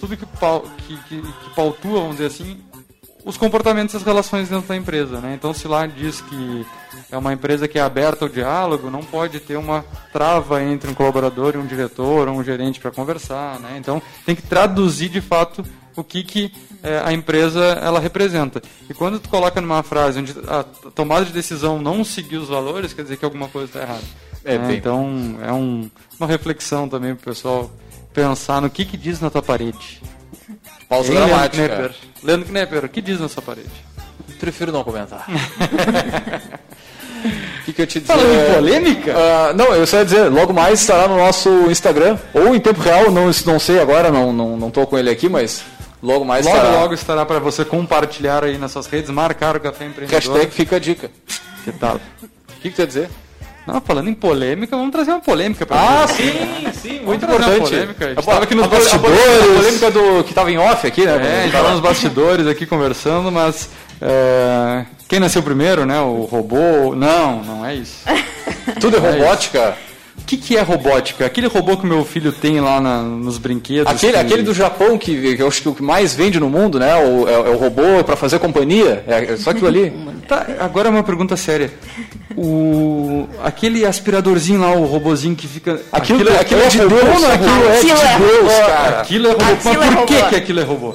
tudo 0.00 0.16
que, 0.16 0.24
que, 0.24 0.96
que, 1.08 1.20
que 1.20 1.54
pautua, 1.54 2.00
vamos 2.00 2.16
dizer 2.16 2.26
assim, 2.26 2.56
os 3.28 3.36
comportamentos 3.36 3.92
e 3.94 3.96
as 3.98 4.02
relações 4.02 4.48
dentro 4.48 4.66
da 4.66 4.74
empresa. 4.76 5.20
Né? 5.20 5.34
Então, 5.34 5.52
se 5.52 5.68
lá 5.68 5.86
diz 5.86 6.20
que 6.22 6.66
é 7.12 7.16
uma 7.18 7.32
empresa 7.32 7.68
que 7.68 7.78
é 7.78 7.82
aberta 7.82 8.24
ao 8.24 8.28
diálogo, 8.28 8.90
não 8.90 9.02
pode 9.02 9.38
ter 9.38 9.56
uma 9.56 9.84
trava 10.12 10.62
entre 10.62 10.90
um 10.90 10.94
colaborador 10.94 11.54
e 11.54 11.58
um 11.58 11.66
diretor 11.66 12.26
ou 12.26 12.34
um 12.36 12.42
gerente 12.42 12.80
para 12.80 12.90
conversar. 12.90 13.60
Né? 13.60 13.76
Então, 13.78 14.00
tem 14.24 14.34
que 14.34 14.40
traduzir 14.42 15.10
de 15.10 15.20
fato 15.20 15.62
o 15.94 16.02
que, 16.02 16.22
que 16.22 16.52
eh, 16.82 17.02
a 17.04 17.12
empresa 17.12 17.60
ela 17.82 18.00
representa. 18.00 18.62
E 18.88 18.94
quando 18.94 19.18
tu 19.20 19.28
coloca 19.28 19.60
numa 19.60 19.82
frase 19.82 20.20
onde 20.20 20.34
a 20.48 20.64
tomada 20.94 21.26
de 21.26 21.32
decisão 21.32 21.78
não 21.78 22.02
seguir 22.04 22.38
os 22.38 22.48
valores, 22.48 22.92
quer 22.94 23.02
dizer 23.02 23.16
que 23.18 23.24
alguma 23.26 23.48
coisa 23.48 23.66
está 23.66 23.82
errada. 23.82 24.04
É, 24.44 24.56
né? 24.56 24.74
Então, 24.74 25.36
é 25.42 25.52
um- 25.52 25.90
uma 26.18 26.26
reflexão 26.26 26.88
também 26.88 27.14
para 27.14 27.22
o 27.22 27.34
pessoal 27.34 27.70
pensar 28.14 28.62
no 28.62 28.70
que, 28.70 28.84
que 28.86 28.96
diz 28.96 29.20
na 29.20 29.28
tua 29.28 29.42
parede. 29.42 30.00
Pausa 30.88 31.08
Hein, 31.12 31.14
Leandro 31.14 31.34
dramática. 31.36 31.68
Knepper? 31.68 31.94
Leandro 32.22 32.48
Knepper, 32.48 32.84
o 32.84 32.88
que 32.88 33.00
diz 33.00 33.20
na 33.20 33.28
sua 33.28 33.42
parede? 33.42 33.68
Prefiro 34.40 34.72
não 34.72 34.84
comentar. 34.84 35.26
O 37.18 37.64
que, 37.64 37.72
que 37.72 37.82
eu 37.82 37.86
te 37.86 38.00
dizer? 38.00 38.12
Falando 38.14 38.32
em 38.32 38.54
polêmica? 38.54 39.14
Ah, 39.14 39.52
não, 39.52 39.74
eu 39.74 39.86
só 39.86 39.98
ia 39.98 40.04
dizer, 40.04 40.28
logo 40.28 40.52
mais 40.52 40.80
estará 40.80 41.08
no 41.08 41.16
nosso 41.16 41.48
Instagram, 41.70 42.16
ou 42.32 42.54
em 42.54 42.60
tempo 42.60 42.80
real, 42.80 43.10
não, 43.10 43.26
não 43.44 43.58
sei 43.58 43.80
agora, 43.80 44.10
não, 44.10 44.32
não, 44.32 44.56
não 44.56 44.70
tô 44.70 44.86
com 44.86 44.96
ele 44.96 45.10
aqui, 45.10 45.28
mas 45.28 45.64
logo 46.02 46.24
mais 46.24 46.46
logo, 46.46 46.56
estará. 46.56 46.74
logo 46.76 46.94
estará 46.94 47.26
para 47.26 47.38
você 47.40 47.64
compartilhar 47.64 48.44
aí 48.44 48.56
nas 48.56 48.70
suas 48.72 48.86
redes, 48.86 49.10
marcar 49.10 49.56
o 49.56 49.60
Café 49.60 49.84
Empreendedor. 49.86 50.32
Hashtag 50.32 50.54
fica 50.54 50.76
a 50.76 50.78
dica. 50.78 51.10
Que 51.64 51.72
tal? 51.72 51.96
O 51.96 52.60
que, 52.62 52.70
que 52.70 52.76
tu 52.76 52.80
ia 52.80 52.86
dizer? 52.86 53.10
Não, 53.72 53.80
falando 53.82 54.08
em 54.08 54.14
polêmica, 54.14 54.76
vamos 54.76 54.90
trazer 54.92 55.10
uma 55.10 55.20
polêmica 55.20 55.66
pra 55.66 55.76
Ah, 55.78 56.06
gente. 56.06 56.22
sim, 56.22 56.68
sim, 56.72 57.00
muito 57.04 57.24
importante. 57.24 57.60
polêmica. 57.60 58.04
A 58.04 58.08
gente 58.08 58.18
estava 58.20 58.42
aqui 58.44 58.54
nos 58.54 58.64
a 58.64 58.68
bastidores. 58.68 59.18
a 59.20 59.54
polêmica 59.56 59.90
do 59.90 60.24
que 60.24 60.30
estava 60.30 60.50
em 60.50 60.58
off 60.58 60.86
aqui, 60.86 61.04
né? 61.04 61.12
É, 61.12 61.16
a 61.16 61.36
gente 61.42 61.46
estava 61.48 61.70
nos 61.72 61.80
bastidores 61.80 62.46
aqui 62.46 62.64
conversando, 62.66 63.30
mas 63.30 63.68
é, 64.00 64.84
quem 65.06 65.20
nasceu 65.20 65.42
primeiro, 65.42 65.84
né? 65.84 66.00
O 66.00 66.22
robô? 66.30 66.94
Não, 66.96 67.42
não 67.42 67.66
é 67.66 67.74
isso. 67.74 68.04
Tudo 68.80 68.96
é 68.96 69.00
isso. 69.00 69.08
robótica? 69.18 69.76
O 69.87 69.87
que, 70.28 70.36
que 70.36 70.56
é 70.56 70.60
robótica? 70.60 71.24
Aquele 71.24 71.46
robô 71.46 71.76
que 71.76 71.84
o 71.84 71.86
meu 71.88 72.04
filho 72.04 72.30
tem 72.32 72.60
lá 72.60 72.80
na- 72.80 73.02
nos 73.02 73.38
brinquedos. 73.38 73.90
Aquele, 73.90 74.12
que- 74.12 74.18
aquele 74.18 74.42
do 74.42 74.52
Japão 74.52 74.98
que, 74.98 75.34
que 75.36 75.42
eu 75.42 75.48
acho 75.48 75.62
que 75.62 75.68
o 75.68 75.74
que 75.74 75.82
mais 75.82 76.14
vende 76.14 76.38
no 76.38 76.50
mundo, 76.50 76.78
né? 76.78 76.94
O, 76.96 77.26
é, 77.28 77.32
é 77.32 77.38
o 77.50 77.56
robô 77.56 78.04
para 78.04 78.14
fazer 78.14 78.38
companhia. 78.38 79.02
É, 79.08 79.32
é 79.32 79.36
só 79.36 79.50
aquilo 79.50 79.66
ali. 79.68 79.92
Tá, 80.28 80.46
agora 80.60 80.90
uma 80.90 81.02
pergunta 81.02 81.38
séria. 81.38 81.72
O 82.36 83.26
aquele 83.42 83.86
aspiradorzinho 83.86 84.60
lá, 84.60 84.72
o 84.72 84.84
robozinho 84.84 85.34
que 85.34 85.48
fica. 85.48 85.80
Aquilo- 85.90 86.20
aquilo 86.38 86.60
é 86.60 86.66
de 86.68 86.78
robô 86.78 86.96
Deus, 86.96 87.14
ou 87.14 87.20
não 87.20 87.32
aquilo 87.32 87.64
é 87.64 87.80
de 87.80 87.90
Aquilo 87.90 88.00
é 88.02 88.18
Deus, 88.18 88.52
robô. 88.52 88.66
cara. 88.66 89.00
Aquilo 89.00 89.26
é 89.26 89.30
robô. 89.32 89.44
Aquilo 89.44 89.78
Mas 89.78 89.88
é 89.92 89.96
por 89.96 90.04
que, 90.06 90.14
robô. 90.14 90.28
que 90.28 90.36
aquilo 90.36 90.60
é 90.60 90.62
robô? 90.64 90.94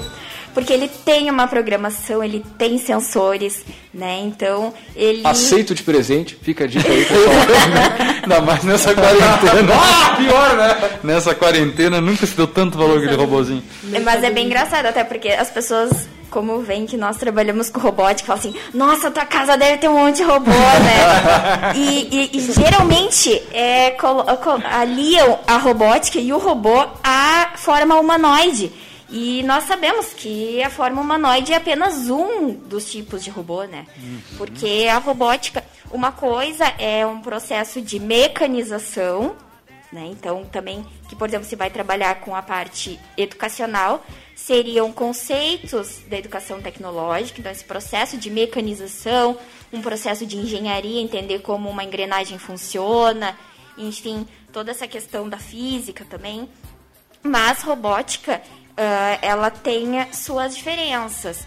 Porque 0.53 0.71
ele 0.71 0.87
tem 0.87 1.29
uma 1.29 1.47
programação, 1.47 2.23
ele 2.23 2.43
tem 2.57 2.77
sensores, 2.77 3.63
né? 3.93 4.19
Então, 4.23 4.73
ele. 4.95 5.21
Aceito 5.25 5.73
de 5.73 5.83
presente, 5.83 6.37
fica 6.41 6.65
a 6.65 6.67
dica 6.67 6.87
aí, 6.87 7.05
pessoal. 7.05 7.35
Ainda 8.23 8.41
mais 8.41 8.63
nessa 8.63 8.93
quarentena. 8.93 9.73
ah, 9.73 10.15
pior, 10.15 10.55
né? 10.55 10.89
Nessa 11.03 11.35
quarentena 11.35 11.99
nunca 11.99 12.25
se 12.25 12.35
deu 12.35 12.47
tanto 12.47 12.77
valor 12.77 12.97
aquele 12.99 13.15
robozinho. 13.15 13.63
Mas 14.03 14.23
é 14.23 14.29
bem 14.31 14.45
engraçado, 14.45 14.85
até 14.85 15.03
porque 15.03 15.29
as 15.29 15.49
pessoas, 15.49 16.07
como 16.29 16.59
veem 16.61 16.85
que 16.85 16.95
nós 16.95 17.17
trabalhamos 17.17 17.69
com 17.69 17.79
robótica, 17.81 18.27
falam 18.27 18.39
assim, 18.39 18.55
nossa, 18.73 19.11
tua 19.11 19.25
casa 19.25 19.57
deve 19.57 19.77
ter 19.77 19.89
um 19.89 19.97
monte 20.05 20.17
de 20.17 20.23
robô, 20.23 20.51
né? 20.51 21.73
e, 21.75 22.29
e- 22.33 22.37
e 22.37 22.51
geralmente 22.53 23.41
é, 23.51 23.95
aliam 24.71 25.39
a 25.47 25.57
robótica 25.57 26.19
e 26.19 26.31
o 26.31 26.37
robô 26.37 26.85
à 27.03 27.49
forma 27.55 27.95
humanoide. 27.99 28.71
E 29.15 29.43
nós 29.43 29.65
sabemos 29.65 30.07
que 30.07 30.63
a 30.63 30.71
forma 30.71 30.99
humanoide 30.99 31.53
é 31.53 31.57
apenas 31.57 32.09
um 32.09 32.51
dos 32.51 32.91
tipos 32.91 33.23
de 33.23 33.29
robô, 33.29 33.63
né? 33.63 33.85
Porque 34.39 34.87
a 34.91 34.97
robótica, 34.97 35.63
uma 35.91 36.11
coisa 36.11 36.65
é 36.79 37.05
um 37.05 37.21
processo 37.21 37.79
de 37.79 37.99
mecanização, 37.99 39.35
né? 39.91 40.07
Então, 40.07 40.43
também, 40.45 40.83
que, 41.07 41.15
por 41.15 41.27
exemplo, 41.27 41.47
se 41.47 41.55
vai 41.55 41.69
trabalhar 41.69 42.21
com 42.21 42.35
a 42.35 42.41
parte 42.41 42.99
educacional, 43.15 44.03
seriam 44.35 44.91
conceitos 44.91 45.99
da 46.09 46.17
educação 46.17 46.59
tecnológica, 46.59 47.39
então 47.39 47.51
esse 47.51 47.63
processo 47.63 48.17
de 48.17 48.31
mecanização, 48.31 49.37
um 49.71 49.79
processo 49.79 50.25
de 50.25 50.37
engenharia, 50.37 50.99
entender 50.99 51.37
como 51.43 51.69
uma 51.69 51.83
engrenagem 51.83 52.39
funciona, 52.39 53.37
enfim, 53.77 54.27
toda 54.51 54.71
essa 54.71 54.87
questão 54.87 55.29
da 55.29 55.37
física 55.37 56.03
também. 56.03 56.49
Mas 57.21 57.61
robótica, 57.61 58.41
ah, 58.77 59.19
ela 59.21 59.49
tem 59.49 60.11
suas 60.13 60.55
diferenças. 60.55 61.45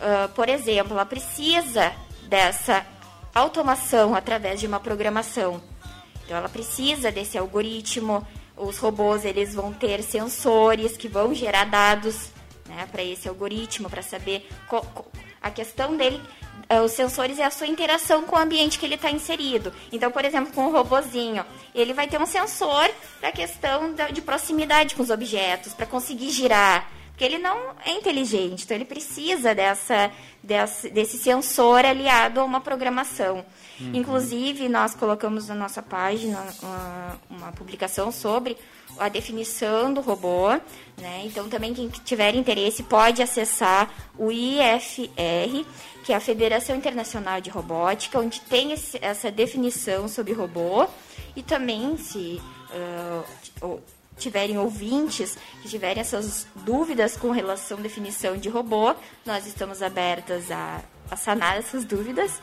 Ah, 0.00 0.28
por 0.34 0.48
exemplo, 0.48 0.92
ela 0.92 1.06
precisa 1.06 1.92
dessa 2.28 2.86
automação 3.34 4.14
através 4.14 4.60
de 4.60 4.66
uma 4.66 4.80
programação. 4.80 5.60
Então 6.24 6.36
ela 6.36 6.48
precisa 6.48 7.10
desse 7.10 7.38
algoritmo. 7.38 8.26
Os 8.56 8.78
robôs 8.78 9.24
eles 9.24 9.54
vão 9.54 9.72
ter 9.72 10.02
sensores 10.02 10.96
que 10.96 11.08
vão 11.08 11.32
gerar 11.32 11.64
dados 11.64 12.30
né, 12.66 12.86
para 12.90 13.02
esse 13.02 13.28
algoritmo, 13.28 13.88
para 13.88 14.02
saber 14.02 14.48
a 15.40 15.50
questão 15.50 15.96
dele. 15.96 16.20
Eh, 16.68 16.80
Os 16.80 16.92
sensores 16.92 17.38
é 17.38 17.44
a 17.44 17.50
sua 17.50 17.66
interação 17.66 18.22
com 18.22 18.36
o 18.36 18.38
ambiente 18.38 18.78
que 18.78 18.86
ele 18.86 18.94
está 18.94 19.10
inserido. 19.10 19.72
Então, 19.92 20.10
por 20.10 20.24
exemplo, 20.24 20.52
com 20.52 20.66
o 20.66 20.72
robozinho, 20.72 21.44
ele 21.74 21.92
vai 21.92 22.06
ter 22.06 22.20
um 22.20 22.26
sensor 22.26 22.90
para 23.20 23.30
a 23.30 23.32
questão 23.32 23.94
de 24.12 24.20
proximidade 24.20 24.94
com 24.94 25.02
os 25.02 25.10
objetos, 25.10 25.74
para 25.74 25.86
conseguir 25.86 26.30
girar, 26.30 26.88
Porque 27.10 27.24
ele 27.24 27.38
não 27.38 27.56
é 27.84 27.90
inteligente, 27.90 28.64
então 28.64 28.76
ele 28.76 28.84
precisa 28.84 29.52
dessa, 29.52 30.12
dessa 30.42 30.88
desse 30.88 31.18
sensor 31.18 31.84
aliado 31.84 32.38
a 32.40 32.44
uma 32.44 32.60
programação. 32.60 33.44
Uhum. 33.80 33.90
Inclusive, 33.94 34.68
nós 34.68 34.94
colocamos 34.94 35.48
na 35.48 35.54
nossa 35.54 35.82
página 35.82 36.44
uma, 36.62 37.20
uma 37.28 37.52
publicação 37.52 38.12
sobre 38.12 38.56
a 38.98 39.08
definição 39.08 39.92
do 39.92 40.00
robô, 40.00 40.48
né? 40.96 41.22
Então 41.24 41.48
também 41.48 41.74
quem 41.74 41.88
tiver 41.88 42.34
interesse 42.34 42.82
pode 42.82 43.22
acessar 43.22 43.90
o 44.18 44.30
IFR, 44.30 45.64
que 46.04 46.12
é 46.12 46.16
a 46.16 46.20
Federação 46.20 46.76
Internacional 46.76 47.40
de 47.40 47.50
Robótica, 47.50 48.18
onde 48.18 48.40
tem 48.40 48.72
esse, 48.72 48.98
essa 49.00 49.30
definição 49.30 50.08
sobre 50.08 50.32
robô 50.32 50.86
e 51.36 51.42
também 51.42 51.96
se 51.96 52.40
uh, 53.62 53.80
tiverem 54.16 54.58
ouvintes 54.58 55.36
que 55.62 55.68
tiverem 55.68 56.00
essas 56.00 56.46
dúvidas 56.56 57.16
com 57.16 57.30
relação 57.30 57.78
à 57.78 57.80
definição 57.80 58.36
de 58.36 58.48
robô, 58.48 58.94
nós 59.24 59.46
estamos 59.46 59.82
abertas 59.82 60.50
a, 60.50 60.82
a 61.10 61.16
sanar 61.16 61.56
essas 61.56 61.84
dúvidas 61.84 62.40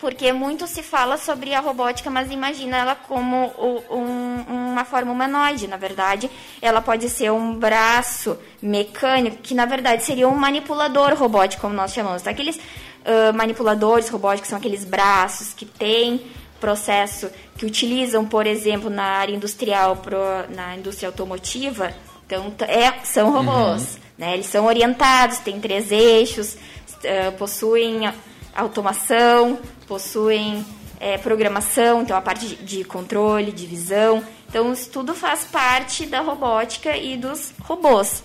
porque 0.00 0.32
muito 0.32 0.66
se 0.66 0.82
fala 0.82 1.16
sobre 1.16 1.54
a 1.54 1.60
robótica, 1.60 2.10
mas 2.10 2.30
imagina 2.30 2.76
ela 2.76 2.94
como 2.94 3.52
um, 3.90 4.44
uma 4.48 4.84
forma 4.84 5.12
humanoide. 5.12 5.66
Na 5.66 5.76
verdade, 5.76 6.30
ela 6.62 6.80
pode 6.80 7.08
ser 7.08 7.32
um 7.32 7.54
braço 7.54 8.38
mecânico, 8.62 9.38
que 9.38 9.54
na 9.54 9.66
verdade 9.66 10.04
seria 10.04 10.28
um 10.28 10.34
manipulador 10.34 11.14
robótico, 11.14 11.62
como 11.62 11.74
nós 11.74 11.92
chamamos. 11.92 12.22
Então, 12.22 12.32
aqueles 12.32 12.56
uh, 12.56 13.34
manipuladores 13.34 14.08
robóticos 14.08 14.48
são 14.48 14.58
aqueles 14.58 14.84
braços 14.84 15.52
que 15.52 15.64
têm 15.64 16.26
processo, 16.60 17.30
que 17.56 17.64
utilizam, 17.64 18.26
por 18.26 18.46
exemplo, 18.46 18.90
na 18.90 19.04
área 19.04 19.34
industrial, 19.34 19.96
pro, 19.96 20.18
na 20.54 20.76
indústria 20.76 21.08
automotiva. 21.08 21.92
Então, 22.26 22.52
é, 22.60 22.92
são 23.04 23.30
robôs. 23.30 23.94
Uhum. 23.94 24.00
Né? 24.18 24.34
Eles 24.34 24.46
são 24.46 24.66
orientados, 24.66 25.38
têm 25.38 25.60
três 25.60 25.90
eixos, 25.90 26.54
uh, 26.54 27.32
possuem 27.38 28.12
automação, 28.54 29.58
possuem 29.88 30.64
é, 31.00 31.16
programação, 31.16 32.02
então 32.02 32.16
a 32.16 32.20
parte 32.20 32.54
de, 32.56 32.84
controle, 32.84 33.50
de 33.50 33.66
visão. 33.66 34.22
Então, 34.48 34.72
isso 34.72 34.90
tudo 34.90 35.14
faz 35.14 35.44
parte 35.44 36.06
da 36.06 36.20
robótica 36.20 36.96
e 36.96 37.16
dos 37.16 37.52
robôs, 37.62 38.22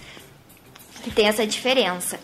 que 1.04 1.10
tem 1.10 1.28
essa 1.28 1.48
diferença. 1.48 2.20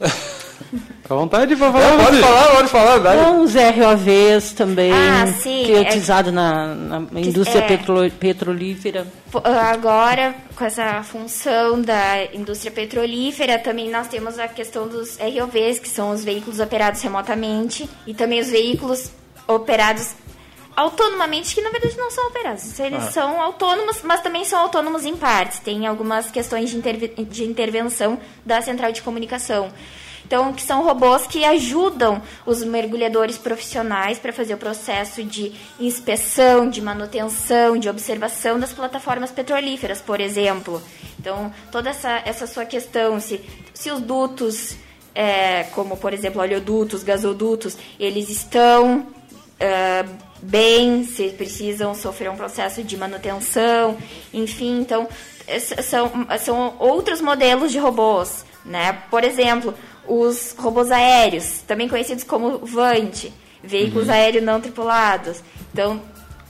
Fica 1.02 1.14
à 1.14 1.16
vontade 1.16 1.56
para 1.56 1.72
falar. 1.72 1.92
É, 1.92 2.04
pode 2.04 2.18
falar, 2.20 2.50
pode 2.52 2.68
falar. 2.68 2.98
Dale. 2.98 3.40
Os 3.40 3.54
ROVs 3.54 4.52
também, 4.52 4.92
ah, 4.92 5.26
sim, 5.26 5.64
que 5.64 5.72
é, 5.72 5.78
é 5.78 5.80
utilizado 5.80 6.30
na, 6.30 6.74
na 6.74 7.20
indústria 7.20 7.58
é, 7.58 7.66
petro, 7.66 8.10
petrolífera. 8.20 9.06
Agora, 9.42 10.34
com 10.54 10.64
essa 10.64 11.02
função 11.02 11.82
da 11.82 12.24
indústria 12.32 12.70
petrolífera, 12.70 13.58
também 13.58 13.90
nós 13.90 14.06
temos 14.06 14.38
a 14.38 14.46
questão 14.46 14.86
dos 14.86 15.18
ROVs, 15.18 15.80
que 15.80 15.88
são 15.88 16.10
os 16.12 16.22
veículos 16.22 16.60
operados 16.60 17.02
remotamente, 17.02 17.88
e 18.06 18.14
também 18.14 18.40
os 18.40 18.48
veículos 18.48 19.10
operados 19.48 20.14
autonomamente, 20.76 21.54
que 21.54 21.60
na 21.60 21.70
verdade 21.70 21.96
não 21.96 22.10
são 22.12 22.28
operados. 22.28 22.78
Eles 22.78 23.02
ah. 23.02 23.10
são 23.10 23.42
autônomos, 23.42 24.02
mas 24.02 24.20
também 24.20 24.44
são 24.44 24.60
autônomos 24.60 25.04
em 25.04 25.16
partes. 25.16 25.58
Tem 25.58 25.84
algumas 25.86 26.30
questões 26.30 26.70
de, 26.70 26.76
interve 26.76 27.08
de 27.08 27.44
intervenção 27.44 28.18
da 28.46 28.62
central 28.62 28.92
de 28.92 29.02
comunicação. 29.02 29.70
Então, 30.32 30.50
que 30.54 30.62
são 30.62 30.82
robôs 30.82 31.26
que 31.26 31.44
ajudam 31.44 32.22
os 32.46 32.64
mergulhadores 32.64 33.36
profissionais 33.36 34.18
para 34.18 34.32
fazer 34.32 34.54
o 34.54 34.56
processo 34.56 35.22
de 35.22 35.52
inspeção, 35.78 36.70
de 36.70 36.80
manutenção, 36.80 37.76
de 37.76 37.86
observação 37.86 38.58
das 38.58 38.72
plataformas 38.72 39.30
petrolíferas, 39.30 40.00
por 40.00 40.22
exemplo. 40.22 40.80
Então, 41.20 41.52
toda 41.70 41.90
essa, 41.90 42.22
essa 42.24 42.46
sua 42.46 42.64
questão, 42.64 43.20
se, 43.20 43.42
se 43.74 43.90
os 43.90 44.00
dutos, 44.00 44.74
é, 45.14 45.64
como 45.64 45.98
por 45.98 46.14
exemplo 46.14 46.40
oleodutos, 46.40 47.02
gasodutos, 47.02 47.76
eles 48.00 48.30
estão 48.30 49.06
bem, 50.40 51.04
se 51.04 51.28
precisam 51.28 51.94
sofrer 51.94 52.30
um 52.30 52.36
processo 52.36 52.82
de 52.82 52.96
manutenção, 52.96 53.98
enfim, 54.32 54.80
então 54.80 55.06
são, 55.82 56.10
são 56.40 56.74
outros 56.78 57.20
modelos 57.20 57.70
de 57.70 57.78
robôs, 57.78 58.46
né? 58.64 59.02
Por 59.10 59.22
exemplo, 59.22 59.74
os 60.06 60.54
robôs 60.58 60.90
aéreos, 60.90 61.60
também 61.66 61.88
conhecidos 61.88 62.24
como 62.24 62.58
VANT, 62.58 63.32
veículos 63.62 64.08
uhum. 64.08 64.14
aéreos 64.14 64.44
não 64.44 64.60
tripulados. 64.60 65.42
Então, 65.72 66.00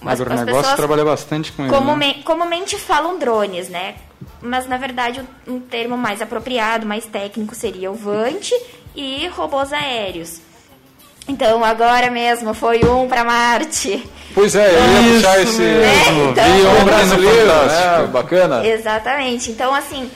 Mas 0.01 0.21
as, 0.21 0.27
o 0.27 0.33
as 0.33 0.45
negócio 0.45 0.77
trabalha 0.77 1.05
bastante 1.05 1.53
com 1.53 1.69
comumente, 1.69 2.19
né? 2.19 2.25
comumente 2.25 2.79
falam 2.79 3.19
drones, 3.19 3.69
né? 3.69 3.97
Mas 4.41 4.67
na 4.67 4.77
verdade 4.77 5.23
um 5.47 5.61
termo 5.61 5.97
mais 5.97 6.23
apropriado, 6.23 6.87
mais 6.87 7.05
técnico 7.07 7.55
seria 7.55 7.91
o 7.91 7.95
VANT 7.95 8.53
e 8.95 9.29
robôs 9.29 9.73
aéreos. 9.73 10.41
Então 11.29 11.65
agora 11.65 12.11
mesmo 12.11 12.53
foi 12.53 12.81
um 12.85 13.09
para 13.09 13.23
Marte. 13.23 14.05
Pois 14.35 14.55
é, 14.57 14.71
eu 14.71 14.81
ia 14.81 15.15
puxar 15.15 15.41
esse 15.43 15.63
é, 15.63 15.95
então, 16.31 16.81
um 16.81 16.85
brasileiro, 16.85 17.47
né? 17.47 18.07
Bacana. 18.11 18.67
Exatamente. 18.67 19.51
Então 19.51 19.73
assim, 19.73 20.11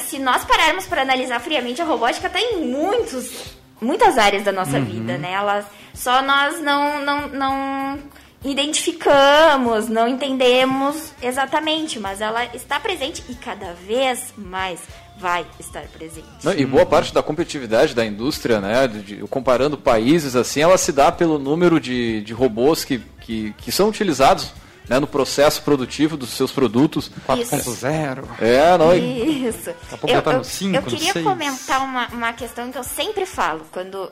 se 0.00 0.18
nós 0.18 0.44
pararmos 0.44 0.86
para 0.86 1.02
analisar 1.02 1.40
friamente, 1.40 1.82
a 1.82 1.84
robótica 1.84 2.26
está 2.26 2.40
em 2.40 2.66
muitos, 2.66 3.54
muitas 3.80 4.18
áreas 4.18 4.44
da 4.44 4.52
nossa 4.52 4.78
uhum. 4.78 4.84
vida, 4.84 5.18
né? 5.18 5.32
Ela, 5.32 5.64
só 5.94 6.22
nós 6.22 6.60
não, 6.60 7.04
não, 7.04 7.28
não 7.28 7.98
identificamos, 8.44 9.88
não 9.88 10.06
entendemos 10.06 11.12
exatamente, 11.20 11.98
mas 11.98 12.20
ela 12.20 12.44
está 12.54 12.78
presente 12.78 13.22
e 13.28 13.34
cada 13.34 13.72
vez 13.74 14.32
mais 14.36 14.80
vai 15.18 15.44
estar 15.58 15.82
presente. 15.88 16.26
e 16.56 16.64
boa 16.64 16.86
parte 16.86 17.12
da 17.12 17.20
competitividade 17.22 17.92
da 17.92 18.06
indústria, 18.06 18.60
né, 18.60 18.86
de, 18.86 19.02
de, 19.02 19.16
comparando 19.26 19.76
países 19.76 20.36
assim, 20.36 20.60
ela 20.60 20.78
se 20.78 20.92
dá 20.92 21.10
pelo 21.10 21.40
número 21.40 21.80
de, 21.80 22.22
de 22.22 22.32
robôs 22.32 22.84
que, 22.84 23.00
que, 23.20 23.52
que 23.58 23.72
são 23.72 23.88
utilizados 23.88 24.52
né, 24.88 24.98
no 24.98 25.06
processo 25.06 25.62
produtivo 25.62 26.16
dos 26.16 26.30
seus 26.30 26.50
produtos. 26.50 27.10
4.0. 27.26 28.24
É, 28.40 28.78
não. 28.78 28.96
Isso. 28.96 29.70
Eu, 30.06 30.22
tá 30.22 30.32
eu, 30.32 30.44
5, 30.44 30.76
eu 30.76 30.82
queria 30.82 31.12
comentar 31.22 31.82
uma, 31.82 32.08
uma 32.08 32.32
questão 32.32 32.72
que 32.72 32.78
eu 32.78 32.84
sempre 32.84 33.26
falo, 33.26 33.66
quando 33.70 34.10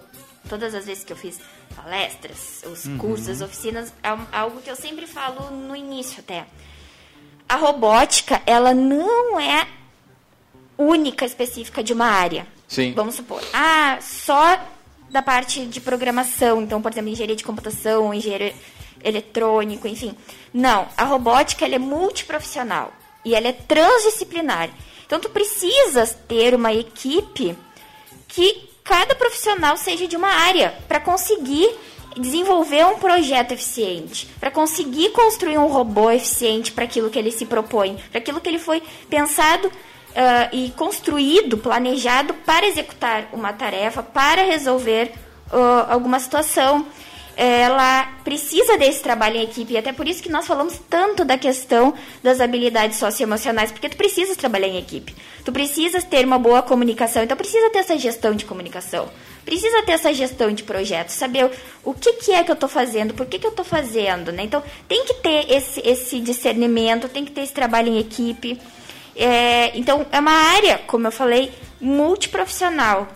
todas 0.49 0.75
as 0.75 0.87
vezes 0.87 1.03
que 1.05 1.13
eu 1.13 1.17
fiz 1.17 1.41
palestras, 1.75 2.63
os 2.71 2.85
uhum. 2.85 2.99
cursos, 2.99 3.29
as 3.29 3.41
oficinas, 3.41 3.93
é 4.03 4.09
algo 4.33 4.61
que 4.61 4.71
eu 4.71 4.77
sempre 4.77 5.07
falo 5.07 5.51
no 5.51 5.75
início 5.75 6.21
até. 6.21 6.47
A 7.49 7.57
robótica, 7.57 8.43
ela 8.47 8.75
não 8.75 9.39
é 9.39 9.67
única, 10.77 11.25
específica 11.25 11.83
de 11.83 11.93
uma 11.93 12.07
área. 12.07 12.47
Sim. 12.69 12.93
Vamos 12.95 13.15
supor. 13.15 13.41
Ah, 13.53 13.99
só 14.01 14.61
da 15.11 15.23
parte 15.23 15.65
de 15.67 15.81
programação, 15.81 16.61
então, 16.61 16.83
por 16.83 16.91
exemplo, 16.91 17.11
engenharia 17.11 17.37
de 17.37 17.45
computação, 17.45 18.13
engenharia 18.13 18.55
eletrônico, 19.03 19.87
enfim. 19.87 20.15
Não, 20.53 20.87
a 20.97 21.05
robótica 21.05 21.65
ela 21.65 21.75
é 21.75 21.79
multiprofissional 21.79 22.93
e 23.25 23.35
ela 23.35 23.49
é 23.49 23.53
transdisciplinar. 23.53 24.71
Então 25.07 25.21
tu 25.21 25.31
precisas 25.31 26.17
ter 26.27 26.55
uma 26.55 26.73
equipe 26.73 27.57
que 28.29 28.69
cada 28.83 29.15
profissional 29.15 29.77
seja 29.77 30.07
de 30.07 30.17
uma 30.17 30.29
área 30.29 30.75
para 30.89 31.01
conseguir 31.01 31.71
desenvolver 32.17 32.87
um 32.87 32.99
projeto 32.99 33.53
eficiente, 33.53 34.27
para 34.41 34.51
conseguir 34.51 35.11
construir 35.11 35.59
um 35.59 35.67
robô 35.67 36.11
eficiente 36.11 36.73
para 36.73 36.85
aquilo 36.85 37.11
que 37.11 37.19
ele 37.19 37.31
se 37.31 37.45
propõe, 37.45 37.97
para 38.11 38.19
aquilo 38.19 38.41
que 38.41 38.49
ele 38.49 38.59
foi 38.59 38.83
pensado 39.09 39.69
uh, 39.69 39.73
e 40.53 40.71
construído, 40.71 41.59
planejado 41.59 42.33
para 42.35 42.67
executar 42.67 43.29
uma 43.33 43.53
tarefa, 43.53 44.03
para 44.03 44.43
resolver 44.43 45.13
uh, 45.53 45.93
alguma 45.93 46.19
situação 46.19 46.87
ela 47.37 48.05
precisa 48.25 48.79
desse 48.79 49.03
trabalho 49.03 49.37
em 49.37 49.43
equipe, 49.43 49.75
e 49.75 49.77
até 49.77 49.93
por 49.93 50.09
isso 50.09 50.23
que 50.23 50.31
nós 50.31 50.47
falamos 50.47 50.81
tanto 50.89 51.23
da 51.23 51.37
questão 51.37 51.93
das 52.23 52.41
habilidades 52.41 52.97
socioemocionais, 52.99 53.71
porque 53.71 53.91
tu 53.91 53.97
precisas 53.97 54.39
trabalhar 54.39 54.69
em 54.69 54.79
equipe. 54.79 55.15
Tu 55.45 55.53
precisas 55.53 56.03
ter 56.03 56.25
uma 56.25 56.39
boa 56.39 56.63
comunicação, 56.63 57.23
então 57.23 57.37
precisa 57.37 57.69
ter 57.69 57.81
essa 57.81 57.99
gestão 57.99 58.35
de 58.35 58.47
comunicação. 58.47 59.11
Precisa 59.45 59.83
ter 59.83 59.93
essa 59.93 60.15
gestão 60.15 60.51
de 60.51 60.65
projetos, 60.65 61.15
saber 61.15 61.51
o 61.85 61.93
que, 61.93 62.15
que 62.15 62.33
é 62.33 62.43
que 62.43 62.51
eu 62.51 62.55
estou 62.55 62.71
fazendo, 62.71 63.13
por 63.13 63.27
que, 63.27 63.39
que 63.39 63.47
eu 63.47 63.51
estou 63.51 63.65
fazendo, 63.65 64.33
né? 64.33 64.43
Então, 64.43 64.63
tem 64.89 65.05
que 65.05 65.15
ter 65.15 65.53
esse, 65.53 65.81
esse 65.87 66.21
discernimento, 66.21 67.07
tem 67.07 67.25
que 67.25 67.31
ter 67.31 67.43
esse 67.43 67.53
trabalho 67.53 67.89
em 67.89 67.99
equipe. 67.99 68.59
É, 69.15 69.77
então, 69.79 70.07
é 70.11 70.19
uma 70.19 70.33
área, 70.33 70.79
como 70.87 71.07
eu 71.07 71.13
falei, 71.13 71.53
multiprofissional. 71.81 73.07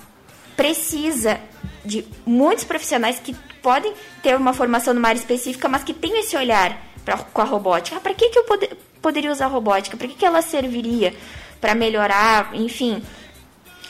Precisa 0.56 1.40
de 1.84 2.04
muitos 2.26 2.64
profissionais 2.64 3.18
que 3.18 3.34
podem 3.62 3.92
ter 4.22 4.36
uma 4.36 4.52
formação 4.52 4.94
numa 4.94 5.08
área 5.08 5.18
específica, 5.18 5.68
mas 5.68 5.84
que 5.84 5.94
tem 5.94 6.18
esse 6.20 6.36
olhar 6.36 6.78
pra, 7.04 7.18
com 7.18 7.40
a 7.40 7.44
robótica. 7.44 7.96
Ah, 7.96 8.00
para 8.00 8.14
que, 8.14 8.28
que 8.28 8.38
eu 8.38 8.44
pod 8.44 8.68
poderia 9.00 9.32
usar 9.32 9.46
a 9.46 9.48
robótica? 9.48 9.96
Para 9.96 10.08
que, 10.08 10.14
que 10.14 10.26
ela 10.26 10.42
serviria? 10.42 11.14
Para 11.60 11.74
melhorar, 11.74 12.50
enfim. 12.54 13.02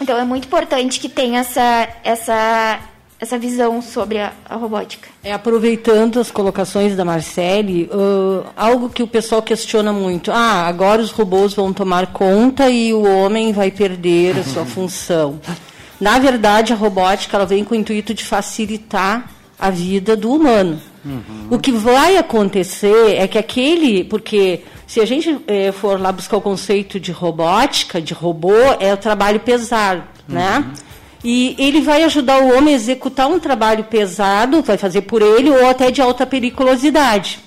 Então 0.01 0.18
é 0.18 0.25
muito 0.25 0.47
importante 0.47 1.01
que 1.01 1.09
tenha 1.09 1.41
essa, 1.41 1.89
essa 2.05 2.81
essa 3.21 3.39
visão 3.39 3.83
sobre 3.83 4.18
a, 4.18 4.33
a 4.49 4.57
robótica. 4.57 5.09
É, 5.23 5.33
aproveitando 5.33 6.18
as 6.18 6.31
colocações 6.31 6.97
da 6.97 7.05
Marcele, 7.05 7.91
uh, 7.93 8.47
algo 8.57 8.89
que 8.89 9.03
o 9.03 9.07
pessoal 9.07 9.43
questiona 9.43 9.93
muito. 9.93 10.33
Ah, 10.33 10.66
agora 10.66 11.03
os 11.03 11.11
robôs 11.11 11.53
vão 11.53 11.71
tomar 11.71 12.07
conta 12.09 12.71
e 12.71 12.95
o 12.95 13.03
homem 13.03 13.53
vai 13.53 13.71
perder 13.71 14.39
a 14.39 14.43
sua 14.43 14.64
função. 14.66 15.39
Na 16.01 16.18
verdade, 16.18 16.73
a 16.73 16.77
robótica 16.77 17.37
ela 17.37 17.45
vem 17.45 17.62
com 17.62 17.75
o 17.75 17.79
intuito 17.79 18.14
de 18.14 18.25
facilitar 18.25 19.29
a 19.61 19.70
vida 19.70 20.16
do 20.16 20.32
humano. 20.32 20.80
Uhum. 21.04 21.48
O 21.50 21.58
que 21.58 21.72
vai 21.72 22.16
acontecer 22.16 23.16
é 23.16 23.28
que 23.28 23.38
aquele, 23.38 24.04
porque 24.04 24.62
se 24.86 25.00
a 25.00 25.04
gente 25.04 25.38
eh, 25.46 25.72
for 25.72 26.00
lá 26.00 26.11
buscar 26.11 26.38
o 26.38 26.40
conceito 26.40 26.98
de 26.98 27.12
robótica, 27.12 28.00
de 28.00 28.14
robô, 28.14 28.54
é 28.78 28.92
o 28.92 28.96
trabalho 28.96 29.40
pesado, 29.40 30.02
né? 30.26 30.58
uhum. 30.58 30.68
né? 30.68 30.74
E 31.22 31.54
ele 31.58 31.82
vai 31.82 32.02
ajudar 32.04 32.40
o 32.40 32.56
homem 32.56 32.72
a 32.72 32.76
executar 32.76 33.28
um 33.28 33.38
trabalho 33.38 33.84
pesado, 33.84 34.62
vai 34.62 34.78
fazer 34.78 35.02
por 35.02 35.20
ele, 35.20 35.50
ou 35.50 35.68
até 35.68 35.90
de 35.90 36.00
alta 36.00 36.26
periculosidade. 36.26 37.38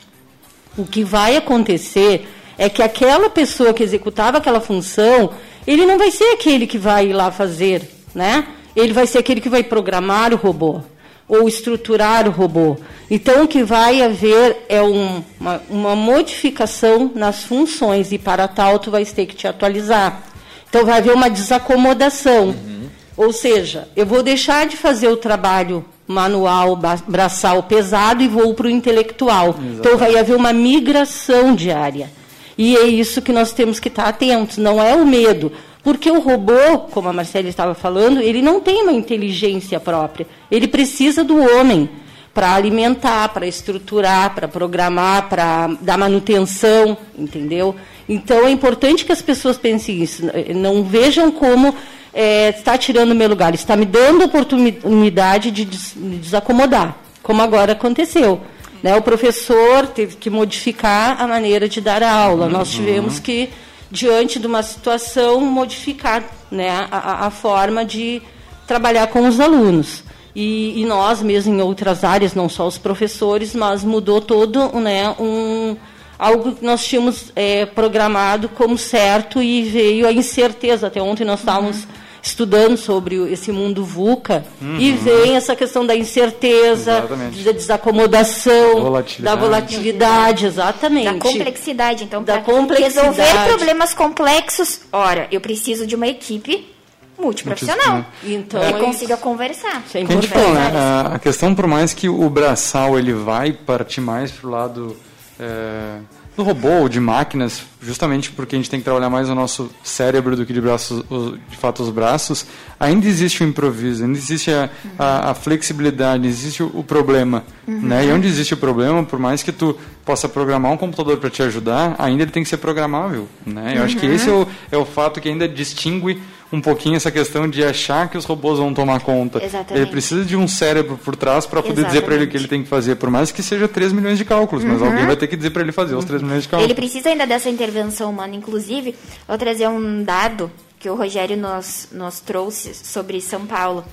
O 0.78 0.86
que 0.86 1.04
vai 1.04 1.36
acontecer 1.36 2.28
é 2.56 2.70
que 2.70 2.84
aquela 2.84 3.32
pessoa 3.32 3.74
que 3.74 3.82
executava 3.82 4.38
aquela 4.38 4.62
função, 4.62 5.32
ele 5.66 5.88
não 5.88 5.98
vai 5.98 6.12
ser 6.12 6.34
aquele 6.34 6.68
que 6.68 6.78
vai 6.78 7.08
ir 7.08 7.14
lá 7.14 7.32
fazer, 7.32 7.90
né? 8.14 8.46
Ele 8.76 8.94
vai 8.94 9.08
ser 9.08 9.18
aquele 9.18 9.42
que 9.42 9.50
vai 9.50 9.64
programar 9.64 10.34
o 10.34 10.38
robô 10.38 10.82
ou 11.28 11.48
estruturar 11.48 12.28
o 12.28 12.32
robô. 12.32 12.78
Então, 13.10 13.44
o 13.44 13.48
que 13.48 13.64
vai 13.64 14.02
haver 14.02 14.66
é 14.68 14.82
um, 14.82 15.24
uma, 15.40 15.62
uma 15.70 15.96
modificação 15.96 17.12
nas 17.14 17.44
funções 17.44 18.12
e 18.12 18.18
para 18.18 18.48
tal 18.48 18.80
tu 18.80 18.92
vais 18.92 19.12
ter 19.12 19.26
que 19.26 19.36
te 19.36 19.48
atualizar. 19.48 20.24
Então, 20.70 20.86
vai 20.86 20.98
haver 20.98 21.14
uma 21.14 21.30
desacomodação. 21.30 22.48
Uhum. 22.48 22.90
Ou 23.16 23.32
seja, 23.32 23.88
eu 23.96 24.06
vou 24.06 24.24
deixar 24.24 24.66
de 24.66 24.76
fazer 24.76 25.08
o 25.08 25.18
trabalho 25.18 25.86
manual, 26.08 26.78
braçal 27.08 27.64
pesado 27.64 28.24
e 28.24 28.28
vou 28.28 28.54
para 28.54 28.68
o 28.68 28.70
intelectual. 28.70 29.50
Exatamente. 29.50 29.80
Então 29.80 29.98
vai 29.98 30.18
haver 30.18 30.36
uma 30.36 30.54
migração 30.54 31.56
diária. 31.56 32.12
E 32.58 32.76
é 32.78 32.86
isso 32.86 33.22
que 33.22 33.32
nós 33.32 33.52
temos 33.52 33.80
que 33.80 33.88
estar 33.88 34.06
atentos, 34.06 34.58
não 34.58 34.82
é 34.82 34.96
o 34.96 35.06
medo. 35.06 35.52
Porque 35.84 36.10
o 36.10 36.20
robô, 36.20 36.80
como 36.92 37.10
a 37.10 37.14
Marcela 37.14 37.50
estava 37.50 37.76
falando, 37.76 38.22
ele 38.22 38.42
não 38.42 38.62
tem 38.62 38.84
uma 38.84 38.94
inteligência 38.94 39.80
própria. 39.80 40.26
Ele 40.50 40.68
precisa 40.68 41.24
do 41.24 41.38
homem 41.38 41.90
para 42.34 42.54
alimentar, 42.56 43.30
para 43.30 43.46
estruturar, 43.46 44.34
para 44.34 44.48
programar, 44.48 45.30
para 45.30 45.68
dar 45.82 45.98
manutenção, 45.98 46.98
entendeu? 47.18 47.76
Então 48.10 48.48
é 48.48 48.52
importante 48.52 49.06
que 49.06 49.12
as 49.12 49.22
pessoas 49.22 49.58
pensem 49.58 50.02
isso, 50.02 50.24
não 50.56 50.84
vejam 50.84 51.32
como 51.32 51.76
é, 52.14 52.50
está 52.50 52.78
tirando 52.78 53.12
o 53.12 53.16
meu 53.16 53.30
lugar, 53.30 53.54
está 53.54 53.76
me 53.76 53.86
dando 53.86 54.26
oportunidade 54.26 55.52
de 55.52 55.68
me 55.96 56.18
desacomodar, 56.18 56.98
como 57.22 57.42
agora 57.42 57.74
aconteceu. 57.74 58.42
Né? 58.82 58.96
O 58.96 59.02
professor 59.02 59.88
teve 59.88 60.18
que 60.18 60.30
modificar 60.30 61.22
a 61.22 61.28
maneira 61.28 61.70
de 61.70 61.80
dar 61.80 62.04
a 62.04 62.12
aula. 62.12 62.48
Uhum. 62.48 62.52
Nós 62.52 62.72
tivemos 62.72 63.20
que, 63.20 63.50
diante 63.94 64.40
de 64.40 64.48
uma 64.48 64.64
situação, 64.64 65.40
modificar 65.40 66.24
né, 66.50 66.88
a, 66.90 67.28
a 67.28 67.30
forma 67.30 67.86
de 67.86 68.24
trabalhar 68.66 69.06
com 69.06 69.28
os 69.28 69.40
alunos. 69.40 70.04
E, 70.36 70.82
e, 70.82 70.84
nós 70.84 71.22
mesmo 71.22 71.54
em 71.54 71.62
outras 71.62 72.04
áreas, 72.04 72.34
não 72.34 72.50
só 72.50 72.66
os 72.66 72.80
professores, 72.80 73.54
mas 73.54 73.84
mudou 73.84 74.20
todo 74.20 74.68
né, 74.80 75.16
um, 75.20 75.78
algo 76.18 76.56
que 76.56 76.66
nós 76.66 76.84
tínhamos 76.84 77.32
é, 77.36 77.68
programado 77.68 78.50
como 78.50 78.80
certo 78.80 79.44
e 79.44 79.62
veio 79.62 80.08
a 80.08 80.12
incerteza. 80.12 80.88
Até 80.88 81.00
ontem 81.00 81.24
nós 81.24 81.42
estávamos 81.42 81.84
uhum 81.84 82.03
estudando 82.24 82.78
sobre 82.78 83.18
esse 83.32 83.52
mundo 83.52 83.84
VUCA 83.84 84.46
uhum. 84.62 84.78
e 84.80 84.94
vem 84.94 85.36
essa 85.36 85.58
questão 85.58 85.86
da 85.86 85.94
incerteza, 85.94 87.00
exatamente. 87.00 87.44
da 87.44 87.52
desacomodação, 87.52 88.82
volatilidade. 88.82 89.22
da 89.22 89.36
volatilidade, 89.36 90.46
exatamente. 90.46 91.06
Da 91.06 91.20
complexidade. 91.20 92.04
Então, 92.06 92.24
da 92.24 92.40
complexidade. 92.40 93.18
resolver 93.18 93.48
problemas 93.50 93.94
complexos, 93.94 94.80
ora, 94.94 95.28
eu 95.32 95.42
preciso 95.42 95.86
de 95.86 95.96
uma 95.96 96.08
equipe 96.08 96.72
multiprofissional. 97.20 98.06
Então, 98.24 98.62
que 98.62 98.68
é, 98.68 98.74
consiga 98.80 99.18
conversar. 99.18 99.84
É 99.94 100.00
importante. 100.00 100.28
Falou, 100.30 100.54
né? 100.54 100.72
A 101.14 101.20
questão, 101.20 101.54
por 101.54 101.68
mais 101.68 101.94
que 101.94 102.08
o 102.08 102.30
braçal 102.30 102.98
ele 102.98 103.14
vai 103.14 103.52
partir 103.52 104.00
mais 104.00 104.32
para 104.32 104.48
o 104.48 104.50
lado... 104.50 104.98
É 105.38 106.23
do 106.36 106.44
robô 106.44 106.70
ou 106.70 106.90
de 106.90 107.00
máquinas, 107.00 107.64
justamente 107.82 108.32
porque 108.32 108.56
a 108.56 108.60
gente 108.60 108.70
tem 108.70 108.80
que 108.80 108.84
trabalhar 108.84 109.10
mais 109.10 109.30
o 109.30 109.36
nosso 109.36 109.70
cérebro 109.84 110.36
do 110.36 110.46
que 110.46 110.54
de, 110.54 110.60
braços, 110.60 111.04
de 111.50 111.58
fato 111.58 111.84
os 111.84 111.90
braços, 111.90 112.46
ainda 112.80 113.08
existe 113.08 113.44
o 113.44 113.48
improviso, 113.48 114.04
ainda 114.04 114.18
existe 114.18 114.52
a, 114.52 114.70
uhum. 114.84 114.92
a, 114.98 115.32
a 115.32 115.34
flexibilidade, 115.34 116.28
existe 116.28 116.64
o, 116.64 116.72
o 116.74 116.84
problema. 116.84 117.44
Uhum. 117.68 117.82
Né? 117.82 118.08
E 118.08 118.12
onde 118.12 118.28
existe 118.28 118.54
o 118.54 118.58
problema, 118.58 119.04
por 119.04 119.20
mais 119.20 119.44
que 119.44 119.52
tu 119.52 119.78
possa 120.04 120.28
programar 120.28 120.72
um 120.72 120.78
computador 120.78 121.18
para 121.18 121.30
te 121.30 121.44
ajudar, 121.44 121.96
ainda 122.00 122.24
ele 122.24 122.32
tem 122.32 122.44
que 122.44 122.50
ser 122.50 122.58
programável. 122.58 123.28
Né? 123.46 123.74
Eu 123.74 123.80
uhum. 123.80 123.86
acho 123.86 123.98
que 123.98 124.06
esse 124.06 124.30
é 124.30 124.34
o, 124.34 124.48
é 124.72 124.78
o 124.78 124.86
fato 124.86 125.22
que 125.22 125.30
ainda 125.30 125.48
distingue 125.48 126.20
um 126.54 126.62
pouquinho 126.62 126.96
essa 126.96 127.10
questão 127.10 127.50
de 127.50 127.64
achar 127.64 128.08
que 128.08 128.16
os 128.16 128.26
robôs 128.26 128.60
vão 128.60 128.72
tomar 128.72 129.02
conta. 129.02 129.44
Exatamente. 129.44 129.74
Ele 129.74 129.90
precisa 129.90 130.24
de 130.24 130.38
um 130.38 130.48
cérebro 130.48 131.00
por 131.04 131.16
trás 131.16 131.48
para 131.48 131.64
poder 131.64 131.82
Exatamente. 131.82 131.94
dizer 131.94 132.06
para 132.06 132.16
ele 132.16 132.26
o 132.26 132.28
que 132.28 132.38
ele 132.38 132.48
tem 132.48 132.62
que 132.62 132.70
fazer, 132.70 132.96
por 132.96 133.10
mais 133.10 133.32
que 133.32 133.42
seja 133.42 133.68
3 133.68 133.92
milhões 133.92 134.20
de 134.20 134.24
cálculos, 134.24 134.64
mas 134.64 134.80
uhum. 134.80 134.88
alguém 134.88 135.08
vai 135.08 135.16
ter 135.16 135.26
que 135.26 135.36
dizer 135.36 135.50
para 135.50 135.64
ele 135.64 135.72
fazer 135.72 135.96
os 135.96 136.06
3 136.06 136.22
milhões 136.22 136.44
de 136.44 136.50
cálculos. 136.50 136.70
Ele 136.70 136.80
precisa 136.80 137.10
ainda 137.10 137.26
dessa 137.26 137.50
intervenção 137.50 138.12
humana. 138.12 138.36
Inclusive, 138.36 138.94
vou 139.28 139.36
trazer 139.36 139.68
um 139.68 140.04
dado 140.04 140.52
que 140.80 140.88
o 140.88 140.96
Rogério 140.96 141.36
nos, 141.36 141.90
nos 141.92 142.20
trouxe 142.20 142.76
sobre 142.76 143.20
São 143.20 143.48
Paulo, 143.48 143.84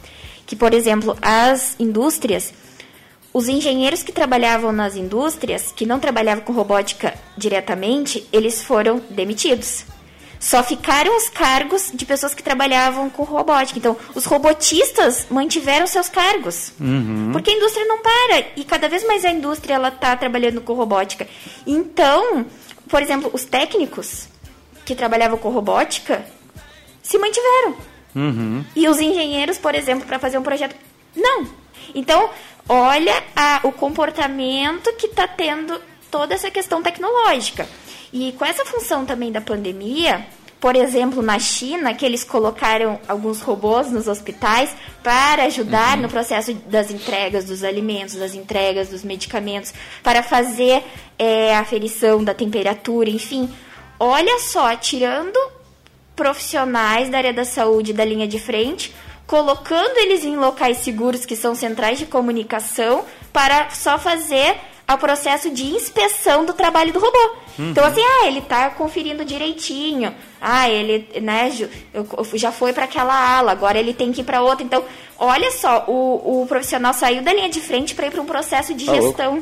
que, 0.47 0.55
por 0.55 0.75
exemplo, 0.75 1.17
as 1.23 1.77
indústrias 1.81 2.53
os 3.33 3.49
engenheiros 3.49 4.03
que 4.03 4.11
trabalhavam 4.11 4.73
nas 4.73 4.97
indústrias, 4.97 5.71
que 5.71 5.87
não 5.87 6.01
trabalhavam 6.01 6.43
com 6.43 6.53
robótica 6.53 7.15
diretamente, 7.39 8.27
eles 8.33 8.61
foram 8.61 9.01
demitidos. 9.09 9.85
Só 10.41 10.63
ficaram 10.63 11.15
os 11.19 11.29
cargos 11.29 11.91
de 11.93 12.07
pessoas 12.07 12.33
que 12.33 12.43
trabalhavam 12.43 13.11
com 13.11 13.25
robótica. 13.25 13.79
Então, 13.79 13.95
os 14.15 14.25
robotistas 14.25 15.27
mantiveram 15.31 15.87
seus 15.87 16.09
cargos. 16.09 16.73
Uhum. 16.81 17.29
Porque 17.31 17.51
a 17.51 17.55
indústria 17.55 17.85
não 17.85 17.99
para. 17.99 18.47
E 18.57 18.65
cada 18.65 18.89
vez 18.89 19.07
mais 19.07 19.23
a 19.27 19.31
indústria 19.31 19.77
está 19.87 20.17
trabalhando 20.17 20.63
com 20.63 20.73
robótica. 20.73 21.29
Então, 21.67 22.47
por 22.89 23.03
exemplo, 23.03 23.31
os 23.35 23.45
técnicos 23.45 24.29
que 24.87 24.95
trabalhavam 24.95 25.37
com 25.37 25.51
robótica 25.51 26.25
se 27.03 27.19
mantiveram. 27.19 27.77
Uhum. 28.17 28.65
E 28.75 28.89
os 28.89 28.99
engenheiros, 28.99 29.59
por 29.59 29.75
exemplo, 29.75 30.07
para 30.07 30.19
fazer 30.19 30.39
um 30.39 30.43
projeto, 30.43 30.75
não. 31.15 31.47
Então, 31.95 32.31
olha 32.67 33.23
a, 33.37 33.61
o 33.65 33.73
comportamento 33.73 34.91
que 34.95 35.07
está 35.07 35.29
tendo 35.29 35.79
toda 36.11 36.35
essa 36.35 36.51
questão 36.51 36.83
tecnológica. 36.83 37.69
E 38.13 38.33
com 38.33 38.45
essa 38.45 38.65
função 38.65 39.05
também 39.07 39.31
da 39.31 39.41
pandemia, 39.41 40.27
por 40.61 40.77
exemplo, 40.77 41.23
na 41.23 41.39
China, 41.39 41.95
que 41.95 42.05
eles 42.05 42.23
colocaram 42.23 43.01
alguns 43.09 43.41
robôs 43.41 43.91
nos 43.91 44.07
hospitais 44.07 44.77
para 45.03 45.45
ajudar 45.45 45.97
uhum. 45.97 46.03
no 46.03 46.09
processo 46.09 46.53
das 46.67 46.91
entregas 46.91 47.47
dos 47.47 47.65
alimentos, 47.65 48.17
das 48.17 48.35
entregas 48.35 48.89
dos 48.89 49.03
medicamentos, 49.03 49.73
para 50.03 50.23
fazer 50.23 50.85
é, 51.19 51.55
a 51.55 51.61
aferição 51.61 52.23
da 52.23 52.35
temperatura, 52.35 53.09
enfim. 53.09 53.49
Olha 53.99 54.39
só, 54.41 54.77
tirando 54.77 55.39
profissionais 56.15 57.09
da 57.09 57.17
área 57.17 57.33
da 57.33 57.47
saúde 57.47 57.95
da 57.95 58.05
linha 58.05 58.29
de 58.29 58.39
frente, 58.39 58.95
colocando 59.27 59.97
eles 59.97 60.25
em 60.25 60.37
locais 60.37 60.79
seguros, 60.79 61.25
que 61.25 61.37
são 61.37 61.55
centrais 61.55 61.99
de 61.99 62.05
comunicação, 62.05 63.07
para 63.33 63.71
só 63.71 63.99
fazer 63.99 64.57
ao 64.91 64.99
processo 64.99 65.51
de 65.51 65.67
inspeção 65.67 66.45
do 66.45 66.53
trabalho 66.53 66.93
do 66.93 66.99
robô. 66.99 67.37
Uhum. 67.57 67.71
Então, 67.71 67.85
assim, 67.85 68.01
ah, 68.03 68.27
ele 68.27 68.41
está 68.41 68.71
conferindo 68.71 69.25
direitinho. 69.25 70.13
Ah, 70.41 70.69
ele, 70.69 71.07
né, 71.23 71.49
já 72.35 72.51
foi 72.51 72.73
para 72.73 72.87
aquela 72.87 73.15
ala, 73.15 73.53
agora 73.53 73.79
ele 73.79 73.95
tem 73.95 74.11
que 74.11 74.23
ir 74.23 74.25
para 74.25 74.43
outra. 74.43 74.65
Então, 74.65 74.83
olha 75.17 75.53
só, 75.53 75.85
o, 75.87 76.43
o 76.43 76.47
profissional 76.49 76.93
saiu 76.93 77.23
da 77.23 77.33
linha 77.33 77.49
de 77.49 77.61
frente 77.61 77.95
para 77.95 78.09
ir 78.09 78.11
para 78.11 78.21
um 78.21 78.27
processo 78.27 78.75
de 78.75 78.85
tá 78.85 78.95
gestão. 78.95 79.41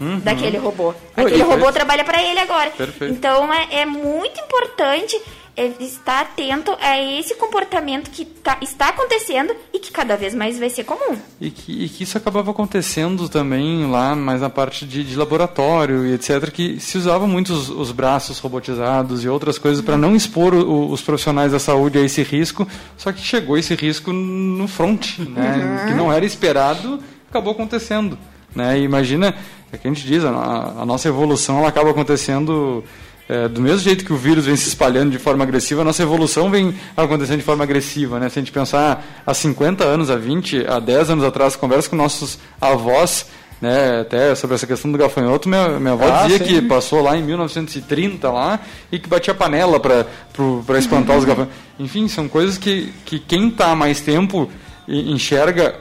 Uhum. 0.00 0.18
daquele 0.18 0.58
robô. 0.58 0.92
Aquele 1.16 1.42
robô 1.42 1.70
trabalha 1.70 2.02
para 2.02 2.20
ele 2.20 2.40
agora. 2.40 2.70
Perfeito. 2.70 3.14
Então 3.14 3.54
é, 3.54 3.82
é 3.82 3.86
muito 3.86 4.40
importante 4.40 5.16
é 5.56 5.66
estar 5.80 6.22
atento 6.22 6.74
a 6.80 6.98
esse 7.00 7.34
comportamento 7.34 8.10
que 8.10 8.24
tá, 8.24 8.58
está 8.62 8.88
acontecendo 8.88 9.54
e 9.72 9.78
que 9.78 9.90
cada 9.90 10.16
vez 10.16 10.34
mais 10.34 10.58
vai 10.58 10.70
ser 10.70 10.84
comum. 10.84 11.16
E 11.40 11.50
que, 11.50 11.84
e 11.84 11.88
que 11.88 12.04
isso 12.04 12.16
acabava 12.16 12.50
acontecendo 12.50 13.28
também 13.28 13.90
lá, 13.90 14.16
mais 14.16 14.40
na 14.40 14.48
parte 14.48 14.86
de, 14.86 15.04
de 15.04 15.14
laboratório 15.14 16.06
e 16.06 16.14
etc., 16.14 16.50
que 16.50 16.80
se 16.80 16.96
usava 16.96 17.26
muito 17.26 17.52
os, 17.52 17.68
os 17.68 17.92
braços 17.92 18.38
robotizados 18.38 19.24
e 19.24 19.28
outras 19.28 19.58
coisas 19.58 19.80
uhum. 19.80 19.86
para 19.86 19.96
não 19.98 20.16
expor 20.16 20.54
o, 20.54 20.90
os 20.90 21.02
profissionais 21.02 21.52
da 21.52 21.58
saúde 21.58 21.98
a 21.98 22.02
esse 22.02 22.22
risco, 22.22 22.66
só 22.96 23.12
que 23.12 23.20
chegou 23.20 23.58
esse 23.58 23.74
risco 23.74 24.12
no 24.12 24.66
front, 24.66 25.18
né? 25.18 25.80
Uhum. 25.82 25.88
que 25.88 25.94
não 25.94 26.12
era 26.12 26.24
esperado, 26.24 26.98
acabou 27.28 27.52
acontecendo. 27.52 28.18
Né? 28.54 28.80
E 28.80 28.82
imagina, 28.82 29.34
é 29.70 29.78
que 29.78 29.88
a 29.88 29.90
gente 29.90 30.06
diz, 30.06 30.24
a, 30.24 30.30
a 30.30 30.86
nossa 30.86 31.08
evolução 31.08 31.58
ela 31.58 31.68
acaba 31.68 31.90
acontecendo 31.90 32.84
é, 33.28 33.48
do 33.48 33.60
mesmo 33.60 33.78
jeito 33.78 34.04
que 34.04 34.12
o 34.12 34.16
vírus 34.16 34.46
vem 34.46 34.56
se 34.56 34.68
espalhando 34.68 35.10
de 35.10 35.18
forma 35.18 35.44
agressiva, 35.44 35.82
a 35.82 35.84
nossa 35.84 36.02
evolução 36.02 36.50
vem 36.50 36.74
acontecendo 36.96 37.38
de 37.38 37.44
forma 37.44 37.64
agressiva. 37.64 38.18
Né? 38.18 38.28
Se 38.28 38.38
a 38.38 38.42
gente 38.42 38.52
pensar 38.52 39.22
há 39.26 39.32
50 39.32 39.84
anos, 39.84 40.10
há 40.10 40.16
20, 40.16 40.66
há 40.66 40.78
10 40.78 41.10
anos 41.10 41.24
atrás, 41.24 41.56
conversa 41.56 41.88
com 41.88 41.96
nossos 41.96 42.38
avós, 42.60 43.26
né, 43.60 44.00
até 44.00 44.34
sobre 44.34 44.56
essa 44.56 44.66
questão 44.66 44.90
do 44.90 44.98
gafanhoto, 44.98 45.48
minha, 45.48 45.78
minha 45.78 45.92
avó 45.92 46.04
ah, 46.04 46.26
dizia 46.26 46.38
sim. 46.38 46.44
que 46.44 46.62
passou 46.62 47.00
lá 47.00 47.16
em 47.16 47.22
1930 47.22 48.28
lá 48.28 48.58
e 48.90 48.98
que 48.98 49.08
batia 49.08 49.32
panela 49.32 49.78
para 49.78 50.78
espantar 50.78 51.16
os 51.16 51.22
gafanhotos. 51.24 51.54
Enfim, 51.78 52.08
são 52.08 52.28
coisas 52.28 52.58
que, 52.58 52.92
que 53.04 53.20
quem 53.20 53.48
está 53.48 53.76
mais 53.76 54.00
tempo 54.00 54.50
enxerga 54.88 55.76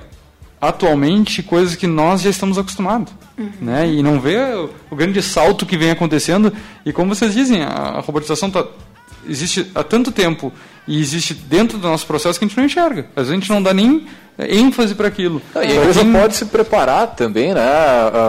atualmente 0.62 1.42
coisas 1.42 1.76
que 1.76 1.88
nós 1.88 2.22
já 2.22 2.30
estamos 2.30 2.58
acostumados. 2.58 3.12
Uhum. 3.38 3.52
Né? 3.60 3.92
E 3.92 4.04
não 4.04 4.20
vê 4.20 4.38
o, 4.92 4.96
grande 4.96 5.22
salto 5.24 5.66
que 5.66 5.76
vem 5.76 5.90
acontecendo. 5.90 6.54
E 6.86 6.94
como 6.94 7.14
vocês 7.16 7.34
dizem, 7.34 7.64
a, 7.64 7.68
a 7.68 8.00
robotização 8.00 8.52
tá, 8.52 8.64
existe 9.28 9.72
há 9.74 9.84
tanto 9.84 10.12
tempo 10.12 10.54
e 10.88 11.00
existe 11.00 11.34
dentro 11.34 11.78
do 11.78 11.88
nosso 11.88 12.06
processo 12.06 12.40
que 12.40 12.46
a 12.46 12.48
gente 12.48 12.58
não 12.58 12.66
enxerga. 12.66 13.08
Às 13.16 13.28
vezes 13.28 13.32
a 13.32 13.36
gente 13.36 13.50
não 13.50 13.62
dá 13.62 13.74
nem 13.74 14.08
ênfase 14.40 14.96
para 14.96 15.08
aquilo. 15.08 15.42
e 15.56 15.60
a 15.60 15.66
empresa 15.66 16.02
quem... 16.02 16.12
pode 16.12 16.36
se 16.36 16.46
preparar 16.46 17.16
também, 17.16 17.54
né? 17.54 17.62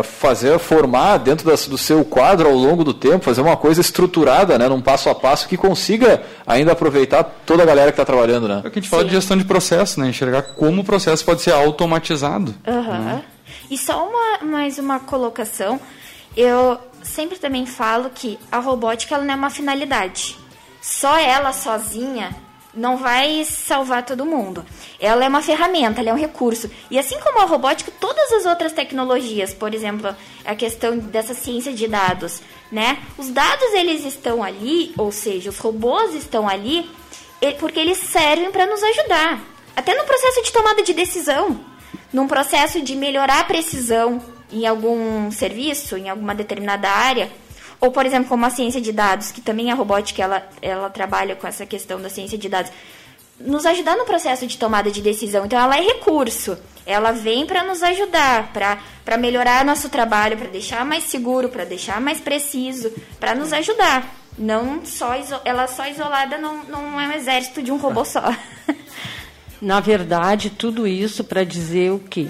fazer, 0.03 0.59
formar 0.59 1.19
dentro 1.19 1.49
das, 1.49 1.67
do 1.67 1.79
seu 1.79 2.05
quadro 2.05 2.49
ao 2.49 2.55
longo 2.55 2.85
do 2.85 2.93
tempo, 2.93 3.25
fazer 3.25 3.41
uma 3.41 3.57
coisa 3.57 3.81
estruturada, 3.81 4.59
né? 4.59 4.69
Num 4.69 4.81
passo 4.81 5.09
a 5.09 5.15
passo 5.15 5.49
que 5.49 5.57
consiga 5.57 6.23
ainda 6.47 6.73
aproveitar 6.73 7.25
toda 7.47 7.63
a 7.63 7.67
galera 7.67 7.91
que 7.91 8.01
está 8.01 8.05
trabalhando, 8.05 8.49
né? 8.49 8.63
É 8.65 8.71
que 8.71 8.79
a 8.79 8.83
gente 8.83 8.85
Sim. 8.85 8.91
fala 8.91 9.05
de 9.05 9.13
gestão 9.13 9.37
de 9.37 9.45
processo, 9.45 10.01
né? 10.01 10.09
Enxergar 10.09 10.43
como 10.43 10.83
o 10.83 10.85
processo 10.85 11.25
pode 11.25 11.41
ser 11.43 11.53
automatizado. 11.53 12.55
Uhum. 12.67 12.83
Né? 12.83 13.23
E 13.71 13.79
só 13.79 14.07
uma, 14.07 14.51
mais 14.51 14.79
uma 14.79 15.01
colocação. 15.01 15.81
Eu 16.37 16.79
sempre 17.03 17.39
também 17.39 17.67
falo 17.67 18.11
que 18.11 18.39
a 18.51 18.59
robótica 18.59 19.15
ela 19.15 19.25
não 19.25 19.35
é 19.35 19.37
uma 19.37 19.51
finalidade. 19.51 20.37
Só 20.83 21.17
ela 21.17 21.53
sozinha 21.53 22.37
não 22.75 22.97
vai 22.97 23.45
salvar 23.45 24.05
todo 24.05 24.27
mundo. 24.27 24.65
Ela 24.99 25.25
é 25.25 25.29
uma 25.29 25.41
ferramenta, 25.43 26.01
ela 26.01 26.11
é 26.11 26.13
um 26.13 26.19
recurso. 26.19 26.69
E 26.91 26.99
assim 26.99 27.21
como 27.21 27.41
a 27.41 27.45
robótica, 27.45 27.93
todas 28.01 28.33
as 28.33 28.47
outras 28.47 28.73
tecnologias, 28.73 29.55
por 29.55 29.75
exemplo, 29.75 30.15
a 30.45 30.55
questão 30.57 30.99
dessa 30.99 31.35
ciência 31.35 31.73
de 31.73 31.87
dados, 31.87 32.43
né? 32.71 32.99
Os 33.17 33.29
dados 33.29 33.73
eles 33.75 34.05
estão 34.05 34.43
ali, 34.43 34.93
ou 34.99 35.13
seja, 35.13 35.51
os 35.51 35.59
robôs 35.59 36.15
estão 36.15 36.49
ali 36.49 36.91
porque 37.61 37.79
eles 37.79 37.99
servem 37.99 38.51
para 38.51 38.67
nos 38.67 38.83
ajudar. 38.83 39.41
Até 39.77 39.95
no 39.95 40.05
processo 40.05 40.43
de 40.43 40.53
tomada 40.53 40.83
de 40.83 40.93
decisão, 40.93 41.61
num 42.13 42.27
processo 42.27 42.81
de 42.81 42.97
melhorar 42.97 43.41
a 43.41 43.45
precisão 43.45 44.21
em 44.51 44.67
algum 44.67 45.31
serviço, 45.31 45.97
em 45.97 46.09
alguma 46.09 46.35
determinada 46.35 46.89
área, 46.89 47.31
ou, 47.83 47.91
por 47.91 48.07
exemplo, 48.07 48.29
como 48.29 48.47
a 48.47 48.51
ciência 48.51 48.81
de 48.81 48.93
dados, 48.93 49.33
que 49.33 49.41
também 49.41 49.73
a 49.73 49.75
robótica 49.75 50.23
ela, 50.23 50.49
ela 50.63 50.89
trabalha 50.89 51.35
com 51.35 51.49
essa 51.49 51.67
questão 51.67 52.01
da 52.01 52.09
ciência 52.09 52.39
de 52.39 52.49
dados, 52.49 52.71
nos 53.41 53.67
ajudar 53.67 53.97
no 53.97 54.05
processo 54.05 54.47
de 54.47 54.57
tomada 54.57 54.89
de 54.89 55.03
decisão. 55.03 55.45
Então, 55.45 55.59
ela 55.59 55.77
é 55.77 55.81
recurso. 55.81 56.57
Ela 56.87 57.11
vem 57.11 57.45
para 57.45 57.65
nos 57.65 57.83
ajudar, 57.83 58.53
para 58.53 59.19
melhorar 59.19 59.65
nosso 59.65 59.89
trabalho, 59.89 60.37
para 60.39 60.49
deixar 60.49 60.85
mais 60.85 61.03
seguro, 61.05 61.49
para 61.49 61.65
deixar 61.65 62.01
mais 62.01 62.21
preciso, 62.21 62.93
para 63.19 63.35
nos 63.35 63.53
ajudar. 63.53 64.15
Não 64.39 64.87
só 64.87 65.13
ela 65.45 65.67
só 65.67 65.85
isolada 65.89 66.39
não, 66.39 66.63
não 66.65 67.01
é 67.01 67.09
um 67.09 67.13
exército 67.13 67.65
de 67.65 67.73
um 67.73 67.79
robô 67.79 68.05
só. 68.05 68.33
Na 69.61 69.81
verdade, 69.81 70.51
tudo 70.51 70.87
isso 70.87 71.25
para 71.25 71.43
dizer 71.43 71.91
o 71.91 71.99
quê? 71.99 72.29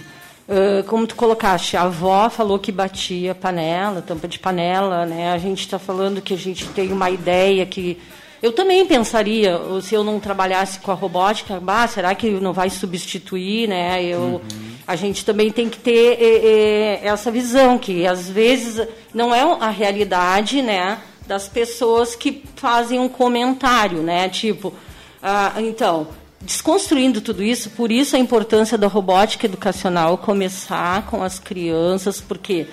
Uh, 0.49 0.83
como 0.85 1.07
tu 1.07 1.15
colocaste, 1.15 1.77
a 1.77 1.83
avó 1.83 2.29
falou 2.29 2.59
que 2.59 2.73
batia 2.73 3.35
panela, 3.35 4.03
tampa 4.03 4.27
de 4.27 4.39
panela, 4.39 5.07
né? 5.07 5.33
A 5.33 5.39
gente 5.39 5.61
está 5.61 5.79
falando 5.79 6.21
que 6.21 6.35
a 6.35 6.39
gente 6.39 6.67
tem 6.69 6.93
uma 6.93 7.09
ideia 7.11 7.65
que 7.65 7.97
eu 8.43 8.51
também 8.51 8.85
pensaria, 8.85 9.57
se 9.81 9.95
eu 9.95 10.03
não 10.03 10.19
trabalhasse 10.19 10.81
com 10.81 10.91
a 10.91 10.95
robótica, 10.95 11.61
bah, 11.61 11.87
será 11.87 12.13
que 12.13 12.29
não 12.29 12.53
vai 12.53 12.71
substituir, 12.71 13.69
né? 13.69 14.03
Eu, 14.03 14.19
uhum. 14.19 14.41
A 14.85 14.97
gente 14.97 15.25
também 15.25 15.49
tem 15.53 15.69
que 15.69 15.79
ter 15.79 17.01
essa 17.05 17.31
visão 17.31 17.79
que 17.79 18.05
às 18.05 18.29
vezes 18.29 18.85
não 19.15 19.33
é 19.33 19.43
a 19.43 19.71
realidade, 19.71 20.61
né? 20.61 20.99
Das 21.25 21.47
pessoas 21.47 22.17
que 22.17 22.43
fazem 22.57 22.99
um 22.99 23.09
comentário, 23.09 24.03
né? 24.03 24.29
Tipo, 24.29 24.75
ah, 25.23 25.53
então 25.59 26.09
desconstruindo 26.45 27.21
tudo 27.21 27.43
isso, 27.43 27.71
por 27.71 27.91
isso 27.91 28.17
a 28.17 28.19
importância 28.19 28.77
da 28.77 28.87
robótica 28.87 29.47
educacional 29.47 30.19
começar 30.19 31.07
com 31.07 31.23
as 31.23 31.39
crianças, 31.39 32.21
porque 32.21 32.67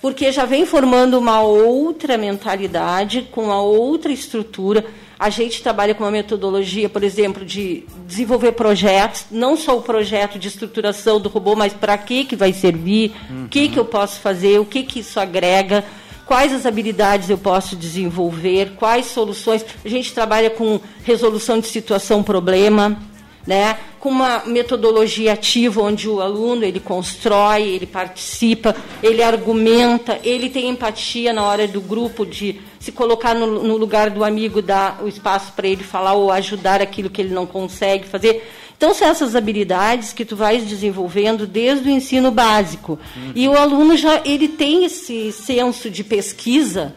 porque 0.00 0.32
já 0.32 0.44
vem 0.44 0.66
formando 0.66 1.16
uma 1.16 1.42
outra 1.42 2.18
mentalidade, 2.18 3.28
com 3.30 3.44
uma 3.44 3.62
outra 3.62 4.10
estrutura. 4.10 4.84
A 5.16 5.30
gente 5.30 5.62
trabalha 5.62 5.94
com 5.94 6.02
uma 6.02 6.10
metodologia, 6.10 6.88
por 6.88 7.04
exemplo, 7.04 7.44
de 7.44 7.84
desenvolver 8.04 8.50
projetos, 8.50 9.26
não 9.30 9.56
só 9.56 9.78
o 9.78 9.82
projeto 9.82 10.40
de 10.40 10.48
estruturação 10.48 11.20
do 11.20 11.28
robô, 11.28 11.54
mas 11.54 11.72
para 11.72 11.96
que 11.96 12.24
que 12.24 12.34
vai 12.34 12.52
servir, 12.52 13.12
o 13.30 13.32
uhum. 13.32 13.48
que 13.48 13.68
que 13.68 13.78
eu 13.78 13.84
posso 13.84 14.18
fazer, 14.18 14.58
o 14.58 14.64
que 14.64 14.82
que 14.82 14.98
isso 14.98 15.20
agrega 15.20 15.84
quais 16.26 16.52
as 16.52 16.66
habilidades 16.66 17.28
eu 17.28 17.38
posso 17.38 17.76
desenvolver, 17.76 18.72
quais 18.76 19.06
soluções. 19.06 19.64
A 19.84 19.88
gente 19.88 20.12
trabalha 20.12 20.50
com 20.50 20.80
resolução 21.04 21.60
de 21.60 21.66
situação-problema, 21.66 22.98
né, 23.46 23.76
com 23.98 24.08
uma 24.08 24.42
metodologia 24.46 25.32
ativa 25.32 25.82
onde 25.82 26.08
o 26.08 26.20
aluno 26.20 26.64
ele 26.64 26.80
constrói, 26.80 27.62
ele 27.62 27.86
participa, 27.86 28.74
ele 29.02 29.22
argumenta, 29.22 30.18
ele 30.22 30.48
tem 30.48 30.68
empatia 30.68 31.32
na 31.32 31.42
hora 31.44 31.66
do 31.66 31.80
grupo 31.80 32.24
de 32.24 32.60
se 32.78 32.92
colocar 32.92 33.34
no, 33.34 33.62
no 33.62 33.76
lugar 33.76 34.10
do 34.10 34.24
amigo, 34.24 34.60
dar 34.60 35.00
o 35.02 35.08
espaço 35.08 35.52
para 35.52 35.68
ele 35.68 35.84
falar 35.84 36.14
ou 36.14 36.30
ajudar 36.32 36.80
aquilo 36.80 37.10
que 37.10 37.20
ele 37.20 37.34
não 37.34 37.46
consegue 37.46 38.06
fazer. 38.06 38.48
Então 38.76 38.92
são 38.92 39.06
essas 39.06 39.36
habilidades 39.36 40.12
que 40.12 40.24
tu 40.24 40.34
vais 40.34 40.66
desenvolvendo 40.66 41.46
desde 41.46 41.88
o 41.88 41.92
ensino 41.92 42.32
básico. 42.32 42.98
Uhum. 43.16 43.32
E 43.34 43.46
o 43.46 43.56
aluno 43.56 43.96
já 43.96 44.20
ele 44.24 44.48
tem 44.48 44.84
esse 44.84 45.30
senso 45.30 45.88
de 45.88 46.02
pesquisa 46.02 46.92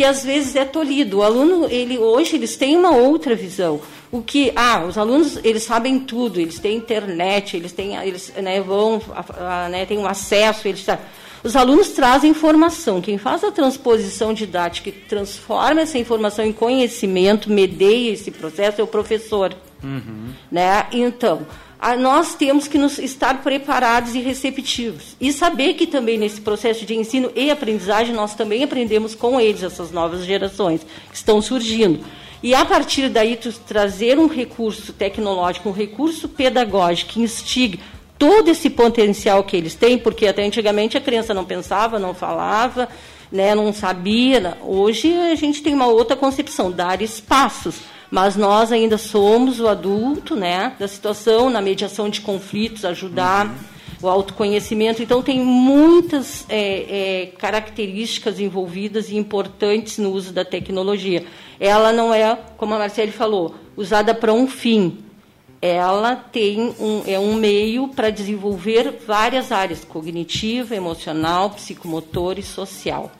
que 0.00 0.04
às 0.04 0.24
vezes 0.24 0.56
é 0.56 0.64
tolhido. 0.64 1.18
O 1.18 1.22
aluno, 1.22 1.66
ele 1.68 1.98
hoje 1.98 2.34
eles 2.34 2.56
têm 2.56 2.74
uma 2.74 2.90
outra 2.90 3.36
visão. 3.36 3.82
O 4.10 4.22
que 4.22 4.50
ah 4.56 4.82
os 4.82 4.96
alunos 4.96 5.38
eles 5.44 5.62
sabem 5.62 6.00
tudo. 6.00 6.40
Eles 6.40 6.58
têm 6.58 6.78
internet 6.78 7.54
eles 7.54 7.70
têm 7.70 7.96
eles 7.96 8.32
né, 8.42 8.62
vão 8.62 9.02
né, 9.70 9.84
têm 9.84 9.98
um 9.98 10.06
acesso 10.06 10.66
eles 10.66 10.86
os 11.44 11.54
alunos 11.54 11.90
trazem 11.90 12.30
informação. 12.30 13.02
Quem 13.02 13.18
faz 13.18 13.44
a 13.44 13.50
transposição 13.50 14.32
didática 14.32 14.88
e 14.88 14.92
transforma 14.92 15.82
essa 15.82 15.98
informação 15.98 16.46
em 16.46 16.52
conhecimento 16.52 17.52
medeia 17.52 18.12
esse 18.12 18.30
processo 18.30 18.80
é 18.80 18.84
o 18.84 18.86
professor. 18.86 19.54
Uhum. 19.82 20.32
né? 20.50 20.86
Então 20.92 21.46
nós 21.98 22.34
temos 22.34 22.68
que 22.68 22.78
nos 22.78 22.98
estar 22.98 23.42
preparados 23.42 24.14
e 24.14 24.20
receptivos 24.20 25.16
e 25.20 25.32
saber 25.32 25.74
que 25.74 25.86
também 25.86 26.18
nesse 26.18 26.40
processo 26.40 26.84
de 26.84 26.94
ensino 26.94 27.30
e 27.34 27.50
aprendizagem 27.50 28.14
nós 28.14 28.34
também 28.34 28.62
aprendemos 28.62 29.14
com 29.14 29.40
eles 29.40 29.62
essas 29.62 29.90
novas 29.90 30.24
gerações 30.24 30.82
que 31.10 31.16
estão 31.16 31.40
surgindo 31.40 32.04
e 32.42 32.54
a 32.54 32.64
partir 32.64 33.08
daí 33.08 33.38
trazer 33.66 34.18
um 34.18 34.26
recurso 34.26 34.92
tecnológico, 34.92 35.68
um 35.68 35.72
recurso 35.72 36.28
pedagógico 36.28 37.12
que 37.12 37.20
instigue 37.20 37.80
todo 38.18 38.48
esse 38.48 38.70
potencial 38.70 39.44
que 39.44 39.56
eles 39.56 39.74
têm, 39.74 39.98
porque 39.98 40.26
até 40.26 40.44
antigamente 40.44 40.96
a 40.96 41.00
criança 41.00 41.34
não 41.34 41.44
pensava, 41.44 41.98
não 41.98 42.14
falava, 42.14 42.88
né, 43.30 43.54
não 43.54 43.72
sabia. 43.72 44.56
Hoje 44.62 45.14
a 45.14 45.34
gente 45.34 45.62
tem 45.62 45.74
uma 45.74 45.86
outra 45.86 46.16
concepção, 46.16 46.70
dar 46.70 47.02
espaços. 47.02 47.76
Mas 48.10 48.36
nós 48.36 48.72
ainda 48.72 48.98
somos 48.98 49.60
o 49.60 49.68
adulto 49.68 50.34
né, 50.34 50.74
da 50.78 50.88
situação, 50.88 51.48
na 51.48 51.60
mediação 51.60 52.08
de 52.08 52.20
conflitos, 52.20 52.84
ajudar. 52.84 53.46
Uhum 53.46 53.80
o 54.02 54.08
autoconhecimento. 54.08 55.02
Então, 55.02 55.22
tem 55.22 55.40
muitas 55.40 56.46
é, 56.48 57.22
é, 57.22 57.26
características 57.38 58.40
envolvidas 58.40 59.10
e 59.10 59.16
importantes 59.16 59.98
no 59.98 60.10
uso 60.10 60.32
da 60.32 60.44
tecnologia. 60.44 61.24
Ela 61.58 61.92
não 61.92 62.12
é, 62.12 62.38
como 62.56 62.74
a 62.74 62.78
Marcele 62.78 63.12
falou, 63.12 63.54
usada 63.76 64.14
para 64.14 64.32
um 64.32 64.46
fim. 64.46 64.98
Ela 65.60 66.16
tem 66.16 66.74
um, 66.80 67.02
é 67.06 67.18
um 67.18 67.34
meio 67.34 67.88
para 67.88 68.08
desenvolver 68.08 69.02
várias 69.06 69.52
áreas: 69.52 69.84
cognitiva, 69.84 70.74
emocional, 70.74 71.50
psicomotor 71.50 72.38
e 72.38 72.42
social. 72.42 73.12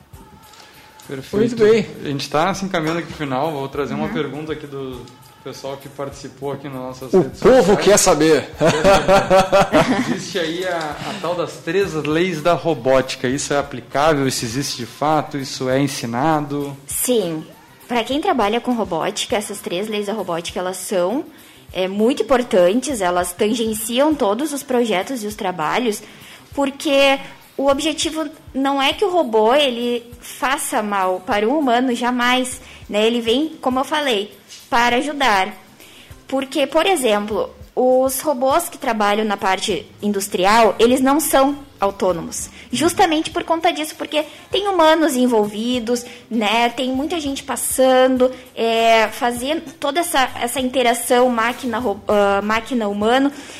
Perfeito. 1.11 1.57
Muito 1.57 1.57
bem. 1.57 1.85
A 2.05 2.07
gente 2.07 2.21
está 2.21 2.53
se 2.53 2.63
encaminhando 2.63 2.99
aqui 2.99 3.07
para 3.09 3.15
o 3.15 3.17
final. 3.17 3.51
Vou 3.51 3.67
trazer 3.67 3.93
uma 3.93 4.05
uhum. 4.05 4.13
pergunta 4.13 4.53
aqui 4.53 4.65
do, 4.65 5.05
pessoal 5.43 5.75
que 5.75 5.89
participou 5.89 6.53
aqui 6.53 6.69
nas 6.69 6.77
nossas 6.77 7.13
o 7.13 7.19
redes 7.19 7.41
O 7.41 7.43
povo 7.43 7.75
quer 7.75 7.97
saber. 7.97 8.49
existe 10.07 10.39
aí 10.39 10.65
a, 10.65 10.77
a, 10.77 11.15
tal 11.21 11.35
das 11.35 11.55
três 11.57 11.93
leis 11.95 12.41
da 12.41 12.53
robótica. 12.53 13.27
Isso 13.27 13.53
é 13.53 13.57
aplicável? 13.57 14.25
Isso 14.25 14.45
existe 14.45 14.77
de 14.77 14.85
fato? 14.85 15.37
Isso 15.37 15.69
é 15.69 15.81
ensinado? 15.81 16.77
Sim. 16.87 17.45
Para 17.89 18.05
quem 18.05 18.21
trabalha 18.21 18.61
com 18.61 18.71
robótica, 18.71 19.35
essas 19.35 19.59
três 19.59 19.89
leis 19.89 20.05
da 20.05 20.13
robótica 20.13 20.61
elas 20.61 20.77
são 20.77 21.25
é, 21.73 21.89
muito 21.89 22.23
importantes. 22.23 23.01
Elas 23.01 23.33
tangenciam 23.33 24.15
todos 24.15 24.53
os 24.53 24.63
projetos 24.63 25.25
e 25.25 25.27
os 25.27 25.35
trabalhos, 25.35 26.01
porque 26.55 27.19
o 27.61 27.69
objetivo 27.69 28.27
não 28.53 28.81
é 28.81 28.91
que 28.91 29.05
o 29.05 29.11
robô 29.11 29.53
ele 29.53 30.03
faça 30.19 30.81
mal 30.81 31.19
para 31.19 31.47
o 31.47 31.57
humano 31.57 31.93
jamais, 31.93 32.59
né? 32.89 33.05
Ele 33.05 33.21
vem, 33.21 33.49
como 33.61 33.79
eu 33.79 33.83
falei, 33.83 34.35
para 34.69 34.97
ajudar. 34.97 35.53
Porque, 36.27 36.65
por 36.65 36.85
exemplo, 36.85 37.49
os 37.75 38.19
robôs 38.21 38.67
que 38.67 38.77
trabalham 38.77 39.25
na 39.25 39.37
parte 39.37 39.85
industrial, 40.01 40.75
eles 40.79 41.01
não 41.01 41.19
são 41.19 41.59
autônomos. 41.79 42.49
Justamente 42.71 43.29
por 43.29 43.43
conta 43.43 43.71
disso, 43.71 43.95
porque 43.95 44.25
tem 44.49 44.67
humanos 44.67 45.15
envolvidos, 45.15 46.05
né? 46.29 46.69
Tem 46.69 46.89
muita 46.91 47.19
gente 47.19 47.43
passando, 47.43 48.31
é, 48.55 49.07
fazendo 49.09 49.73
toda 49.79 49.99
essa, 49.99 50.29
essa 50.39 50.59
interação 50.59 51.29
máquina, 51.29 51.79
uh, 51.79 51.97
máquina. 52.43 52.85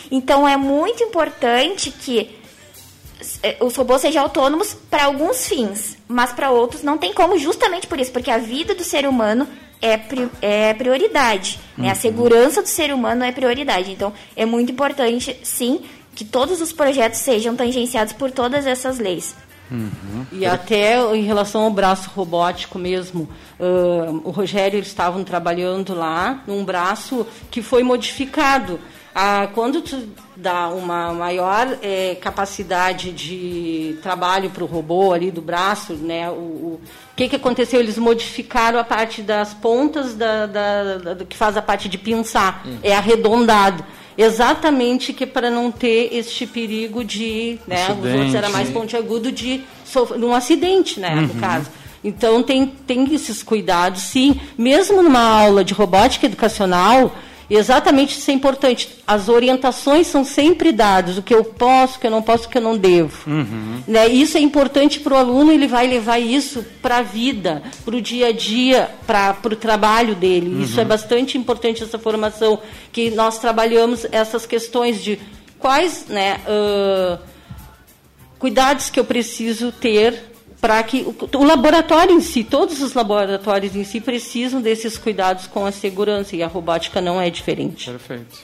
Então 0.09 0.47
é 0.47 0.57
muito 0.57 1.03
importante 1.03 1.91
que 1.91 2.40
os 3.59 3.75
robôs 3.75 4.01
sejam 4.01 4.23
autônomos 4.23 4.73
para 4.89 5.05
alguns 5.05 5.47
fins, 5.47 5.97
mas 6.07 6.31
para 6.33 6.51
outros 6.51 6.83
não 6.83 6.97
tem 6.97 7.13
como, 7.13 7.37
justamente 7.37 7.87
por 7.87 7.99
isso, 7.99 8.11
porque 8.11 8.31
a 8.31 8.37
vida 8.37 8.75
do 8.75 8.83
ser 8.83 9.05
humano 9.07 9.47
é, 9.81 9.99
é 10.41 10.73
prioridade. 10.73 11.59
Né? 11.77 11.87
A 11.87 11.89
uhum. 11.91 11.95
segurança 11.95 12.61
do 12.61 12.67
ser 12.67 12.93
humano 12.93 13.23
é 13.23 13.31
prioridade. 13.31 13.91
Então, 13.91 14.13
é 14.35 14.45
muito 14.45 14.71
importante, 14.71 15.35
sim, 15.43 15.81
que 16.15 16.23
todos 16.23 16.61
os 16.61 16.71
projetos 16.71 17.19
sejam 17.19 17.55
tangenciados 17.55 18.13
por 18.13 18.31
todas 18.31 18.65
essas 18.65 18.99
leis. 18.99 19.35
Uhum. 19.71 20.25
E 20.33 20.45
até 20.45 20.99
em 21.15 21.23
relação 21.23 21.63
ao 21.63 21.71
braço 21.71 22.09
robótico 22.09 22.77
mesmo, 22.77 23.29
uh, 23.57 24.21
o 24.25 24.29
Rogério 24.29 24.77
eles 24.77 24.89
estavam 24.89 25.23
trabalhando 25.23 25.95
lá 25.95 26.43
num 26.45 26.63
braço 26.65 27.25
que 27.49 27.61
foi 27.61 27.81
modificado. 27.81 28.79
Ah, 29.13 29.49
quando 29.53 29.81
tu 29.81 30.07
dá 30.35 30.69
uma 30.69 31.13
maior 31.13 31.77
é, 31.81 32.15
capacidade 32.15 33.11
de 33.11 33.97
trabalho 34.01 34.49
para 34.49 34.63
o 34.63 34.67
robô 34.67 35.11
ali 35.11 35.29
do 35.29 35.41
braço, 35.41 35.93
né? 35.93 36.29
O, 36.29 36.33
o, 36.33 36.81
que, 37.15 37.27
que 37.27 37.35
aconteceu? 37.35 37.79
Eles 37.79 37.97
modificaram 37.97 38.79
a 38.79 38.83
parte 38.83 39.21
das 39.21 39.53
pontas 39.53 40.15
da, 40.15 40.45
da, 40.45 40.97
da 40.97 41.25
que 41.25 41.35
faz 41.35 41.57
a 41.57 41.61
parte 41.61 41.89
de 41.89 41.97
pinçar. 41.97 42.63
Hum. 42.65 42.77
É 42.81 42.95
arredondado. 42.95 43.83
Exatamente 44.17 45.13
que 45.13 45.25
para 45.25 45.49
não 45.49 45.71
ter 45.71 46.09
este 46.13 46.45
perigo 46.45 47.03
de, 47.03 47.59
né? 47.67 47.83
Acidente. 47.83 48.07
Os 48.07 48.13
outros 48.13 48.35
era 48.35 48.49
mais 48.49 48.69
pontiagudo 48.69 49.31
de 49.31 49.63
sofrer 49.85 50.23
um 50.23 50.33
acidente, 50.33 50.99
né? 50.99 51.15
Uhum. 51.15 51.21
No 51.27 51.33
caso. 51.35 51.69
Então 52.03 52.41
tem, 52.41 52.65
tem 52.65 53.13
esses 53.13 53.43
cuidados, 53.43 54.01
sim. 54.03 54.39
Mesmo 54.57 55.01
numa 55.03 55.21
aula 55.21 55.63
de 55.63 55.73
robótica 55.73 56.25
educacional, 56.25 57.15
Exatamente 57.53 58.17
isso 58.17 58.31
é 58.31 58.33
importante. 58.33 58.89
As 59.05 59.27
orientações 59.27 60.07
são 60.07 60.23
sempre 60.23 60.71
dadas, 60.71 61.17
o 61.17 61.21
que 61.21 61.33
eu 61.33 61.43
posso, 61.43 61.97
o 61.97 61.99
que 61.99 62.07
eu 62.07 62.11
não 62.11 62.21
posso, 62.21 62.47
o 62.47 62.49
que 62.49 62.57
eu 62.57 62.61
não 62.61 62.77
devo. 62.77 63.29
Uhum. 63.29 63.83
Né? 63.85 64.07
Isso 64.07 64.37
é 64.37 64.39
importante 64.39 65.01
para 65.01 65.15
o 65.15 65.17
aluno, 65.17 65.51
ele 65.51 65.67
vai 65.67 65.85
levar 65.85 66.17
isso 66.17 66.65
para 66.81 66.97
a 66.97 67.01
vida, 67.01 67.61
para 67.83 67.95
o 67.95 68.01
dia 68.01 68.27
a 68.27 68.31
dia, 68.31 68.89
para 69.05 69.35
o 69.43 69.55
trabalho 69.55 70.15
dele. 70.15 70.55
Uhum. 70.55 70.61
Isso 70.61 70.79
é 70.79 70.85
bastante 70.85 71.37
importante, 71.37 71.83
essa 71.83 71.99
formação, 71.99 72.59
que 72.91 73.11
nós 73.11 73.37
trabalhamos 73.37 74.05
essas 74.11 74.45
questões 74.45 75.03
de 75.03 75.19
quais 75.59 76.05
né, 76.07 76.39
uh, 76.47 77.19
cuidados 78.39 78.89
que 78.89 78.99
eu 78.99 79.05
preciso 79.05 79.73
ter 79.73 80.30
para 80.61 80.81
que 80.83 81.01
o, 81.01 81.37
o, 81.39 81.43
laboratório 81.43 82.15
em 82.15 82.21
si, 82.21 82.43
todos 82.43 82.81
os 82.83 82.93
laboratórios 82.93 83.75
em 83.75 83.83
si 83.83 83.99
precisam 83.99 84.61
desses 84.61 84.95
cuidados 84.95 85.47
com 85.47 85.65
a 85.65 85.71
segurança 85.71 86.35
e 86.35 86.43
a 86.43 86.47
robótica 86.47 87.01
não 87.01 87.19
é 87.19 87.31
diferente. 87.31 87.89
Perfeito. 87.89 88.37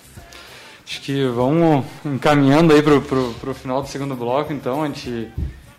Acho 0.86 1.02
que 1.02 1.26
vamos 1.26 1.86
encaminhando 2.04 2.74
aí 2.74 2.82
para 2.82 2.96
o 2.96 3.54
final 3.54 3.84
do 3.84 3.88
segundo 3.88 4.16
bloco, 4.16 4.52
então 4.52 4.82
a 4.82 4.88
gente 4.88 5.30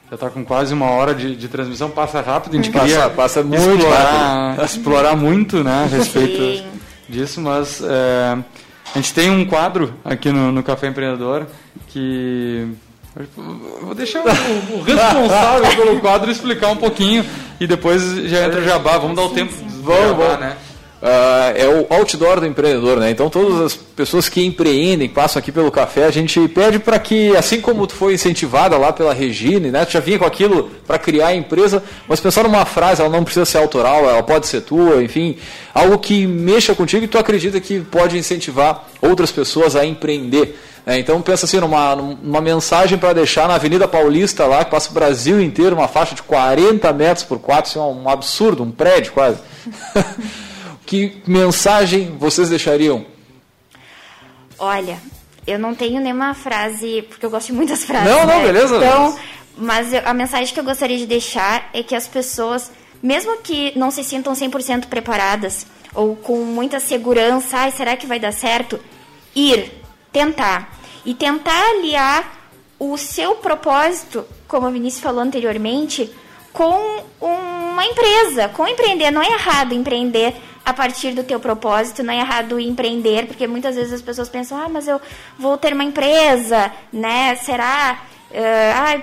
já 0.09 0.15
está 0.15 0.31
com 0.31 0.45
quase 0.45 0.73
uma 0.73 0.91
hora 0.91 1.15
de, 1.15 1.35
de, 1.35 1.49
transmissão, 1.49 1.91
passa 1.91 2.21
rápido, 2.21 2.53
a 2.53 2.57
gente 2.57 2.71
passa, 2.71 2.87
queria 2.87 3.11
passa 3.11 3.43
muito 3.43 3.59
explorar, 3.59 4.49
rápido. 4.49 4.65
explorar 4.65 5.17
muito 5.17 5.65
né, 5.65 5.85
a 5.85 5.87
respeito 5.87 6.37
Sim. 6.39 6.67
disso, 7.09 7.41
mas 7.41 7.83
é, 7.83 8.39
a 8.95 8.99
gente 8.99 9.13
tem 9.13 9.31
um 9.31 9.45
quadro 9.45 9.95
aqui 10.05 10.31
no, 10.31 10.53
no 10.53 10.63
Café 10.63 10.87
Empreendedor 10.87 11.47
que 11.89 12.69
Vou 13.83 13.95
deixar 13.95 14.21
o, 14.21 14.29
o 14.79 14.83
responsável 14.83 15.77
pelo 15.77 16.01
quadro 16.01 16.31
explicar 16.31 16.69
um 16.69 16.77
pouquinho 16.77 17.25
e 17.59 17.67
depois 17.67 18.03
já 18.29 18.47
entra 18.47 18.61
o 18.61 18.65
jabá. 18.65 18.99
Vamos 18.99 19.17
dar 19.17 19.23
o 19.23 19.31
tempo 19.31 19.53
vamos, 19.83 20.03
jabá, 20.09 20.25
vamos. 20.25 20.41
né? 20.41 20.57
Uh, 21.01 21.55
é 21.55 21.69
o 21.69 21.87
outdoor 21.95 22.41
do 22.41 22.47
empreendedor, 22.47 22.99
né? 22.99 23.09
Então 23.09 23.31
todas 23.31 23.61
as 23.61 23.77
pessoas 23.77 24.29
que 24.29 24.45
empreendem, 24.45 25.09
passam 25.09 25.39
aqui 25.39 25.53
pelo 25.53 25.71
café, 25.71 26.07
a 26.07 26.11
gente 26.11 26.49
pede 26.49 26.81
para 26.81 26.99
que, 26.99 27.37
assim 27.37 27.61
como 27.61 27.87
tu 27.87 27.95
foi 27.95 28.15
incentivada 28.15 28.77
lá 28.77 28.93
pela 28.93 29.15
Regine, 29.15 29.71
né? 29.71 29.85
Tu 29.85 29.93
já 29.93 30.01
vinha 30.01 30.19
com 30.19 30.25
aquilo 30.25 30.71
para 30.85 30.99
criar 30.99 31.29
a 31.29 31.37
empresa, 31.37 31.85
mas 32.09 32.19
pensar 32.19 32.43
numa 32.43 32.65
frase, 32.65 33.01
ela 33.01 33.11
não 33.11 33.23
precisa 33.23 33.45
ser 33.45 33.59
autoral, 33.59 34.11
ela 34.11 34.25
pode 34.25 34.49
ser 34.49 34.63
tua, 34.63 35.01
enfim, 35.01 35.37
algo 35.73 35.99
que 35.99 36.27
mexa 36.27 36.75
contigo 36.75 37.05
e 37.05 37.09
tu 37.09 37.17
acredita 37.17 37.61
que 37.61 37.79
pode 37.79 38.19
incentivar 38.19 38.89
outras 39.01 39.31
pessoas 39.31 39.77
a 39.77 39.87
empreender. 39.87 40.59
É, 40.85 40.99
então 40.99 41.23
pensa 41.23 41.47
assim, 41.47 41.61
numa, 41.61 41.95
numa 41.95 42.41
mensagem 42.41 42.99
para 42.99 43.13
deixar 43.13 43.47
na 43.47 43.55
Avenida 43.55 43.87
Paulista 43.87 44.47
lá, 44.47 44.65
que 44.65 44.71
passa 44.73 44.91
o 44.91 44.95
Brasil 44.95 45.41
inteiro, 45.41 45.77
uma 45.77 45.87
faixa 45.87 46.17
de 46.17 46.23
40 46.25 46.93
metros 46.93 47.25
por 47.25 47.39
4, 47.39 47.71
isso 47.71 47.79
é 47.79 47.83
um 47.83 48.09
absurdo, 48.09 48.65
um 48.65 48.71
prédio 48.73 49.13
quase. 49.13 49.39
que 50.89 51.23
mensagem 51.27 52.17
vocês 52.17 52.49
deixariam? 52.49 53.05
Olha, 54.59 54.99
eu 55.47 55.59
não 55.59 55.75
tenho 55.75 56.01
nenhuma 56.01 56.33
frase, 56.33 57.03
porque 57.03 57.27
eu 57.27 57.31
gosto 57.31 57.49
de 57.49 57.53
muitas 57.53 57.85
frases. 57.85 58.11
Não, 58.11 58.21
não, 58.21 58.39
né? 58.39 58.43
beleza. 58.43 58.77
Então, 58.79 59.19
mas 59.55 59.93
a 59.93 60.15
mensagem 60.15 60.53
que 60.55 60.59
eu 60.59 60.65
gostaria 60.65 60.97
de 60.97 61.05
deixar 61.05 61.69
é 61.75 61.83
que 61.83 61.95
as 61.95 62.09
pessoas, 62.09 62.73
mesmo 63.03 63.37
que 63.43 63.79
não 63.79 63.91
se 63.91 64.03
sintam 64.03 64.33
100% 64.33 64.87
preparadas, 64.87 65.67
ou 65.95 66.17
com 66.17 66.39
muita 66.39 66.81
segurança, 66.81 67.59
ai, 67.59 67.71
será 67.71 67.95
que 67.95 68.07
vai 68.07 68.19
dar 68.19 68.33
certo? 68.33 68.81
Ir, 69.37 69.71
tentar 70.11 70.75
e 71.05 71.13
tentar 71.13 71.71
aliar 71.71 72.51
o 72.79 72.97
seu 72.97 73.35
propósito, 73.35 74.25
como 74.47 74.67
o 74.67 74.71
Vinícius 74.71 75.03
falou 75.03 75.21
anteriormente, 75.21 76.11
com 76.59 77.05
uma 77.21 77.87
empresa, 77.87 78.49
com 78.49 78.67
empreender. 78.67 79.13
Não 79.13 79.23
é 79.23 79.29
errado 79.29 79.73
empreender 79.75 80.35
a 80.65 80.73
partir 80.75 81.13
do 81.13 81.23
teu 81.23 81.39
propósito, 81.39 82.03
não 82.03 82.13
é 82.13 82.19
errado 82.19 82.59
empreender, 82.59 83.29
porque 83.29 83.47
muitas 83.47 83.77
vezes 83.77 83.93
as 83.93 84.03
pessoas 84.03 84.29
pensam, 84.29 84.59
ah, 84.61 84.69
mas 84.69 84.89
eu 84.89 85.01
vou 85.39 85.57
ter 85.57 85.73
uma 85.73 85.85
empresa, 85.85 86.73
né? 86.93 87.37
Será? 87.37 88.03
Uh, 88.33 88.75
ah, 88.75 89.01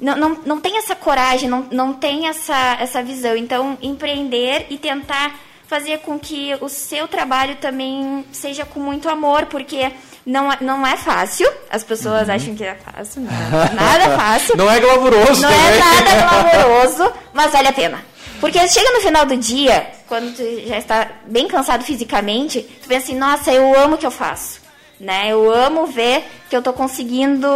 não, 0.00 0.16
não, 0.16 0.38
não 0.44 0.60
tem 0.60 0.78
essa 0.78 0.96
coragem, 0.96 1.48
não, 1.48 1.64
não 1.70 1.92
tem 1.92 2.26
essa, 2.26 2.76
essa 2.80 3.00
visão. 3.04 3.36
Então, 3.36 3.78
empreender 3.80 4.66
e 4.68 4.76
tentar 4.76 5.38
fazer 5.68 5.98
com 5.98 6.18
que 6.18 6.56
o 6.60 6.68
seu 6.68 7.06
trabalho 7.06 7.54
também 7.60 8.24
seja 8.32 8.64
com 8.64 8.80
muito 8.80 9.08
amor, 9.08 9.46
porque 9.46 9.92
não, 10.30 10.52
é, 10.52 10.58
não 10.60 10.86
é 10.86 10.96
fácil. 10.96 11.50
As 11.68 11.82
pessoas 11.82 12.28
uhum. 12.28 12.34
acham 12.34 12.54
que 12.54 12.64
é 12.64 12.76
fácil. 12.76 13.22
Não 13.22 13.30
é 13.30 13.74
nada 13.74 14.16
fácil. 14.16 14.54
não 14.58 14.70
é 14.70 14.78
glamouroso 14.78 15.42
Não 15.42 15.50
também. 15.50 15.66
é 15.66 15.78
nada 15.78 16.52
glamouroso, 16.62 17.12
mas 17.32 17.52
vale 17.52 17.68
a 17.68 17.72
pena. 17.72 18.04
Porque 18.40 18.66
chega 18.68 18.90
no 18.92 19.00
final 19.00 19.26
do 19.26 19.36
dia, 19.36 19.86
quando 20.06 20.34
tu 20.34 20.68
já 20.68 20.78
está 20.78 21.08
bem 21.26 21.46
cansado 21.46 21.84
fisicamente, 21.84 22.62
tu 22.82 22.88
pensa 22.88 23.04
assim, 23.04 23.16
nossa, 23.16 23.52
eu 23.52 23.78
amo 23.78 23.96
o 23.96 23.98
que 23.98 24.06
eu 24.06 24.10
faço. 24.10 24.60
Né? 24.98 25.28
Eu 25.30 25.52
amo 25.52 25.86
ver 25.86 26.24
que 26.48 26.54
eu 26.54 26.60
estou 26.60 26.72
conseguindo 26.72 27.48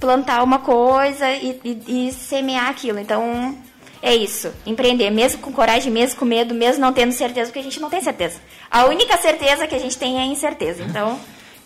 plantar 0.00 0.42
uma 0.42 0.58
coisa 0.58 1.30
e, 1.30 1.60
e, 1.64 2.08
e 2.08 2.12
semear 2.12 2.68
aquilo. 2.68 2.98
Então, 2.98 3.56
é 4.02 4.14
isso. 4.14 4.52
Empreender, 4.66 5.10
mesmo 5.10 5.40
com 5.40 5.52
coragem, 5.52 5.92
mesmo 5.92 6.18
com 6.18 6.24
medo, 6.24 6.54
mesmo 6.54 6.80
não 6.80 6.92
tendo 6.92 7.12
certeza, 7.12 7.46
porque 7.46 7.60
a 7.60 7.62
gente 7.62 7.80
não 7.80 7.88
tem 7.88 8.00
certeza. 8.02 8.38
A 8.70 8.86
única 8.86 9.16
certeza 9.18 9.66
que 9.66 9.74
a 9.74 9.78
gente 9.78 9.96
tem 9.96 10.18
é 10.18 10.22
a 10.22 10.26
incerteza. 10.26 10.82
Então. 10.82 11.18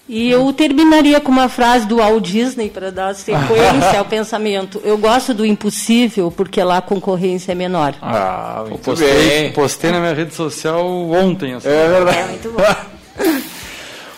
E 0.09 0.31
eu 0.31 0.53
terminaria 0.53 1.21
com 1.21 1.33
uma 1.33 1.49
frase 1.49 1.87
do 1.87 1.97
Walt 1.97 2.23
Disney 2.23 2.71
para 2.71 2.93
dar 2.93 3.15
sequência 3.15 3.99
ao 3.99 4.05
pensamento. 4.05 4.81
Eu 4.85 4.97
gosto 4.97 5.35
do 5.35 5.45
impossível 5.45 6.31
porque 6.31 6.63
lá 6.63 6.79
a 6.79 6.83
concorrência 6.83 7.53
é 7.53 7.55
menor. 7.55 7.95
Ah, 8.01 8.65
muito 8.69 8.83
postei, 8.83 9.29
bem. 9.29 9.53
Postei 9.53 9.91
na 9.91 9.99
minha 9.99 10.15
rede 10.15 10.33
social 10.33 10.87
ontem. 11.11 11.55
Assim. 11.55 11.69
É 11.69 11.89
verdade. 11.89 12.19
É 12.19 12.27
muito 12.27 12.51
bom. 12.53 13.47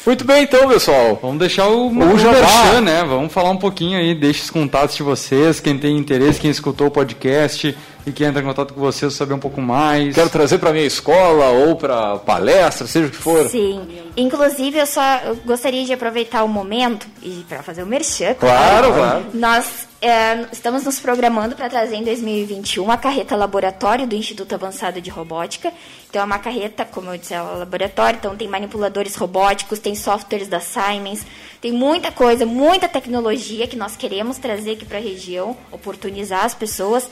Muito 0.07 0.25
bem, 0.25 0.45
então, 0.45 0.67
pessoal. 0.67 1.19
Vamos 1.21 1.39
deixar 1.39 1.67
o, 1.67 1.89
o, 1.89 1.89
o 1.89 1.93
Merchan, 1.93 2.81
né? 2.81 3.05
Vamos 3.07 3.31
falar 3.31 3.51
um 3.51 3.59
pouquinho 3.59 3.99
aí, 3.99 4.15
deixe 4.15 4.41
os 4.41 4.49
contatos 4.49 4.97
de 4.97 5.03
vocês, 5.03 5.61
quem 5.61 5.77
tem 5.77 5.99
interesse, 5.99 6.41
quem 6.41 6.51
escutou 6.51 6.87
o 6.87 6.91
podcast, 6.91 7.77
e 8.09 8.13
quem 8.13 8.27
entra 8.27 8.43
em 8.43 8.45
contato 8.45 8.75
com 8.75 8.81
você 8.81 9.11
saber 9.11 9.35
um 9.35 9.39
pouco 9.39 9.61
mais. 9.61 10.15
Quero 10.15 10.31
trazer 10.31 10.59
para 10.59 10.73
minha 10.73 10.87
escola 10.87 11.51
ou 11.51 11.77
para 11.77 12.17
palestra, 12.19 12.87
seja 12.87 13.07
o 13.07 13.11
que 13.11 13.17
for. 13.17 13.49
Sim. 13.49 13.87
Inclusive, 14.17 14.79
eu 14.79 14.87
só 14.87 15.03
gostaria 15.45 15.85
de 15.85 15.93
aproveitar 15.93 16.43
o 16.43 16.49
momento 16.49 17.07
e 17.23 17.45
para 17.49 17.63
fazer 17.63 17.83
o 17.83 17.87
merchan. 17.87 18.35
Claro, 18.35 18.93
claro. 18.93 19.27
Nós 19.35 19.87
é, 20.01 20.47
estamos 20.53 20.85
nos 20.85 21.01
programando 21.01 21.57
para 21.57 21.69
trazer 21.69 21.97
em 21.97 22.05
2021 22.05 22.91
a 22.91 22.97
carreta 22.97 23.35
laboratório 23.35 24.07
do 24.07 24.15
Instituto 24.15 24.55
Avançado 24.55 25.01
de 25.01 25.11
Robótica. 25.11 25.73
Então, 26.09 26.23
é 26.23 26.25
uma 26.25 26.39
carreta, 26.39 26.85
como 26.85 27.13
eu 27.13 27.19
disse, 27.19 27.35
é 27.35 27.43
um 27.43 27.59
laboratório, 27.59 28.17
então 28.19 28.37
tem 28.37 28.49
manipuladores 28.49 29.15
robóticos, 29.17 29.79
tem 29.79 29.95
softwares 29.95 30.49
da 30.49 30.61
Siemens, 30.61 31.27
tem 31.61 31.73
muita 31.73 32.13
coisa, 32.13 32.47
muita 32.47 32.89
tecnologia 32.89 33.67
que 33.67 33.77
nós 33.77 33.97
queremos 33.97 34.39
trazer 34.39 34.73
aqui 34.73 34.85
para 34.85 34.99
a 34.99 35.03
região, 35.03 35.57
oportunizar 35.73 36.45
as 36.45 36.55
pessoas. 36.55 37.09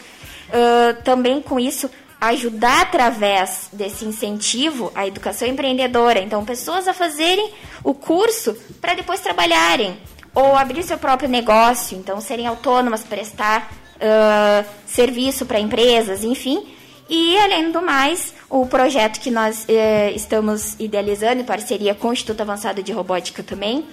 Uh, 0.48 1.02
também 1.02 1.40
com 1.40 1.58
isso, 1.58 1.90
ajudar 2.20 2.82
através 2.82 3.68
desse 3.72 4.04
incentivo 4.04 4.90
a 4.94 5.06
educação 5.06 5.46
empreendedora. 5.46 6.20
Então, 6.20 6.44
pessoas 6.44 6.88
a 6.88 6.94
fazerem 6.94 7.50
o 7.84 7.94
curso 7.94 8.56
para 8.80 8.94
depois 8.94 9.20
trabalharem 9.20 9.96
ou 10.34 10.56
abrir 10.56 10.82
seu 10.82 10.98
próprio 10.98 11.28
negócio, 11.28 11.96
então 11.96 12.20
serem 12.20 12.46
autônomas, 12.46 13.02
prestar 13.02 13.72
uh, 13.96 14.66
serviço 14.86 15.46
para 15.46 15.60
empresas, 15.60 16.24
enfim. 16.24 16.66
E, 17.08 17.38
além 17.38 17.70
do 17.70 17.80
mais, 17.80 18.34
o 18.50 18.66
projeto 18.66 19.20
que 19.20 19.30
nós 19.30 19.64
uh, 19.64 20.14
estamos 20.14 20.74
idealizando 20.78 21.40
em 21.40 21.44
parceria 21.44 21.94
com 21.94 22.08
o 22.08 22.12
Instituto 22.12 22.40
Avançado 22.40 22.82
de 22.82 22.92
Robótica 22.92 23.42
também, 23.42 23.86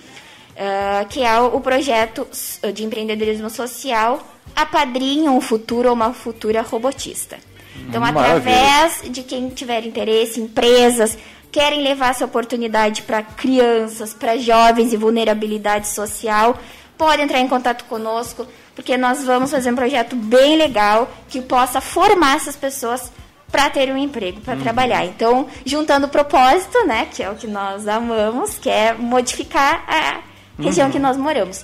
uh, 0.53 1.07
que 1.07 1.23
é 1.23 1.39
o, 1.39 1.59
projeto 1.59 2.27
de 2.73 2.83
empreendedorismo 2.83 3.49
social 3.49 4.19
Apadrinha 4.55 5.31
um 5.31 5.41
futuro 5.41 5.89
ou 5.89 5.95
uma 5.95 6.13
futura 6.13 6.61
robotista. 6.61 7.37
Então, 7.87 8.01
Maravilha. 8.01 8.35
através 8.35 9.01
de 9.11 9.23
quem 9.23 9.49
tiver 9.49 9.85
interesse, 9.85 10.39
empresas, 10.39 11.17
querem 11.51 11.81
levar 11.81 12.11
essa 12.11 12.25
oportunidade 12.25 13.01
para 13.01 13.23
crianças, 13.23 14.13
para 14.13 14.37
jovens 14.37 14.93
e 14.93 14.97
vulnerabilidade 14.97 15.87
social, 15.87 16.57
podem 16.97 17.25
entrar 17.25 17.39
em 17.39 17.47
contato 17.47 17.85
conosco, 17.85 18.45
porque 18.75 18.95
nós 18.95 19.23
vamos 19.23 19.51
fazer 19.51 19.71
um 19.71 19.75
projeto 19.75 20.15
bem 20.15 20.55
legal 20.55 21.09
que 21.29 21.41
possa 21.41 21.81
formar 21.81 22.35
essas 22.35 22.55
pessoas 22.55 23.11
para 23.51 23.69
ter 23.69 23.91
um 23.91 23.97
emprego, 23.97 24.41
para 24.41 24.55
uhum. 24.55 24.61
trabalhar. 24.61 25.05
Então, 25.05 25.47
juntando 25.65 26.07
o 26.07 26.09
propósito, 26.09 26.85
né, 26.87 27.07
que 27.11 27.21
é 27.21 27.29
o 27.29 27.35
que 27.35 27.47
nós 27.47 27.87
amamos, 27.87 28.57
que 28.57 28.69
é 28.69 28.93
modificar 28.93 29.83
a 29.87 30.32
região 30.59 30.87
uhum. 30.87 30.91
que 30.91 30.99
nós 30.99 31.15
moramos. 31.17 31.63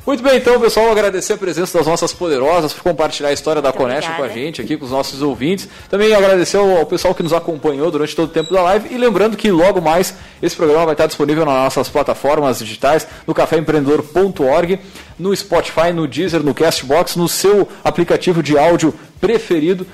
Muito 0.05 0.21
bem, 0.21 0.37
então, 0.37 0.61
pessoal, 0.61 0.91
agradecer 0.91 1.33
a 1.33 1.37
presença 1.37 1.75
das 1.75 1.87
nossas 1.87 2.13
poderosas 2.13 2.71
por 2.71 2.83
compartilhar 2.83 3.29
a 3.29 3.33
história 3.33 3.59
da 3.59 3.73
Conesta 3.73 4.11
com 4.11 4.21
a 4.21 4.27
gente 4.27 4.61
aqui, 4.61 4.77
com 4.77 4.85
os 4.85 4.91
nossos 4.91 5.19
ouvintes. 5.23 5.67
Também 5.89 6.13
agradecer 6.13 6.57
ao, 6.57 6.85
pessoal 6.85 7.15
que 7.15 7.23
nos 7.23 7.33
acompanhou 7.33 7.89
durante 7.89 8.15
todo 8.15 8.29
o 8.29 8.31
tempo 8.31 8.53
da 8.53 8.61
live 8.61 8.93
e 8.93 8.99
lembrando 8.99 9.35
que 9.35 9.49
logo 9.49 9.81
mais 9.81 10.13
esse 10.43 10.55
programa 10.55 10.85
vai 10.85 10.93
estar 10.93 11.07
disponível 11.07 11.43
nas 11.43 11.55
nossas 11.55 11.89
plataformas 11.89 12.59
digitais, 12.59 13.07
no 13.25 13.33
caféempreendedor.org, 13.33 14.79
no 15.17 15.35
Spotify, 15.35 15.91
no 15.91 16.07
Deezer, 16.07 16.43
no 16.43 16.53
Castbox, 16.53 17.15
no 17.15 17.27
seu 17.27 17.67
aplicativo 17.83 18.43
de 18.43 18.59
áudio 18.59 18.93
preferido. 19.19 19.87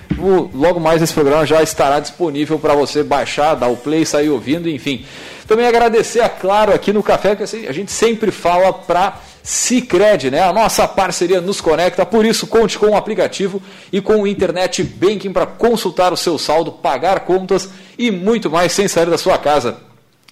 Logo 0.54 0.82
mais 0.82 1.02
esse 1.02 1.14
programa 1.14 1.46
já 1.46 1.64
estará 1.64 2.02
disponível 2.02 2.60
para 2.60 2.76
você 2.76 3.02
baixar, 3.02 3.56
dar 3.56 3.70
o 3.70 3.78
play, 3.78 4.06
sair 4.06 4.30
ouvindo, 4.30 4.68
enfim. 4.68 5.06
Também 5.48 5.66
agradecer, 5.66 6.22
a 6.22 6.30
Claro, 6.30 6.74
aqui 6.74 6.94
no 6.94 7.04
Café, 7.04 7.36
que 7.36 7.44
assim, 7.44 7.68
a 7.68 7.72
gente 7.72 7.92
sempre 7.92 8.32
fala 8.32 8.72
para 8.72 9.20
Cicred, 9.44 10.30
né? 10.30 10.42
A 10.42 10.54
nossa 10.54 10.88
parceria 10.88 11.42
nos 11.42 11.60
conecta, 11.60 12.06
por 12.06 12.26
isso 12.26 12.48
conte 12.48 12.78
com 12.78 12.88
o 12.88 12.96
aplicativo 12.96 13.62
e 13.92 14.00
com 14.00 14.22
o 14.22 14.28
Internet 14.28 14.84
Banking 14.84 15.34
para 15.34 15.46
consultar 15.46 16.14
o 16.14 16.18
seu 16.18 16.38
saldo, 16.38 16.72
pagar 16.72 17.22
contas 17.22 17.70
e 17.98 18.12
muito 18.12 18.50
mais 18.50 18.72
sem 18.72 18.88
sair 18.88 19.08
da 19.08 19.18
sua 19.18 19.38
casa. 19.38 19.91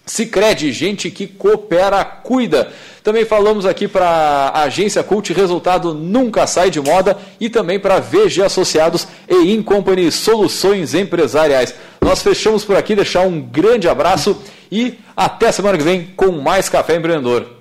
Cicred, 0.09 0.71
gente 0.71 1.11
que 1.11 1.27
coopera, 1.27 2.03
cuida. 2.03 2.71
Também 3.03 3.25
falamos 3.25 3.63
aqui 3.65 3.87
para 3.87 4.07
a 4.07 4.63
agência 4.63 5.03
Cult, 5.03 5.31
resultado 5.33 5.93
nunca 5.93 6.47
sai 6.47 6.71
de 6.71 6.81
moda, 6.81 7.15
e 7.39 7.47
também 7.47 7.79
para 7.79 7.99
VG 7.99 8.41
Associados 8.41 9.07
e 9.29 9.53
Incompany 9.53 10.11
Soluções 10.11 10.95
Empresariais. 10.95 11.75
Nós 12.01 12.23
fechamos 12.23 12.65
por 12.65 12.75
aqui, 12.75 12.95
deixar 12.95 13.21
um 13.21 13.39
grande 13.39 13.87
abraço 13.87 14.35
e 14.71 14.97
até 15.15 15.51
semana 15.51 15.77
que 15.77 15.83
vem 15.83 16.07
com 16.17 16.31
mais 16.31 16.67
Café 16.67 16.95
Empreendedor. 16.95 17.58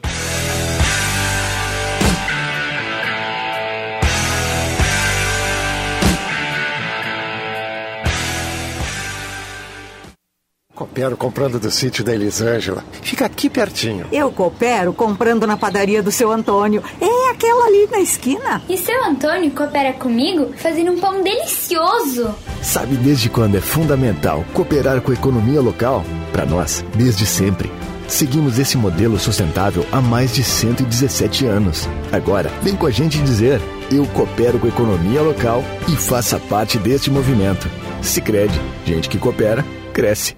Coopero 10.79 11.17
comprando 11.17 11.59
do 11.59 11.73
sítio 11.73 12.05
da 12.05 12.15
Elisângela. 12.15 12.85
Fica 13.03 13.27
aqui 13.27 13.51
pertinho. 13.51 14.07
Eu 14.13 14.31
coopero 14.31 14.93
comprando 14.93 15.45
na 15.45 15.57
padaria 15.57 16.01
do 16.01 16.13
seu 16.13 16.31
Antônio. 16.31 16.85
É 17.01 17.31
aquela 17.33 17.67
ali 17.67 17.89
na 17.91 17.99
esquina. 17.99 18.63
E 18.69 18.79
seu 18.79 19.05
Antônio 19.05 19.51
coopera 19.51 19.93
comigo 19.95 20.53
fazendo 20.57 20.93
um 20.93 21.01
pão 21.01 21.21
delicioso. 21.21 22.33
Sabe 22.63 22.95
desde 22.95 23.29
quando 23.29 23.57
é 23.57 23.61
fundamental 23.61 24.45
cooperar 24.55 25.01
com 25.01 25.11
a 25.11 25.15
economia 25.15 25.61
local? 25.61 26.05
Para 26.31 26.47
nós, 26.47 26.85
desde 26.95 27.27
sempre. 27.27 27.69
Seguimos 28.07 28.57
esse 28.61 28.77
modelo 28.77 29.19
sustentável 29.19 29.85
há 29.91 30.01
mais 30.01 30.33
de 30.33 30.45
117 30.45 31.45
anos. 31.45 31.89
Agora, 32.13 32.53
vem 32.63 32.77
com 32.77 32.87
a 32.87 32.91
gente 32.93 33.19
dizer: 33.19 33.61
eu 33.91 34.07
coopero 34.07 34.61
com 34.61 34.67
a 34.67 34.71
economia 34.71 35.23
local 35.23 35.65
e 35.89 35.97
faça 35.97 36.39
parte 36.39 36.79
deste 36.79 37.11
movimento. 37.11 37.69
Sicredi, 38.01 38.61
gente 38.87 39.09
que 39.09 39.19
coopera, 39.19 39.65
cresce 39.93 40.38